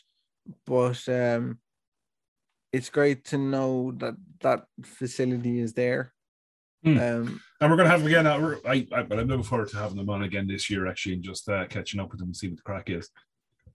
but 0.65 1.07
um, 1.09 1.59
it's 2.73 2.89
great 2.89 3.23
to 3.25 3.37
know 3.37 3.93
that 3.97 4.15
that 4.41 4.65
facility 4.83 5.59
is 5.59 5.73
there. 5.73 6.11
Hmm. 6.83 6.97
Um, 6.97 7.41
and 7.61 7.71
we're 7.71 7.77
going 7.77 7.85
to 7.85 7.91
have 7.91 8.01
them 8.01 8.07
again. 8.07 8.27
uh, 8.27 8.55
I, 8.65 8.85
I, 8.91 9.03
but 9.03 9.19
I'm 9.19 9.27
looking 9.27 9.43
forward 9.43 9.69
to 9.69 9.77
having 9.77 9.95
them 9.95 10.09
on 10.09 10.23
again 10.23 10.47
this 10.47 10.69
year, 10.69 10.87
actually, 10.87 11.13
and 11.13 11.23
just 11.23 11.47
uh, 11.47 11.65
catching 11.67 11.99
up 12.01 12.11
with 12.11 12.19
them 12.19 12.29
and 12.29 12.35
see 12.35 12.49
what 12.49 12.57
the 12.57 12.63
crack 12.63 12.89
is. 12.89 13.09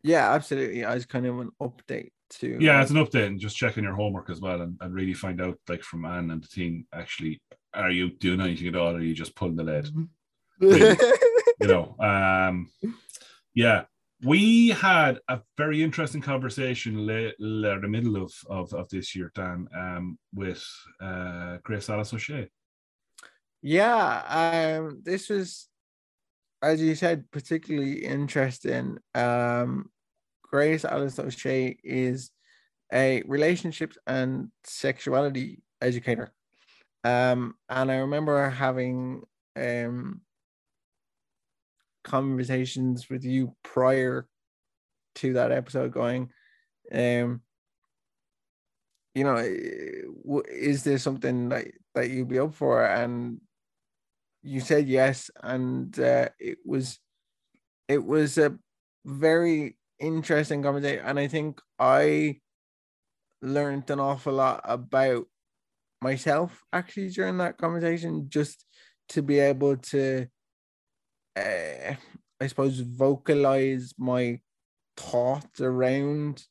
yeah, 0.02 0.32
absolutely. 0.32 0.84
I 0.84 0.94
was 0.94 1.06
kind 1.06 1.24
of 1.24 1.38
an 1.38 1.50
update 1.62 2.10
to 2.30 2.58
Yeah, 2.60 2.82
it's 2.82 2.90
an 2.90 2.98
update 2.98 3.26
and 3.26 3.40
just 3.40 3.56
checking 3.56 3.84
your 3.84 3.94
homework 3.94 4.28
as 4.28 4.40
well, 4.40 4.60
and, 4.60 4.76
and 4.80 4.92
really 4.92 5.14
find 5.14 5.40
out, 5.40 5.58
like 5.68 5.82
from 5.82 6.04
Anne 6.04 6.30
and 6.30 6.42
the 6.42 6.48
team, 6.48 6.86
actually, 6.92 7.40
are 7.72 7.90
you 7.90 8.10
doing 8.10 8.40
anything 8.40 8.68
at 8.68 8.76
all, 8.76 8.94
or 8.94 8.98
are 8.98 9.02
you 9.02 9.14
just 9.14 9.34
pulling 9.34 9.56
the 9.56 9.64
lead? 9.64 9.88
Really, 10.60 10.96
you 11.60 11.68
know, 11.68 11.94
um, 12.00 12.68
yeah. 13.54 13.84
We 14.24 14.70
had 14.70 15.20
a 15.28 15.40
very 15.56 15.82
interesting 15.82 16.20
conversation 16.20 17.06
le- 17.06 17.32
the 17.38 17.88
middle 17.88 18.16
of, 18.16 18.32
of, 18.50 18.72
of 18.74 18.88
this 18.88 19.14
year, 19.14 19.30
Dan, 19.34 19.68
um, 19.76 20.18
with 20.34 20.64
uh, 21.00 21.58
Grace 21.62 21.88
Alice 21.88 22.12
O'Shea. 22.12 22.48
Yeah, 23.62 24.78
um, 24.80 25.00
this 25.04 25.28
was, 25.28 25.68
as 26.62 26.82
you 26.82 26.94
said, 26.96 27.30
particularly 27.30 28.04
interesting. 28.04 28.98
Um, 29.14 29.90
Grace 30.42 30.84
Alice 30.84 31.18
O'Shea 31.18 31.76
is 31.84 32.30
a 32.92 33.22
relationships 33.26 33.98
and 34.06 34.48
sexuality 34.64 35.62
educator. 35.80 36.32
Um, 37.04 37.54
and 37.68 37.90
I 37.90 37.96
remember 37.98 38.50
having 38.50 39.22
um 39.56 40.22
conversations 42.08 43.08
with 43.08 43.24
you 43.24 43.54
prior 43.62 44.26
to 45.16 45.34
that 45.34 45.52
episode 45.52 45.92
going, 45.92 46.30
um, 46.92 47.42
you 49.14 49.24
know, 49.24 49.36
eh, 49.36 50.42
is 50.50 50.84
there 50.84 50.98
something 50.98 51.48
that, 51.50 51.66
that 51.94 52.10
you'd 52.10 52.28
be 52.28 52.38
up 52.38 52.54
for? 52.54 52.84
And 52.84 53.40
you 54.42 54.60
said 54.60 54.88
yes, 54.88 55.30
and 55.42 55.98
uh, 55.98 56.28
it 56.38 56.58
was 56.64 56.98
it 57.88 58.04
was 58.04 58.38
a 58.38 58.56
very 59.04 59.76
interesting 59.98 60.62
conversation, 60.62 61.04
and 61.04 61.18
I 61.18 61.26
think 61.26 61.60
I 61.78 62.40
learned 63.42 63.90
an 63.90 64.00
awful 64.00 64.34
lot 64.34 64.60
about 64.64 65.26
myself 66.00 66.62
actually 66.72 67.10
during 67.10 67.38
that 67.38 67.58
conversation, 67.58 68.26
just 68.28 68.64
to 69.10 69.22
be 69.22 69.38
able 69.38 69.76
to, 69.76 70.26
uh, 71.38 71.94
I 72.40 72.46
suppose, 72.46 72.80
vocalize 72.80 73.94
my 73.98 74.40
thoughts 74.96 75.60
around 75.60 76.44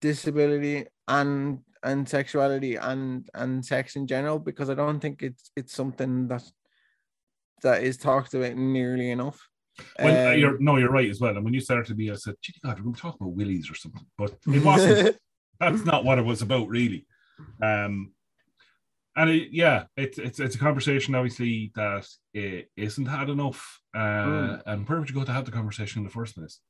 disability 0.00 0.86
and 1.08 1.60
and 1.84 2.08
sexuality 2.08 2.76
and 2.76 3.28
and 3.34 3.64
sex 3.64 3.96
in 3.96 4.06
general 4.06 4.38
because 4.38 4.70
I 4.70 4.74
don't 4.74 5.00
think 5.00 5.22
it's 5.22 5.50
it's 5.56 5.74
something 5.74 6.28
that 6.28 6.44
that 7.62 7.82
is 7.82 7.96
talked 7.96 8.34
about 8.34 8.56
nearly 8.56 9.10
enough. 9.10 9.48
Well, 9.98 10.28
uh, 10.28 10.32
Um, 10.34 10.38
you're 10.38 10.58
no, 10.58 10.76
you're 10.76 10.90
right 10.90 11.08
as 11.10 11.20
well. 11.20 11.34
And 11.36 11.44
when 11.44 11.54
you 11.54 11.60
started 11.60 11.86
to 11.86 11.94
me, 11.94 12.10
I 12.10 12.14
said, 12.14 12.34
"Gee, 12.42 12.54
God, 12.64 12.78
we're 12.78 12.84
going 12.84 12.94
to 12.94 13.00
talk 13.00 13.16
about 13.20 13.34
willies 13.34 13.70
or 13.70 13.74
something," 13.74 14.06
but 14.18 14.36
it 14.46 14.64
wasn't. 14.64 15.16
that's 15.60 15.84
not 15.84 16.04
what 16.04 16.18
it 16.18 16.24
was 16.24 16.42
about, 16.42 16.68
really. 16.68 17.06
Um, 17.60 18.12
and 19.16 19.30
it, 19.30 19.48
yeah, 19.52 19.84
it's 19.96 20.18
it's 20.18 20.40
it's 20.40 20.54
a 20.54 20.58
conversation 20.58 21.14
obviously 21.14 21.70
that 21.74 22.06
it 22.34 22.70
isn't 22.76 23.06
had 23.06 23.28
enough. 23.30 23.80
Uh, 23.94 23.98
Mm. 23.98 24.62
And 24.66 24.88
where 24.88 24.98
would 24.98 25.08
you 25.10 25.14
go 25.14 25.24
to 25.24 25.32
have 25.32 25.44
the 25.44 25.50
conversation 25.52 26.00
in 26.00 26.04
the 26.04 26.12
first 26.12 26.34
place? 26.36 26.60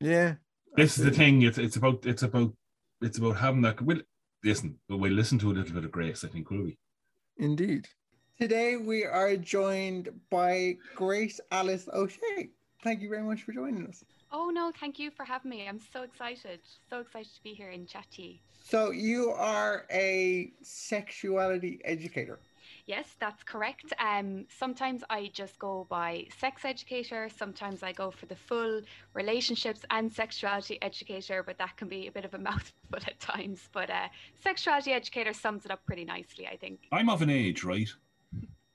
yeah, 0.00 0.34
This 0.76 0.96
is 0.98 1.04
the 1.04 1.10
thing. 1.10 1.42
It's 1.42 1.58
it's 1.58 1.76
about 1.76 2.06
it's 2.06 2.22
about 2.22 2.52
it's 3.00 3.18
about 3.18 3.36
having 3.36 3.62
that. 3.62 3.80
We'll 3.82 4.02
listen. 4.44 4.78
We'll 4.88 5.10
listen 5.10 5.38
to 5.40 5.50
a 5.50 5.56
little 5.58 5.74
bit 5.74 5.84
of 5.84 5.90
grace. 5.90 6.24
I 6.24 6.28
think 6.28 6.50
will 6.50 6.62
we? 6.64 6.78
Indeed. 7.38 7.88
Today 8.40 8.76
we 8.76 9.04
are 9.04 9.36
joined 9.36 10.08
by 10.30 10.76
Grace 10.94 11.40
Alice 11.50 11.88
O'Shea. 11.92 12.50
Thank 12.84 13.00
you 13.02 13.08
very 13.08 13.22
much 13.24 13.42
for 13.42 13.52
joining 13.52 13.86
us. 13.88 14.04
Oh 14.30 14.50
no, 14.50 14.72
thank 14.78 14.98
you 14.98 15.10
for 15.10 15.24
having 15.24 15.50
me. 15.50 15.66
I'm 15.66 15.80
so 15.92 16.02
excited. 16.02 16.60
So 16.90 17.00
excited 17.00 17.34
to 17.34 17.42
be 17.42 17.54
here 17.54 17.70
in 17.70 17.86
chat 17.86 18.06
to 18.12 18.22
you. 18.22 18.34
So 18.62 18.90
you 18.90 19.30
are 19.30 19.86
a 19.90 20.52
sexuality 20.62 21.80
educator. 21.84 22.38
Yes, 22.86 23.16
that's 23.18 23.42
correct. 23.42 23.92
Um, 23.98 24.46
sometimes 24.48 25.04
I 25.10 25.30
just 25.32 25.58
go 25.58 25.86
by 25.88 26.26
sex 26.38 26.64
educator, 26.64 27.28
sometimes 27.34 27.82
I 27.82 27.92
go 27.92 28.10
for 28.10 28.26
the 28.26 28.36
full 28.36 28.80
relationships 29.14 29.82
and 29.90 30.12
sexuality 30.12 30.80
educator, 30.82 31.42
but 31.42 31.58
that 31.58 31.76
can 31.76 31.88
be 31.88 32.06
a 32.06 32.12
bit 32.12 32.24
of 32.24 32.34
a 32.34 32.38
mouthful 32.48 32.98
at 33.06 33.20
times. 33.20 33.68
But 33.72 33.90
uh, 33.90 34.08
sexuality 34.42 34.92
educator 34.92 35.32
sums 35.32 35.64
it 35.64 35.70
up 35.70 35.84
pretty 35.86 36.04
nicely, 36.04 36.46
I 36.46 36.56
think. 36.56 36.80
I'm 36.92 37.08
of 37.08 37.22
an 37.22 37.30
age, 37.30 37.64
right, 37.64 37.88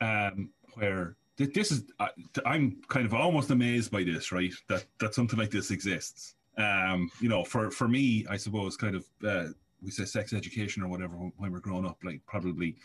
um, 0.02 0.50
where 0.74 1.06
th- 1.06 1.16
this 1.38 1.72
is. 1.72 1.84
I 2.00 2.10
I'm 2.46 2.82
kind 2.88 3.06
of 3.06 3.14
almost 3.14 3.52
amazed 3.52 3.92
by 3.92 4.04
this, 4.04 4.32
right? 4.32 4.54
That 4.70 4.86
that 5.00 5.14
something 5.14 5.40
like 5.40 5.52
this 5.52 5.72
exists. 5.72 6.36
Um, 6.58 7.10
you 7.20 7.30
know, 7.30 7.44
for 7.44 7.72
for 7.72 7.88
me, 7.88 8.26
I 8.30 8.38
suppose, 8.38 8.78
kind 8.78 8.96
of, 8.96 9.06
uh, 9.28 9.46
we 9.82 9.92
say 9.92 10.06
sex 10.06 10.34
education 10.34 10.84
or 10.84 10.88
whatever 10.88 11.16
when 11.18 11.32
when 11.38 11.52
we're 11.52 11.60
growing 11.60 11.86
up, 11.86 11.98
like 12.04 12.22
probably 12.28 12.76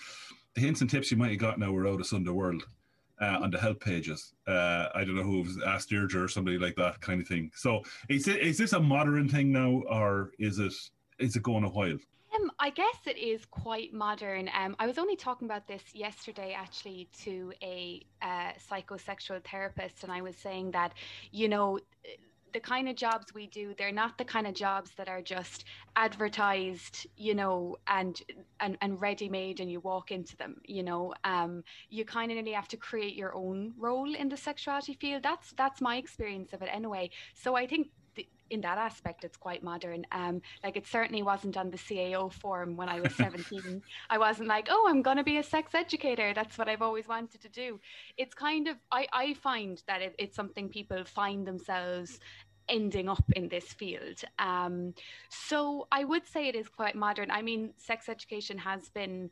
the 0.54 0.60
hints 0.60 0.80
and 0.80 0.90
tips 0.90 1.10
you 1.10 1.16
might 1.16 1.30
have 1.30 1.38
got 1.38 1.58
now 1.58 1.70
were 1.72 1.86
out 1.86 2.00
of 2.00 2.06
Sunday 2.06 2.30
World. 2.30 2.64
uh, 3.20 3.38
on 3.42 3.50
the 3.50 3.58
help 3.58 3.80
pages. 3.80 4.34
Uh, 4.46 4.88
I 4.94 5.04
don't 5.04 5.16
know 5.16 5.22
who 5.22 5.42
was 5.42 5.58
asked 5.66 5.90
Deirdre 5.90 6.22
or 6.22 6.28
somebody 6.28 6.58
like 6.58 6.76
that 6.76 7.00
kind 7.00 7.20
of 7.20 7.26
thing. 7.28 7.50
So 7.54 7.82
is 8.08 8.28
it, 8.28 8.40
is 8.40 8.58
this 8.58 8.72
a 8.72 8.80
modern 8.80 9.28
thing 9.28 9.52
now, 9.52 9.82
or 9.88 10.32
is 10.38 10.58
it 10.58 10.72
is 11.18 11.36
it 11.36 11.42
going 11.42 11.64
a 11.64 11.68
while? 11.68 11.98
Um, 12.38 12.50
I 12.58 12.70
guess 12.70 12.96
it 13.06 13.18
is 13.18 13.44
quite 13.46 13.92
modern. 13.92 14.50
Um, 14.54 14.76
I 14.78 14.86
was 14.86 14.98
only 14.98 15.16
talking 15.16 15.46
about 15.46 15.66
this 15.66 15.82
yesterday, 15.94 16.54
actually, 16.56 17.08
to 17.22 17.52
a 17.62 18.04
uh, 18.22 18.52
psychosexual 18.70 19.42
therapist, 19.44 20.02
and 20.04 20.12
I 20.12 20.22
was 20.22 20.36
saying 20.36 20.72
that, 20.72 20.94
you 21.30 21.48
know, 21.48 21.78
the 22.54 22.60
kind 22.60 22.88
of 22.88 22.96
jobs 22.96 23.34
we 23.34 23.46
do 23.46 23.74
they're 23.76 23.92
not 23.92 24.16
the 24.16 24.24
kind 24.24 24.46
of 24.46 24.54
jobs 24.54 24.92
that 24.96 25.06
are 25.06 25.20
just 25.20 25.66
advertised 25.96 27.06
you 27.14 27.34
know 27.34 27.76
and 27.88 28.22
and, 28.60 28.78
and 28.80 28.98
ready 29.02 29.28
made 29.28 29.60
and 29.60 29.70
you 29.70 29.80
walk 29.80 30.10
into 30.10 30.34
them 30.38 30.56
you 30.64 30.82
know? 30.82 31.12
Um 31.24 31.62
you 31.90 32.06
kind 32.06 32.30
of 32.30 32.36
nearly 32.36 32.52
have 32.52 32.68
to 32.68 32.78
create 32.78 33.14
your 33.14 33.34
own 33.34 33.74
role 33.76 34.14
in 34.14 34.30
the 34.30 34.36
sexuality 34.38 34.94
field. 34.94 35.22
That's 35.22 35.52
that's 35.52 35.82
my 35.82 35.96
experience 35.98 36.54
of 36.54 36.62
it 36.62 36.70
anyway. 36.72 37.10
So 37.34 37.54
i 37.54 37.66
think 37.66 37.88
in 38.50 38.60
that 38.62 38.78
aspect 38.78 39.24
it's 39.24 39.36
quite 39.36 39.62
modern. 39.62 40.04
Um 40.12 40.40
like 40.64 40.76
it 40.76 40.86
certainly 40.86 41.22
wasn't 41.22 41.56
on 41.56 41.70
the 41.70 41.78
cao 41.78 42.32
form 42.32 42.76
when 42.76 42.88
i 42.88 43.00
was 43.00 43.14
17 43.16 43.82
i 44.10 44.18
wasn't 44.18 44.48
like 44.48 44.68
oh 44.70 44.86
i'm 44.88 45.02
going 45.02 45.16
to 45.16 45.24
be 45.24 45.38
a 45.38 45.42
sex 45.42 45.74
educator. 45.74 46.32
That's 46.34 46.58
what 46.58 46.68
i've 46.68 46.82
always 46.82 47.08
wanted 47.08 47.40
to 47.42 47.48
do. 47.48 47.80
It's 48.16 48.34
kind 48.34 48.68
of 48.68 48.76
i 48.92 49.06
i 49.12 49.34
find 49.34 49.82
that 49.86 50.02
it, 50.02 50.14
it's 50.18 50.36
something 50.36 50.68
people 50.68 51.04
find 51.04 51.46
themselves 51.46 52.18
ending 52.68 53.08
up 53.08 53.24
in 53.34 53.48
this 53.48 53.72
field. 53.72 54.22
Um 54.38 54.94
so 55.28 55.86
i 55.92 56.04
would 56.04 56.26
say 56.26 56.48
it 56.48 56.56
is 56.56 56.68
quite 56.68 56.94
modern. 56.94 57.30
I 57.30 57.42
mean 57.42 57.72
sex 57.76 58.08
education 58.08 58.58
has 58.58 58.88
been 58.88 59.30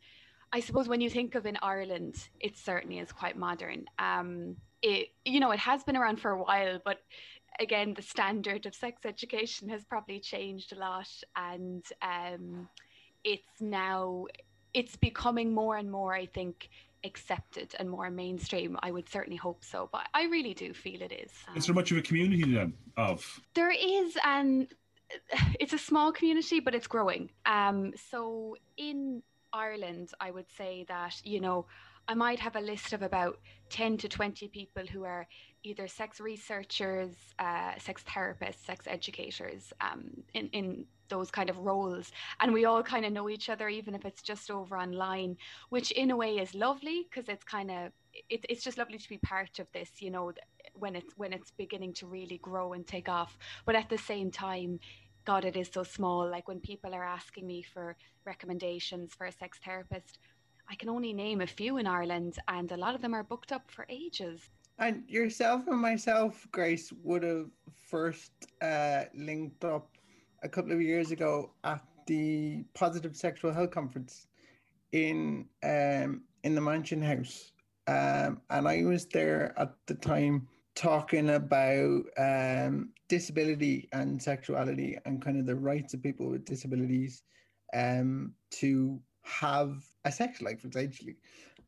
I 0.52 0.60
suppose 0.60 0.88
when 0.88 1.00
you 1.00 1.10
think 1.10 1.34
of 1.34 1.44
in 1.44 1.58
Ireland, 1.60 2.16
it 2.40 2.56
certainly 2.56 2.98
is 2.98 3.12
quite 3.12 3.36
modern. 3.36 3.86
Um, 3.98 4.56
it 4.82 5.08
you 5.24 5.40
know 5.40 5.50
it 5.50 5.58
has 5.58 5.82
been 5.84 5.96
around 5.96 6.20
for 6.20 6.30
a 6.30 6.42
while, 6.42 6.78
but 6.84 6.98
again, 7.60 7.94
the 7.94 8.02
standard 8.02 8.66
of 8.66 8.74
sex 8.74 9.04
education 9.04 9.68
has 9.68 9.84
probably 9.84 10.20
changed 10.20 10.72
a 10.72 10.78
lot, 10.78 11.08
and 11.34 11.84
um, 12.02 12.68
it's 13.24 13.60
now 13.60 14.26
it's 14.74 14.96
becoming 14.96 15.54
more 15.54 15.76
and 15.76 15.90
more, 15.90 16.14
I 16.14 16.26
think, 16.26 16.68
accepted 17.04 17.74
and 17.78 17.88
more 17.88 18.10
mainstream. 18.10 18.78
I 18.82 18.90
would 18.90 19.08
certainly 19.08 19.36
hope 19.36 19.64
so, 19.64 19.88
but 19.90 20.06
I 20.12 20.24
really 20.24 20.54
do 20.54 20.74
feel 20.74 21.00
it 21.02 21.12
is. 21.12 21.32
Um, 21.48 21.56
is 21.56 21.66
there 21.66 21.74
much 21.74 21.90
of 21.92 21.98
a 21.98 22.02
community 22.02 22.54
then 22.54 22.74
of? 22.96 23.40
There 23.54 23.70
is, 23.70 24.18
and 24.24 24.68
it's 25.60 25.72
a 25.72 25.78
small 25.78 26.12
community, 26.12 26.60
but 26.60 26.74
it's 26.74 26.86
growing. 26.86 27.30
Um, 27.46 27.92
so 28.10 28.56
in 28.76 29.22
Ireland, 29.52 30.10
I 30.20 30.30
would 30.30 30.50
say 30.56 30.84
that 30.88 31.20
you 31.24 31.40
know. 31.40 31.66
I 32.08 32.14
might 32.14 32.38
have 32.38 32.56
a 32.56 32.60
list 32.60 32.92
of 32.92 33.02
about 33.02 33.38
10 33.70 33.96
to 33.98 34.08
20 34.08 34.48
people 34.48 34.84
who 34.86 35.04
are 35.04 35.26
either 35.64 35.88
sex 35.88 36.20
researchers, 36.20 37.14
uh, 37.38 37.72
sex 37.78 38.04
therapists, 38.04 38.64
sex 38.64 38.86
educators 38.88 39.72
um, 39.80 40.22
in, 40.34 40.48
in 40.52 40.84
those 41.08 41.30
kind 41.30 41.50
of 41.50 41.58
roles. 41.58 42.12
And 42.40 42.52
we 42.52 42.64
all 42.64 42.82
kind 42.82 43.04
of 43.04 43.12
know 43.12 43.28
each 43.28 43.48
other, 43.48 43.68
even 43.68 43.94
if 43.94 44.04
it's 44.04 44.22
just 44.22 44.50
over 44.50 44.78
online, 44.78 45.36
which 45.70 45.90
in 45.92 46.12
a 46.12 46.16
way 46.16 46.38
is 46.38 46.54
lovely 46.54 47.06
because 47.10 47.28
it's 47.28 47.44
kind 47.44 47.70
of 47.70 47.92
it, 48.30 48.46
it's 48.48 48.62
just 48.62 48.78
lovely 48.78 48.98
to 48.98 49.08
be 49.08 49.18
part 49.18 49.58
of 49.58 49.70
this, 49.72 49.90
you 50.00 50.10
know, 50.10 50.32
when 50.74 50.94
it's 50.94 51.12
when 51.16 51.32
it's 51.32 51.50
beginning 51.50 51.92
to 51.94 52.06
really 52.06 52.38
grow 52.38 52.72
and 52.72 52.86
take 52.86 53.08
off. 53.08 53.36
But 53.64 53.74
at 53.74 53.88
the 53.88 53.98
same 53.98 54.30
time, 54.30 54.78
God, 55.24 55.44
it 55.44 55.56
is 55.56 55.70
so 55.72 55.82
small. 55.82 56.30
Like 56.30 56.46
when 56.46 56.60
people 56.60 56.94
are 56.94 57.04
asking 57.04 57.46
me 57.46 57.62
for 57.62 57.96
recommendations 58.24 59.12
for 59.14 59.26
a 59.26 59.32
sex 59.32 59.58
therapist, 59.64 60.18
I 60.68 60.74
can 60.74 60.88
only 60.88 61.12
name 61.12 61.40
a 61.40 61.46
few 61.46 61.78
in 61.78 61.86
Ireland, 61.86 62.38
and 62.48 62.70
a 62.72 62.76
lot 62.76 62.94
of 62.94 63.00
them 63.00 63.14
are 63.14 63.22
booked 63.22 63.52
up 63.52 63.70
for 63.70 63.86
ages. 63.88 64.50
And 64.78 65.04
yourself 65.08 65.66
and 65.68 65.80
myself, 65.80 66.46
Grace, 66.52 66.92
would 67.02 67.22
have 67.22 67.50
first 67.88 68.32
uh, 68.60 69.04
linked 69.14 69.64
up 69.64 69.96
a 70.42 70.48
couple 70.48 70.72
of 70.72 70.82
years 70.82 71.10
ago 71.10 71.52
at 71.64 71.82
the 72.06 72.64
Positive 72.74 73.16
Sexual 73.16 73.52
Health 73.52 73.70
Conference 73.70 74.26
in 74.92 75.46
um, 75.62 76.22
in 76.44 76.54
the 76.54 76.60
Mansion 76.60 77.02
House, 77.02 77.52
um, 77.86 78.40
and 78.50 78.68
I 78.68 78.84
was 78.84 79.06
there 79.06 79.54
at 79.58 79.74
the 79.86 79.94
time 79.94 80.46
talking 80.74 81.30
about 81.30 82.02
um, 82.18 82.90
disability 83.08 83.88
and 83.92 84.22
sexuality 84.22 84.98
and 85.04 85.22
kind 85.22 85.38
of 85.40 85.46
the 85.46 85.56
rights 85.56 85.94
of 85.94 86.02
people 86.02 86.28
with 86.28 86.44
disabilities 86.44 87.22
um, 87.74 88.32
to 88.50 89.00
have 89.22 89.82
a 90.06 90.12
sex 90.12 90.40
life, 90.40 90.64
essentially. 90.64 91.16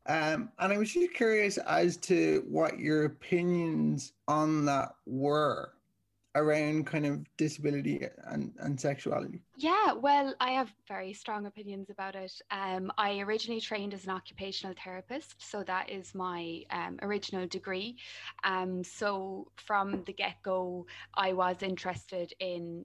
Um, 0.07 0.51
and 0.59 0.73
I 0.73 0.79
was 0.79 0.93
just 0.93 1.13
curious 1.13 1.59
as 1.59 1.97
to 1.99 2.45
what 2.49 2.79
your 2.79 3.05
opinions 3.05 4.13
on 4.27 4.65
that 4.65 4.95
were 5.05 5.73
around 6.35 6.87
kind 6.87 7.05
of 7.05 7.27
disability 7.37 8.07
and, 8.27 8.53
and 8.61 8.81
sexuality. 8.81 9.41
Yeah, 9.57 9.93
well, 9.93 10.35
I 10.41 10.53
have 10.53 10.73
very 10.87 11.13
strong 11.13 11.47
opinions 11.47 11.91
about 11.91 12.15
it. 12.15 12.33
Um, 12.51 12.93
I 12.97 13.19
originally 13.21 13.61
trained 13.61 13.93
as 13.93 14.05
an 14.05 14.11
occupational 14.11 14.75
therapist, 14.83 15.35
so 15.39 15.65
that 15.65 15.91
is 15.91 16.15
my 16.15 16.63
um, 16.71 16.99
original 17.03 17.47
degree. 17.47 17.97
Um, 18.45 18.85
so 18.85 19.51
from 19.57 20.05
the 20.05 20.13
get 20.13 20.37
go, 20.43 20.87
I 21.15 21.33
was 21.33 21.63
interested 21.63 22.33
in 22.39 22.85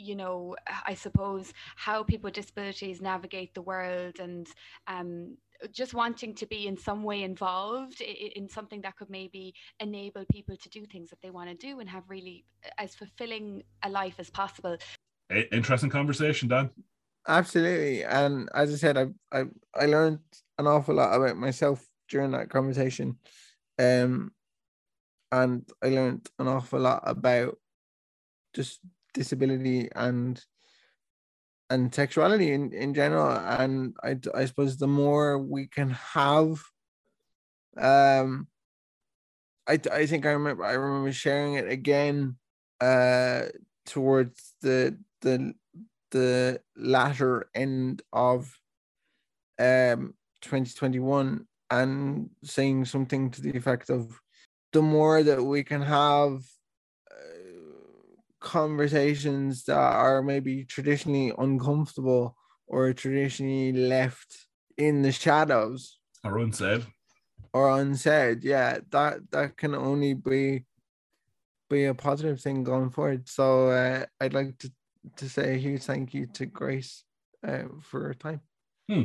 you 0.00 0.16
know, 0.16 0.56
I 0.86 0.94
suppose 0.94 1.52
how 1.76 2.02
people 2.02 2.28
with 2.28 2.34
disabilities 2.34 3.00
navigate 3.00 3.54
the 3.54 3.62
world 3.62 4.18
and 4.18 4.48
um, 4.86 5.36
just 5.70 5.94
wanting 5.94 6.34
to 6.34 6.46
be 6.46 6.66
in 6.66 6.76
some 6.76 7.02
way 7.02 7.22
involved 7.22 8.00
in, 8.00 8.48
something 8.48 8.80
that 8.80 8.96
could 8.96 9.10
maybe 9.10 9.54
enable 9.78 10.24
people 10.32 10.56
to 10.56 10.68
do 10.70 10.86
things 10.86 11.10
that 11.10 11.20
they 11.22 11.30
want 11.30 11.50
to 11.50 11.54
do 11.54 11.80
and 11.80 11.88
have 11.88 12.04
really 12.08 12.44
as 12.78 12.94
fulfilling 12.94 13.62
a 13.82 13.88
life 13.88 14.14
as 14.18 14.30
possible. 14.30 14.76
Interesting 15.52 15.90
conversation, 15.90 16.48
Dan. 16.48 16.70
Absolutely, 17.28 18.02
and 18.02 18.48
as 18.54 18.72
I 18.72 18.76
said, 18.76 18.96
I 18.96 19.06
I 19.30 19.44
I 19.74 19.86
learned 19.86 20.20
an 20.58 20.66
awful 20.66 20.94
lot 20.94 21.14
about 21.14 21.36
myself 21.36 21.86
during 22.08 22.30
that 22.30 22.48
conversation, 22.48 23.18
um, 23.78 24.32
and 25.30 25.68
I 25.82 25.88
learned 25.88 26.28
an 26.38 26.48
awful 26.48 26.80
lot 26.80 27.02
about 27.04 27.58
just 28.54 28.80
disability 29.14 29.88
and 29.94 30.42
and 31.70 31.94
sexuality 31.94 32.52
in, 32.52 32.72
in 32.72 32.92
general. 32.94 33.30
And 33.30 33.94
I, 34.02 34.18
I 34.34 34.44
suppose 34.44 34.76
the 34.76 34.88
more 34.88 35.38
we 35.38 35.68
can 35.68 35.90
have 35.90 36.60
um 37.76 38.48
I, 39.68 39.78
I 39.92 40.06
think 40.06 40.26
I 40.26 40.30
remember 40.30 40.64
I 40.64 40.72
remember 40.72 41.12
sharing 41.12 41.54
it 41.54 41.70
again 41.70 42.36
uh 42.80 43.42
towards 43.86 44.54
the 44.62 44.98
the 45.20 45.54
the 46.10 46.60
latter 46.76 47.48
end 47.54 48.02
of 48.12 48.52
um 49.58 50.14
2021 50.42 51.46
and 51.70 52.30
saying 52.42 52.84
something 52.84 53.30
to 53.30 53.40
the 53.40 53.56
effect 53.56 53.90
of 53.90 54.18
the 54.72 54.82
more 54.82 55.22
that 55.22 55.42
we 55.42 55.62
can 55.62 55.82
have 55.82 56.42
conversations 58.40 59.64
that 59.64 59.76
are 59.76 60.22
maybe 60.22 60.64
traditionally 60.64 61.32
uncomfortable 61.38 62.36
or 62.66 62.92
traditionally 62.92 63.72
left 63.72 64.46
in 64.76 65.02
the 65.02 65.12
shadows. 65.12 65.98
Or 66.24 66.38
unsaid. 66.38 66.86
Or 67.52 67.70
unsaid 67.70 68.44
yeah. 68.44 68.78
That 68.90 69.30
that 69.30 69.56
can 69.56 69.74
only 69.74 70.14
be 70.14 70.64
be 71.68 71.84
a 71.84 71.94
positive 71.94 72.40
thing 72.40 72.64
going 72.64 72.90
forward. 72.90 73.28
So 73.28 73.68
uh, 73.68 74.04
i'd 74.20 74.34
like 74.34 74.58
to 74.58 74.72
to 75.16 75.28
say 75.28 75.54
a 75.54 75.58
huge 75.58 75.82
thank 75.82 76.12
you 76.14 76.26
to 76.26 76.46
grace 76.46 77.04
uh, 77.46 77.64
for 77.82 78.02
her 78.02 78.14
time. 78.14 78.40
Hmm. 78.88 79.02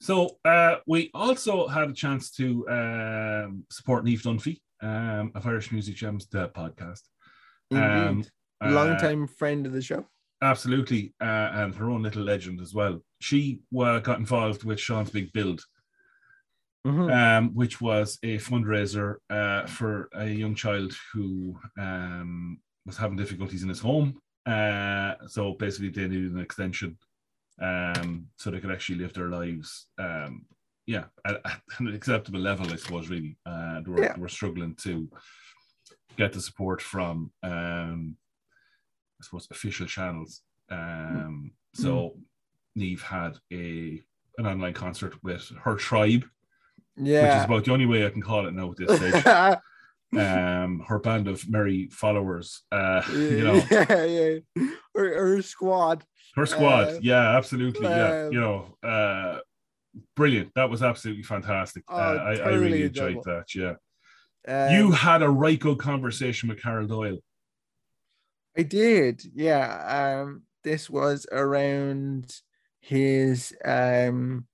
so 0.00 0.36
uh, 0.44 0.76
we 0.86 1.10
also 1.14 1.68
had 1.68 1.88
a 1.88 1.92
chance 1.92 2.32
to 2.32 2.68
um, 2.68 3.64
support 3.70 4.04
Neve 4.04 4.22
Dunphy 4.22 4.58
um, 4.82 5.30
of 5.34 5.46
Irish 5.46 5.70
Music 5.70 5.94
Gems, 5.94 6.26
the 6.26 6.48
podcast. 6.48 7.02
Um, 7.70 8.24
long 8.70 8.90
uh, 8.90 9.26
friend 9.26 9.66
of 9.66 9.72
the 9.72 9.82
show. 9.82 10.06
Absolutely, 10.42 11.14
uh, 11.20 11.50
and 11.52 11.74
her 11.74 11.88
own 11.88 12.02
little 12.02 12.24
legend 12.24 12.60
as 12.60 12.74
well. 12.74 13.00
She 13.20 13.60
uh, 13.78 14.00
got 14.00 14.18
involved 14.18 14.64
with 14.64 14.80
Sean's 14.80 15.10
Big 15.10 15.32
Build, 15.32 15.62
mm-hmm. 16.86 17.10
um, 17.10 17.54
which 17.54 17.80
was 17.80 18.18
a 18.24 18.38
fundraiser 18.38 19.16
uh, 19.30 19.66
for 19.66 20.08
a 20.14 20.26
young 20.26 20.56
child 20.56 20.94
who 21.12 21.56
um, 21.78 22.58
was 22.84 22.96
having 22.96 23.16
difficulties 23.16 23.62
in 23.62 23.68
his 23.68 23.78
home. 23.78 24.20
Uh, 24.44 25.14
so 25.28 25.52
basically, 25.52 25.90
they 25.90 26.08
needed 26.08 26.32
an 26.32 26.40
extension 26.40 26.98
um, 27.60 28.26
so 28.36 28.50
they 28.50 28.58
could 28.58 28.72
actually 28.72 28.98
live 28.98 29.12
their 29.12 29.28
lives. 29.28 29.86
Um, 29.98 30.44
yeah, 30.86 31.04
at, 31.24 31.36
at, 31.44 31.60
an 31.78 31.94
acceptable 31.94 32.40
level, 32.40 32.66
I 32.72 32.76
suppose. 32.76 33.08
Really, 33.08 33.36
uh, 33.46 33.80
they, 33.80 33.90
were, 33.90 34.02
yeah. 34.02 34.12
they 34.14 34.20
were 34.20 34.28
struggling 34.28 34.74
to 34.82 35.08
get 36.16 36.32
the 36.32 36.40
support 36.40 36.82
from 36.82 37.30
um, 37.42 38.16
I 39.22 39.24
suppose, 39.24 39.46
official 39.50 39.86
channels. 39.86 40.42
Um, 40.70 41.52
mm. 41.76 41.80
So 41.80 42.16
Neve 42.74 43.02
had 43.02 43.38
a 43.52 44.02
an 44.38 44.46
online 44.46 44.72
concert 44.72 45.14
with 45.22 45.50
her 45.62 45.76
tribe, 45.76 46.24
yeah. 46.96 47.22
which 47.22 47.38
is 47.38 47.44
about 47.44 47.64
the 47.64 47.72
only 47.72 47.86
way 47.86 48.04
I 48.04 48.10
can 48.10 48.22
call 48.22 48.46
it 48.46 48.54
now 48.54 48.72
at 48.72 48.76
this 48.78 48.96
stage. 48.96 49.26
um, 50.18 50.84
her 50.88 50.98
band 50.98 51.28
of 51.28 51.48
merry 51.48 51.88
followers. 51.92 52.62
Uh, 52.72 53.02
you 53.12 53.44
know, 53.44 53.62
yeah, 53.70 54.04
yeah. 54.04 54.38
Or, 54.94 55.36
or 55.36 55.42
squad. 55.42 56.04
her 56.34 56.46
squad. 56.46 56.88
Uh, 56.88 56.98
yeah, 57.00 57.36
absolutely. 57.36 57.86
Yeah, 57.86 58.24
um, 58.24 58.32
you 58.32 58.40
know, 58.40 58.76
uh, 58.82 59.38
brilliant. 60.16 60.52
That 60.54 60.68
was 60.68 60.82
absolutely 60.82 61.22
fantastic. 61.22 61.84
Oh, 61.88 61.96
uh, 61.96 62.24
I, 62.24 62.32
I 62.36 62.48
really 62.54 62.82
enjoyed 62.82 63.16
enjoyable. 63.16 63.22
that. 63.24 63.54
Yeah, 63.54 63.74
Um, 64.48 64.74
you 64.74 64.90
had 64.90 65.22
a 65.22 65.30
right 65.30 65.60
good 65.60 65.78
conversation 65.78 66.48
with 66.48 66.60
Carol 66.60 66.88
Doyle. 66.88 67.18
I 68.56 68.62
did, 68.62 69.22
yeah. 69.34 70.20
Um, 70.22 70.42
this 70.62 70.90
was 70.90 71.26
around 71.32 72.40
his 72.80 73.54
um 73.64 74.46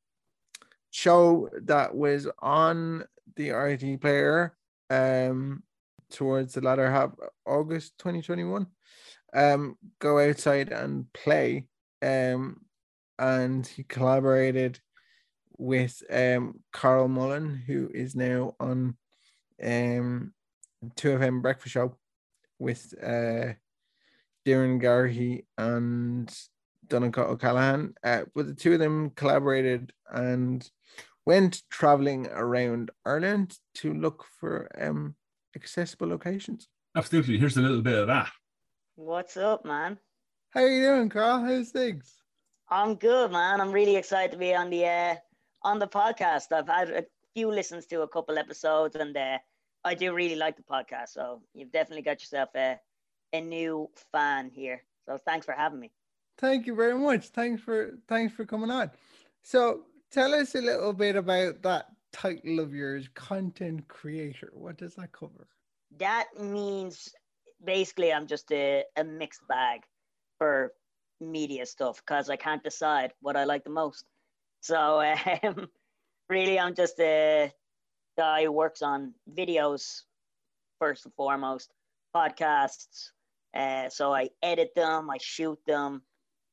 show 0.91 1.49
that 1.63 1.95
was 1.95 2.29
on 2.41 3.05
the 3.37 3.51
RT 3.51 4.01
player 4.01 4.55
um 4.91 5.63
towards 6.11 6.55
the 6.55 6.61
latter 6.61 6.91
half 6.91 7.11
August 7.47 7.99
2021. 7.99 8.67
Um, 9.35 9.77
go 9.99 10.19
outside 10.19 10.71
and 10.73 11.13
play. 11.13 11.67
Um, 12.01 12.63
and 13.19 13.67
he 13.67 13.83
collaborated 13.83 14.81
with 15.59 16.03
um 16.11 16.61
Carl 16.73 17.09
Mullan, 17.09 17.65
who 17.67 17.91
is 17.93 18.15
now 18.15 18.55
on 18.61 18.97
um 19.63 20.33
2FM 20.95 21.43
breakfast 21.43 21.73
show 21.73 21.97
with 22.59 22.95
uh 23.03 23.55
Doireann 24.49 24.81
Garrihy 24.81 25.45
and 25.59 26.35
Donncha 26.87 27.19
O'Callaghan. 27.19 27.95
Uh, 28.03 28.23
but 28.35 28.47
the 28.47 28.55
two 28.55 28.73
of 28.75 28.79
them 28.79 29.11
collaborated 29.11 29.93
and 30.11 30.69
went 31.27 31.63
traveling 31.71 32.27
around 32.29 32.91
Ireland 33.05 33.59
to 33.75 33.93
look 33.93 34.25
for 34.41 34.69
um 34.81 35.15
accessible 35.55 36.09
locations. 36.09 36.69
Absolutely. 36.97 37.39
Here's 37.39 37.57
a 37.57 37.61
little 37.61 37.83
bit 37.83 37.99
of 37.99 38.07
that. 38.07 38.31
What's 38.97 39.37
up, 39.37 39.65
man? 39.65 39.99
How 40.51 40.65
you 40.65 40.81
doing, 40.81 41.11
Carl? 41.11 41.41
How's 41.41 41.71
things? 41.71 42.15
I'm 42.71 42.95
good, 42.95 43.31
man. 43.31 43.61
I'm 43.61 43.73
really 43.73 43.97
excited 43.97 44.33
to 44.33 44.39
be 44.39 44.55
on 44.55 44.71
the 44.71 44.87
uh, 44.87 45.15
on 45.63 45.79
the 45.79 45.87
podcast. 45.87 46.53
I've 46.53 46.69
had 46.69 46.91
a 46.91 47.05
few 47.35 47.51
listens 47.51 47.87
to 47.87 48.03
a 48.03 48.09
couple 48.09 48.39
episodes, 48.39 48.97
and 48.97 49.15
uh, 49.17 49.39
I 49.85 49.95
do 49.95 50.15
really 50.15 50.37
like 50.37 50.57
the 50.57 50.63
podcast. 50.63 51.11
So 51.11 51.43
you've 51.55 51.73
definitely 51.73 52.03
got 52.03 52.21
yourself 52.21 52.49
a 52.57 52.79
a 53.33 53.41
new 53.41 53.91
fan 54.13 54.51
here. 54.51 54.83
So 55.07 55.19
thanks 55.19 55.47
for 55.47 55.53
having 55.53 55.81
me. 55.81 55.91
Thank 56.39 56.67
you 56.67 56.75
very 56.75 56.99
much. 56.99 57.29
Thanks 57.29 57.63
for 57.63 57.99
thanks 58.09 58.35
for 58.35 58.45
coming 58.45 58.71
on. 58.71 58.91
So 59.43 59.83
tell 60.11 60.35
us 60.35 60.55
a 60.55 60.61
little 60.61 60.93
bit 60.93 61.17
about 61.17 61.63
that 61.63 61.87
title 62.13 62.61
of 62.61 62.75
yours, 62.75 63.09
content 63.15 63.89
creator. 63.89 64.51
What 64.53 64.79
does 64.79 64.95
that 64.95 65.13
cover? 65.13 65.49
That 65.99 66.27
means 66.39 67.09
basically 67.65 68.13
I'm 68.13 68.27
just 68.27 68.51
a, 68.53 68.85
a 68.97 69.05
mixed 69.05 69.47
bag 69.49 69.81
for 70.39 70.73
media 71.21 71.67
stuff 71.67 72.01
because 72.07 72.31
I 72.31 72.37
can't 72.37 72.63
decide 72.63 73.13
what 73.21 73.37
I 73.37 73.45
like 73.45 73.65
the 73.65 73.71
most. 73.71 74.05
So 74.61 75.03
um, 75.43 75.69
really, 76.29 76.59
I'm 76.59 76.75
just 76.75 76.99
a 77.01 77.53
guy 78.17 78.45
who 78.45 78.53
works 78.53 78.83
on 78.83 79.15
videos 79.33 80.03
first 80.79 81.05
and 81.05 81.15
foremost, 81.15 81.73
podcasts. 82.15 83.11
Uh, 83.59 83.89
so 83.89 84.15
I 84.15 84.29
edit 84.43 84.71
them, 84.77 85.11
I 85.11 85.19
shoot 85.21 85.59
them, 85.67 86.03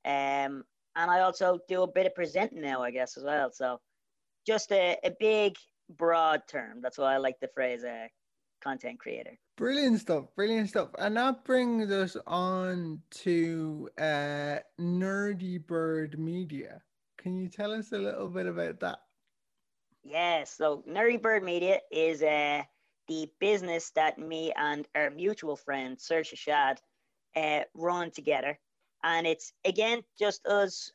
um, 0.06 0.64
and 0.96 1.12
I 1.12 1.20
also 1.20 1.60
do 1.68 1.84
a 1.84 1.92
bit 1.92 2.08
of 2.08 2.16
presenting 2.16 2.62
now, 2.62 2.82
I 2.82 2.90
guess, 2.90 3.16
as 3.16 3.24
well. 3.24 3.52
So 3.52 3.80
just 4.48 4.72
a, 4.72 4.98
a 5.04 5.12
big, 5.20 5.56
broad 5.88 6.42
term. 6.50 6.82
That's 6.82 6.98
why 6.98 7.14
I 7.14 7.18
like 7.18 7.40
the 7.40 7.50
phrase 7.54 7.84
uh, 7.84 8.08
content 8.64 9.00
creator. 9.00 9.38
Brilliant 9.58 10.00
stuff, 10.02 10.26
brilliant 10.36 10.70
stuff. 10.70 10.90
And 10.98 11.16
that 11.18 11.46
brings 11.46 11.92
us 11.92 12.18
on 12.26 13.02
to 13.24 13.88
uh 14.00 14.58
Nerdy 14.80 15.66
Bird 15.66 16.18
Media. 16.20 16.82
Can 17.18 17.38
you 17.38 17.50
tell 17.50 17.72
us 17.72 17.92
a 17.92 17.98
little 17.98 18.28
bit 18.28 18.48
about 18.48 18.80
that? 18.80 19.00
Yes, 20.04 20.56
so 20.58 20.84
Nerdy 20.90 21.22
Bird 21.22 21.44
Media 21.44 21.80
is 21.92 22.22
uh, 22.22 22.64
the 23.08 23.30
business 23.40 23.92
that 23.96 24.20
me 24.20 24.52
and 24.56 24.88
our 24.96 25.10
mutual 25.10 25.56
friend 25.56 25.98
Saoirse 25.98 26.38
Shad 26.38 26.80
uh, 27.36 27.62
run 27.74 28.12
together. 28.12 28.60
And 29.04 29.28
it's 29.28 29.54
again 29.66 30.02
just 30.18 30.46
us 30.46 30.92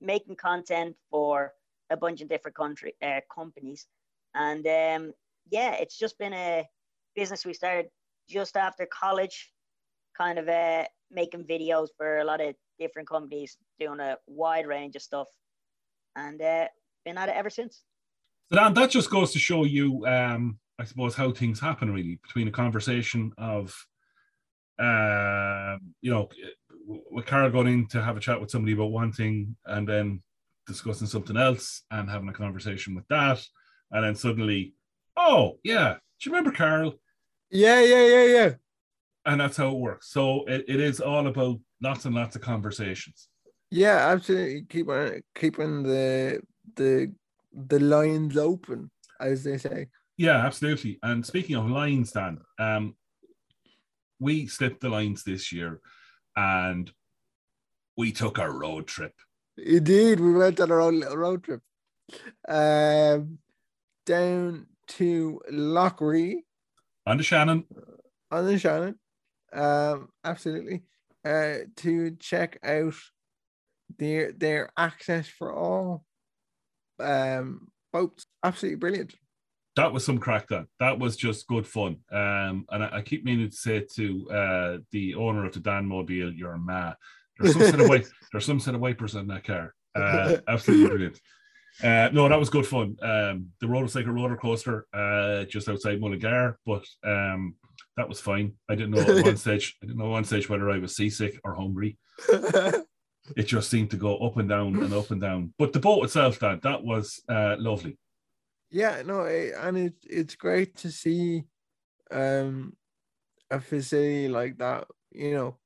making 0.00 0.36
content 0.36 0.96
for 1.10 1.52
a 1.90 1.96
bunch 1.96 2.20
of 2.20 2.28
different 2.28 2.56
country 2.56 2.94
uh, 3.02 3.20
companies. 3.34 3.86
And 4.34 4.66
um, 4.66 5.12
yeah, 5.50 5.72
it's 5.74 5.98
just 5.98 6.18
been 6.18 6.32
a 6.32 6.64
business 7.14 7.46
we 7.46 7.54
started 7.54 7.86
just 8.28 8.56
after 8.56 8.86
college, 8.86 9.52
kind 10.16 10.38
of 10.38 10.48
uh, 10.48 10.84
making 11.10 11.44
videos 11.44 11.88
for 11.96 12.18
a 12.18 12.24
lot 12.24 12.40
of 12.40 12.54
different 12.78 13.08
companies, 13.08 13.56
doing 13.78 14.00
a 14.00 14.16
wide 14.26 14.66
range 14.66 14.96
of 14.96 15.02
stuff, 15.02 15.28
and 16.16 16.40
uh, 16.42 16.66
been 17.04 17.18
at 17.18 17.28
it 17.28 17.36
ever 17.36 17.50
since. 17.50 17.82
So 18.50 18.56
that, 18.56 18.74
that 18.74 18.90
just 18.90 19.10
goes 19.10 19.32
to 19.32 19.38
show 19.38 19.64
you, 19.64 20.04
um, 20.06 20.58
I 20.78 20.84
suppose, 20.84 21.14
how 21.14 21.32
things 21.32 21.60
happen 21.60 21.92
really 21.92 22.18
between 22.22 22.48
a 22.48 22.52
conversation 22.52 23.32
of, 23.38 23.74
uh, 24.78 25.76
you 26.00 26.10
know, 26.10 26.28
with 26.86 27.26
Carol 27.26 27.50
going 27.50 27.68
in 27.68 27.86
to 27.88 28.02
have 28.02 28.16
a 28.16 28.20
chat 28.20 28.40
with 28.40 28.50
somebody 28.50 28.72
about 28.72 28.90
one 28.90 29.12
thing 29.12 29.56
and 29.66 29.88
then 29.88 30.22
discussing 30.66 31.06
something 31.06 31.36
else 31.36 31.82
and 31.90 32.10
having 32.10 32.28
a 32.28 32.32
conversation 32.32 32.94
with 32.94 33.06
that. 33.08 33.40
And 33.90 34.04
then 34.04 34.14
suddenly, 34.14 34.74
oh, 35.16 35.58
yeah, 35.62 35.94
do 35.94 36.30
you 36.30 36.36
remember 36.36 36.56
Carol? 36.56 36.94
Yeah, 37.50 37.80
yeah, 37.80 38.06
yeah, 38.06 38.24
yeah. 38.24 38.50
And 39.26 39.40
that's 39.40 39.56
how 39.56 39.68
it 39.68 39.78
works. 39.78 40.10
So 40.10 40.44
it, 40.46 40.64
it 40.68 40.80
is 40.80 41.00
all 41.00 41.26
about 41.26 41.58
lots 41.82 42.04
and 42.04 42.14
lots 42.14 42.36
of 42.36 42.42
conversations. 42.42 43.28
Yeah, 43.70 44.08
absolutely. 44.08 44.66
Keep 44.68 44.88
on 44.88 45.22
keeping 45.34 45.82
the 45.82 46.40
the 46.76 47.12
the 47.52 47.80
lines 47.80 48.36
open, 48.36 48.90
as 49.20 49.44
they 49.44 49.58
say. 49.58 49.88
Yeah, 50.16 50.44
absolutely. 50.44 50.98
And 51.02 51.24
speaking 51.24 51.56
of 51.56 51.68
lines, 51.68 52.12
Dan, 52.12 52.38
um, 52.58 52.94
we 54.24 54.46
slipped 54.46 54.80
the 54.80 54.88
lines 54.88 55.22
this 55.22 55.52
year 55.52 55.80
and 56.34 56.90
we 57.96 58.10
took 58.10 58.38
a 58.38 58.50
road 58.50 58.86
trip. 58.86 59.12
Indeed, 59.58 60.18
we 60.18 60.32
went 60.32 60.58
on 60.60 60.72
our 60.72 60.80
own 60.80 60.98
little 60.98 61.18
road 61.18 61.44
trip. 61.44 61.60
Um 62.48 63.38
down 64.06 64.66
to 64.98 65.40
Lough 65.50 65.96
Ree 66.00 66.44
On 67.06 67.16
the 67.16 67.22
Shannon. 67.22 67.64
on 68.30 68.46
the 68.46 68.58
Shannon. 68.58 68.98
Um, 69.52 70.08
absolutely. 70.24 70.82
Uh, 71.24 71.64
to 71.76 72.10
check 72.18 72.58
out 72.64 72.94
their 73.98 74.32
their 74.32 74.70
access 74.76 75.26
for 75.28 75.54
all 75.54 76.04
um 76.98 77.68
boats. 77.92 78.26
Absolutely 78.42 78.76
brilliant. 78.76 79.14
That 79.76 79.92
was 79.92 80.04
some 80.04 80.18
crack 80.18 80.48
then. 80.48 80.66
That 80.78 80.98
was 80.98 81.16
just 81.16 81.46
good 81.48 81.66
fun. 81.66 81.96
Um, 82.12 82.66
and 82.70 82.84
I, 82.84 82.98
I 82.98 83.02
keep 83.02 83.24
meaning 83.24 83.50
to 83.50 83.56
say 83.56 83.84
to 83.96 84.30
uh, 84.30 84.78
the 84.92 85.14
owner 85.16 85.44
of 85.44 85.52
the 85.52 85.60
Dan 85.60 85.86
Mobile, 85.86 86.32
you're 86.32 86.58
mad. 86.58 86.94
There's 87.38 87.54
some 87.54 87.62
set 87.62 87.74
of 87.74 87.86
wi- 87.86 88.04
there's 88.32 88.46
some 88.46 88.60
set 88.60 88.74
of 88.74 88.80
wipers 88.80 89.16
on 89.16 89.26
that 89.28 89.44
car. 89.44 89.74
Uh, 89.94 90.36
absolutely 90.46 90.86
brilliant. 90.86 91.20
Uh, 91.82 92.08
no, 92.12 92.28
that 92.28 92.38
was 92.38 92.50
good 92.50 92.66
fun. 92.66 92.96
Um, 93.02 93.48
the 93.60 93.66
road 93.66 93.82
was 93.82 93.96
like 93.96 94.06
a 94.06 94.12
roller 94.12 94.36
coaster 94.36 94.86
uh, 94.94 95.44
just 95.44 95.68
outside 95.68 96.00
Mullingar, 96.00 96.56
but 96.64 96.84
um, 97.02 97.56
that 97.96 98.08
was 98.08 98.20
fine. 98.20 98.52
I 98.68 98.76
didn't 98.76 98.92
know 98.92 99.00
at 99.00 99.24
one 99.24 99.36
stage. 99.36 99.76
I 99.82 99.86
didn't 99.86 99.98
know 99.98 100.10
one 100.10 100.24
stage 100.24 100.48
whether 100.48 100.70
I 100.70 100.78
was 100.78 100.96
seasick 100.96 101.40
or 101.44 101.54
hungry. 101.54 101.98
It 103.36 103.44
just 103.44 103.70
seemed 103.70 103.90
to 103.90 103.96
go 103.96 104.18
up 104.18 104.36
and 104.36 104.48
down 104.48 104.76
and 104.82 104.92
up 104.92 105.10
and 105.10 105.20
down. 105.20 105.54
But 105.58 105.72
the 105.72 105.80
boat 105.80 106.04
itself, 106.04 106.38
that 106.40 106.62
that 106.62 106.84
was 106.84 107.22
uh, 107.28 107.56
lovely. 107.58 107.96
Yeah, 108.74 109.02
no, 109.06 109.20
eh, 109.22 109.52
and 109.56 109.78
it's 109.78 110.04
it's 110.04 110.34
great 110.34 110.74
to 110.78 110.90
see 110.90 111.44
um 112.10 112.74
a 113.50 113.60
facility 113.60 114.28
like 114.28 114.58
that, 114.58 114.86
you 115.12 115.34
know, 115.34 115.58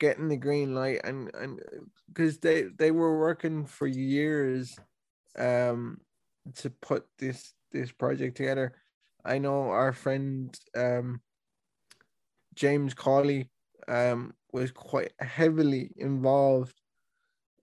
getting 0.00 0.28
the 0.28 0.36
green 0.38 0.74
light 0.74 1.00
and 1.04 1.30
and 1.34 1.60
because 2.08 2.38
they 2.38 2.64
they 2.64 2.92
were 2.92 3.18
working 3.20 3.66
for 3.66 3.86
years 3.86 4.78
um 5.38 6.00
to 6.56 6.70
put 6.70 7.06
this 7.18 7.54
this 7.72 7.92
project 7.92 8.36
together. 8.38 8.74
I 9.24 9.38
know 9.38 9.70
our 9.70 9.92
friend 9.92 10.58
um 10.76 11.22
James 12.54 12.94
Cawley 12.94 13.50
um 13.86 14.34
was 14.52 14.70
quite 14.70 15.12
heavily 15.20 15.90
involved 15.96 16.74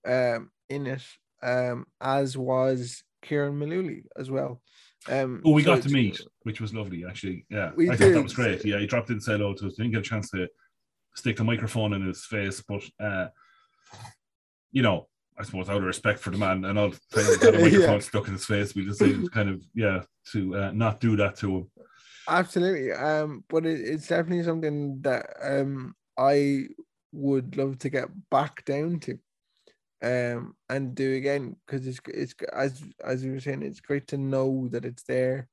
um 0.05 0.51
in 0.69 0.87
it 0.87 1.03
um 1.43 1.87
as 2.01 2.37
was 2.37 3.04
Kieran 3.25 3.59
Malooly 3.59 4.03
as 4.17 4.29
well. 4.29 4.61
Um 5.09 5.41
Oh, 5.45 5.51
we 5.51 5.63
so 5.63 5.75
got 5.75 5.83
to 5.83 5.89
meet, 5.89 6.19
which 6.43 6.61
was 6.61 6.73
lovely, 6.73 7.05
actually. 7.07 7.45
Yeah, 7.49 7.71
I 7.77 7.95
thought 7.95 8.13
that 8.13 8.23
was 8.23 8.33
great. 8.33 8.63
Yeah, 8.65 8.79
he 8.79 8.87
dropped 8.87 9.09
in, 9.09 9.19
said 9.21 9.39
hello 9.39 9.53
to 9.55 9.67
us. 9.67 9.75
Didn't 9.75 9.91
get 9.91 9.99
a 9.99 10.09
chance 10.09 10.29
to 10.31 10.47
stick 11.15 11.37
the 11.37 11.43
microphone 11.43 11.93
in 11.93 12.05
his 12.05 12.25
face, 12.25 12.61
but 12.67 12.83
uh, 12.99 13.27
you 14.71 14.81
know, 14.81 15.07
I 15.37 15.43
suppose 15.43 15.69
out 15.69 15.77
of 15.77 15.83
respect 15.83 16.19
for 16.19 16.31
the 16.31 16.37
man 16.37 16.65
and 16.65 16.77
all 16.79 16.89
the 16.89 16.99
time 17.13 17.25
he 17.25 17.45
had 17.45 17.55
a 17.55 17.59
microphone 17.59 17.93
Yeah. 17.95 17.99
stuck 17.99 18.27
in 18.27 18.33
his 18.33 18.45
face, 18.45 18.75
we 18.75 18.85
decided 18.85 19.31
kind 19.31 19.49
of 19.49 19.61
yeah 19.73 20.03
to 20.31 20.55
uh, 20.55 20.71
not 20.71 20.99
do 20.99 21.15
that 21.17 21.35
to 21.37 21.57
him. 21.57 21.71
Absolutely. 22.27 22.91
Um, 22.91 23.43
but 23.49 23.65
it, 23.65 23.79
it's 23.81 24.07
definitely 24.07 24.43
something 24.43 25.01
that 25.01 25.25
um 25.43 25.95
I 26.17 26.67
would 27.11 27.55
love 27.57 27.77
to 27.79 27.89
get 27.89 28.07
back 28.29 28.65
down 28.65 28.99
to, 29.01 29.17
um, 30.05 30.55
and 30.69 30.93
do 30.93 31.13
again 31.15 31.55
because 31.65 31.87
it's 31.87 31.99
it's 32.07 32.35
as 32.53 32.83
as 33.03 33.23
you 33.23 33.31
were 33.31 33.39
saying, 33.39 33.63
it's 33.63 33.79
great 33.79 34.07
to 34.09 34.17
know 34.17 34.67
that 34.71 34.85
it's 34.85 35.03
there, 35.03 35.47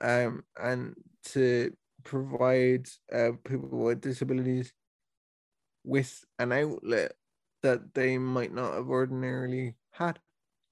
um, 0.00 0.42
and 0.58 0.94
to 1.32 1.72
provide 2.02 2.86
uh, 3.12 3.32
people 3.44 3.68
with 3.68 4.00
disabilities 4.00 4.72
with 5.84 6.24
an 6.38 6.52
outlet 6.52 7.12
that 7.62 7.94
they 7.94 8.16
might 8.16 8.54
not 8.54 8.74
have 8.74 8.88
ordinarily 8.88 9.76
had. 9.92 10.18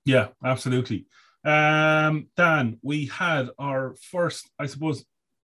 Yeah, 0.06 0.28
absolutely. 0.44 1.06
Um, 1.44 2.28
Dan, 2.36 2.78
we 2.82 3.06
had 3.06 3.50
our 3.58 3.94
first, 4.10 4.50
I 4.58 4.66
suppose, 4.66 5.04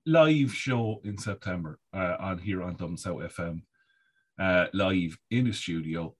live 0.05 0.53
show 0.53 1.01
in 1.03 1.17
September 1.17 1.79
uh, 1.93 2.15
on 2.19 2.39
here 2.39 2.63
on 2.63 2.75
Dublin 2.75 2.97
South 2.97 3.21
FM, 3.21 3.61
uh, 4.39 4.67
live 4.73 5.17
in 5.29 5.45
the 5.45 5.53
studio, 5.53 6.15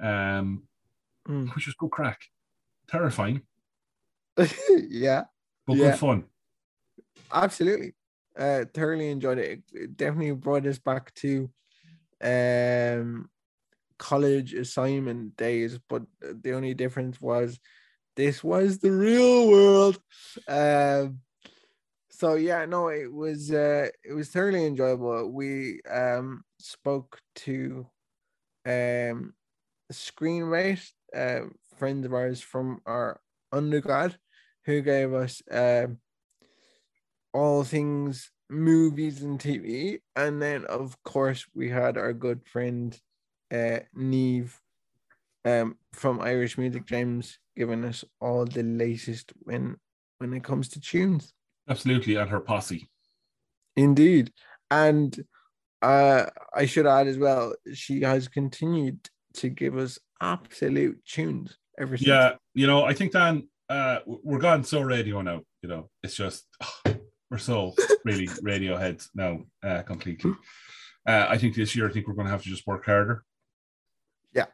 um, 0.00 0.62
Mm. 1.28 1.52
which 1.56 1.66
was 1.66 1.74
good 1.74 1.90
crack, 1.90 2.20
terrifying, 2.88 3.42
yeah. 4.88 5.24
but 5.66 5.76
Yeah. 5.76 5.90
good 5.90 5.98
fun. 5.98 6.24
absolutely 7.32 7.94
uh 8.38 8.64
thoroughly 8.72 9.10
enjoyed 9.10 9.38
it. 9.38 9.62
it 9.72 9.96
definitely 9.96 10.30
brought 10.32 10.66
us 10.66 10.78
back 10.78 11.12
to 11.14 11.50
um 12.22 13.28
college 13.98 14.54
assignment 14.54 15.36
days 15.36 15.78
but 15.88 16.02
the 16.20 16.52
only 16.52 16.74
difference 16.74 17.20
was 17.20 17.58
this 18.14 18.44
was 18.44 18.78
the 18.78 18.92
real 18.92 19.48
world 19.48 19.98
um 20.48 21.18
so 22.10 22.34
yeah 22.34 22.64
no 22.66 22.88
it 22.88 23.12
was 23.12 23.50
uh 23.50 23.88
it 24.04 24.12
was 24.12 24.28
thoroughly 24.28 24.64
enjoyable 24.66 25.30
we 25.32 25.80
um 25.90 26.44
spoke 26.58 27.18
to 27.34 27.86
um 28.66 29.32
screenwrite 29.92 30.88
uh, 31.14 31.40
friends 31.76 32.04
of 32.06 32.12
ours 32.12 32.40
from 32.40 32.80
our 32.86 33.20
undergrad 33.52 34.16
who 34.64 34.80
gave 34.82 35.14
us 35.14 35.42
um 35.50 35.98
all 37.32 37.62
things 37.62 38.30
movies 38.48 39.22
and 39.22 39.38
TV. 39.38 40.00
And 40.14 40.40
then, 40.40 40.64
of 40.64 40.96
course, 41.02 41.46
we 41.54 41.68
had 41.68 41.96
our 41.96 42.12
good 42.12 42.40
friend 42.46 42.98
uh, 43.52 43.80
Neve 43.94 44.58
um, 45.44 45.76
from 45.92 46.20
Irish 46.20 46.58
Music 46.58 46.86
Gems 46.86 47.38
giving 47.56 47.84
us 47.84 48.04
all 48.20 48.44
the 48.44 48.62
latest 48.62 49.32
when 49.42 49.76
when 50.18 50.32
it 50.32 50.44
comes 50.44 50.68
to 50.70 50.80
tunes. 50.80 51.32
Absolutely, 51.68 52.14
and 52.16 52.30
her 52.30 52.40
posse. 52.40 52.88
Indeed. 53.76 54.32
And 54.70 55.24
uh, 55.82 56.26
I 56.54 56.66
should 56.66 56.86
add 56.86 57.06
as 57.06 57.18
well, 57.18 57.54
she 57.74 58.00
has 58.00 58.28
continued 58.28 58.98
to 59.36 59.48
give 59.48 59.76
us 59.76 59.98
absolute 60.20 61.04
tunes 61.04 61.56
ever 61.78 61.96
since. 61.96 62.08
Yeah, 62.08 62.34
you 62.54 62.66
know, 62.66 62.84
I 62.84 62.94
think 62.94 63.12
Dan, 63.12 63.48
uh, 63.68 63.98
we're 64.06 64.38
gone 64.38 64.64
so 64.64 64.80
radio 64.80 65.20
now. 65.22 65.42
You 65.62 65.68
know, 65.68 65.90
it's 66.02 66.14
just 66.14 66.46
we're 67.30 67.38
so 67.38 67.74
really 68.04 68.28
radio 68.42 68.76
heads 68.76 69.10
now, 69.14 69.40
uh, 69.62 69.82
completely. 69.82 70.32
Uh, 71.06 71.26
I 71.28 71.38
think 71.38 71.54
this 71.54 71.76
year, 71.76 71.88
I 71.88 71.92
think 71.92 72.08
we're 72.08 72.14
going 72.14 72.26
to 72.26 72.32
have 72.32 72.42
to 72.42 72.48
just 72.48 72.66
work 72.66 72.84
harder. 72.84 73.24
Yeah. 74.34 74.46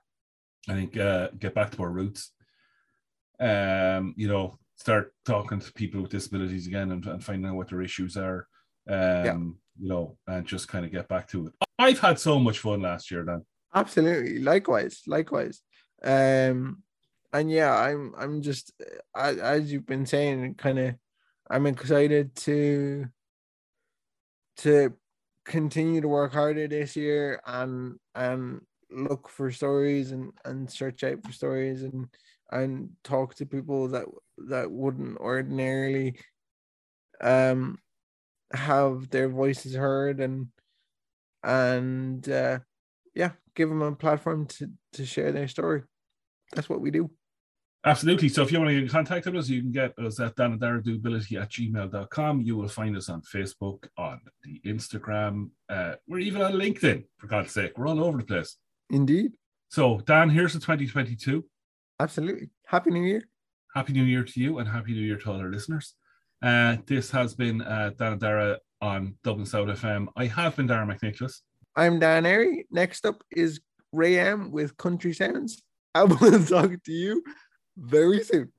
I 0.69 0.75
think 0.75 0.97
uh, 0.99 1.29
get 1.39 1.55
back 1.55 1.71
to 1.73 1.83
our 1.83 1.91
roots. 1.91 2.33
Um, 3.41 4.15
you 4.17 4.29
know, 4.29 4.59
start 4.77 5.15
talking 5.25 5.61
to 5.61 5.73
people 5.73 6.03
with 6.03 6.11
disabilities 6.11 6.67
again 6.67 6.93
and, 6.93 7.05
and 7.07 7.25
finding 7.25 7.51
out 7.51 7.57
what 7.57 7.71
their 7.71 7.83
issues 7.83 8.17
are. 8.17 8.47
Um, 8.89 9.59
you 9.79 9.89
know, 9.89 10.17
and 10.27 10.47
just 10.47 10.69
kind 10.69 10.85
of 10.85 10.93
get 10.93 11.09
back 11.09 11.29
to 11.29 11.47
it. 11.47 11.53
I've 11.79 12.01
had 12.01 12.19
so 12.19 12.39
much 12.39 12.59
fun 12.59 12.83
last 12.83 13.11
year, 13.11 13.25
Dan. 13.25 13.45
Absolutely. 13.75 14.39
Likewise 14.39 15.03
likewise. 15.07 15.63
Um 16.03 16.83
and 17.35 17.51
yeah 17.51 17.75
i'm 17.75 18.15
i'm 18.19 18.43
just 18.43 18.73
as, 19.17 19.39
as 19.39 19.73
you've 19.73 19.87
been 19.87 20.07
saying 20.07 20.55
kind 20.57 20.79
of 20.79 20.95
i'm 21.51 21.67
excited 21.67 22.35
to 22.37 23.07
to 24.59 24.93
continue 25.45 26.01
to 26.01 26.09
work 26.09 26.33
harder 26.33 26.69
this 26.69 26.95
year 26.97 27.41
and 27.47 27.99
and 28.15 28.61
look 28.91 29.29
for 29.29 29.51
stories 29.51 30.13
and 30.13 30.33
and 30.45 30.71
search 30.71 31.03
out 31.03 31.19
for 31.25 31.33
stories 31.33 31.83
and 31.83 32.07
and 32.53 32.91
talk 33.03 33.35
to 33.35 33.47
people 33.47 33.89
that 33.89 34.05
that 34.49 34.71
wouldn't 34.71 35.17
ordinarily 35.19 36.15
um 37.21 37.79
have 38.53 39.09
their 39.11 39.29
voices 39.29 39.75
heard 39.75 40.21
and 40.21 40.49
and 41.45 42.29
uh 42.29 42.59
yeah, 43.15 43.33
give 43.55 43.69
them 43.69 43.83
a 43.83 43.93
platform 43.93 44.47
to 44.47 44.71
to 44.95 45.07
share 45.07 45.33
their 45.33 45.49
story. 45.49 45.83
That's 46.55 46.69
what 46.69 46.81
we 46.81 46.91
do. 46.91 47.11
Absolutely. 47.85 48.29
So 48.29 48.43
if 48.43 48.53
you 48.53 48.59
want 48.59 48.69
to 48.69 48.75
get 48.75 48.85
in 48.85 48.89
contact 48.89 49.27
with 49.27 49.35
us, 49.35 49.49
you 49.49 49.61
can 49.61 49.73
get 49.73 49.99
us 49.99 50.21
at 50.21 50.37
danadaradability 50.37 51.41
at 51.41 51.51
gmail.com. 51.51 52.41
You 52.41 52.57
will 52.57 52.69
find 52.69 52.97
us 52.97 53.09
on 53.09 53.23
Facebook, 53.23 53.89
on 53.99 54.21
the 54.45 54.61
Instagram. 54.65 55.51
Uh, 55.69 55.95
we're 56.07 56.21
even 56.21 56.43
on 56.43 56.53
LinkedIn, 56.53 57.05
for 57.19 57.27
God's 57.27 57.51
sake. 57.51 57.77
We're 57.77 57.89
all 57.89 58.05
over 58.05 58.19
the 58.19 58.25
place. 58.25 58.57
Indeed. 58.91 59.33
So, 59.69 59.99
Dan, 60.07 60.31
here's 60.31 60.53
the 60.53 60.61
2022. 60.61 61.45
Absolutely. 61.99 62.51
Happy 62.67 62.91
New 62.91 63.03
Year. 63.03 63.23
Happy 63.75 63.93
New 63.93 64.05
Year 64.05 64.23
to 64.23 64.41
you 64.41 64.59
and 64.59 64.69
Happy 64.69 64.93
New 64.93 65.01
Year 65.01 65.17
to 65.17 65.33
all 65.33 65.41
our 65.41 65.51
listeners. 65.51 65.95
Uh, 66.41 66.77
this 66.87 67.11
has 67.11 67.35
been 67.35 67.63
uh, 67.63 67.91
Dan 67.99 68.19
Dara 68.19 68.59
on 68.81 69.17
Dublin 69.25 69.47
South 69.47 69.69
FM. 69.69 70.07
I 70.17 70.27
have 70.27 70.55
been 70.55 70.67
Dara 70.69 70.87
McNicholas. 70.87 71.41
I'm 71.75 71.99
Dan 71.99 72.27
Airy. 72.27 72.67
Next 72.71 73.07
up 73.07 73.25
is 73.31 73.61
Ray 73.93 74.19
M 74.19 74.51
with 74.51 74.77
Country 74.77 75.15
Sounds. 75.15 75.63
I 75.95 76.05
will 76.05 76.45
talk 76.45 76.71
to 76.85 76.93
you 76.93 77.23
very 77.79 78.23
soon. 78.23 78.53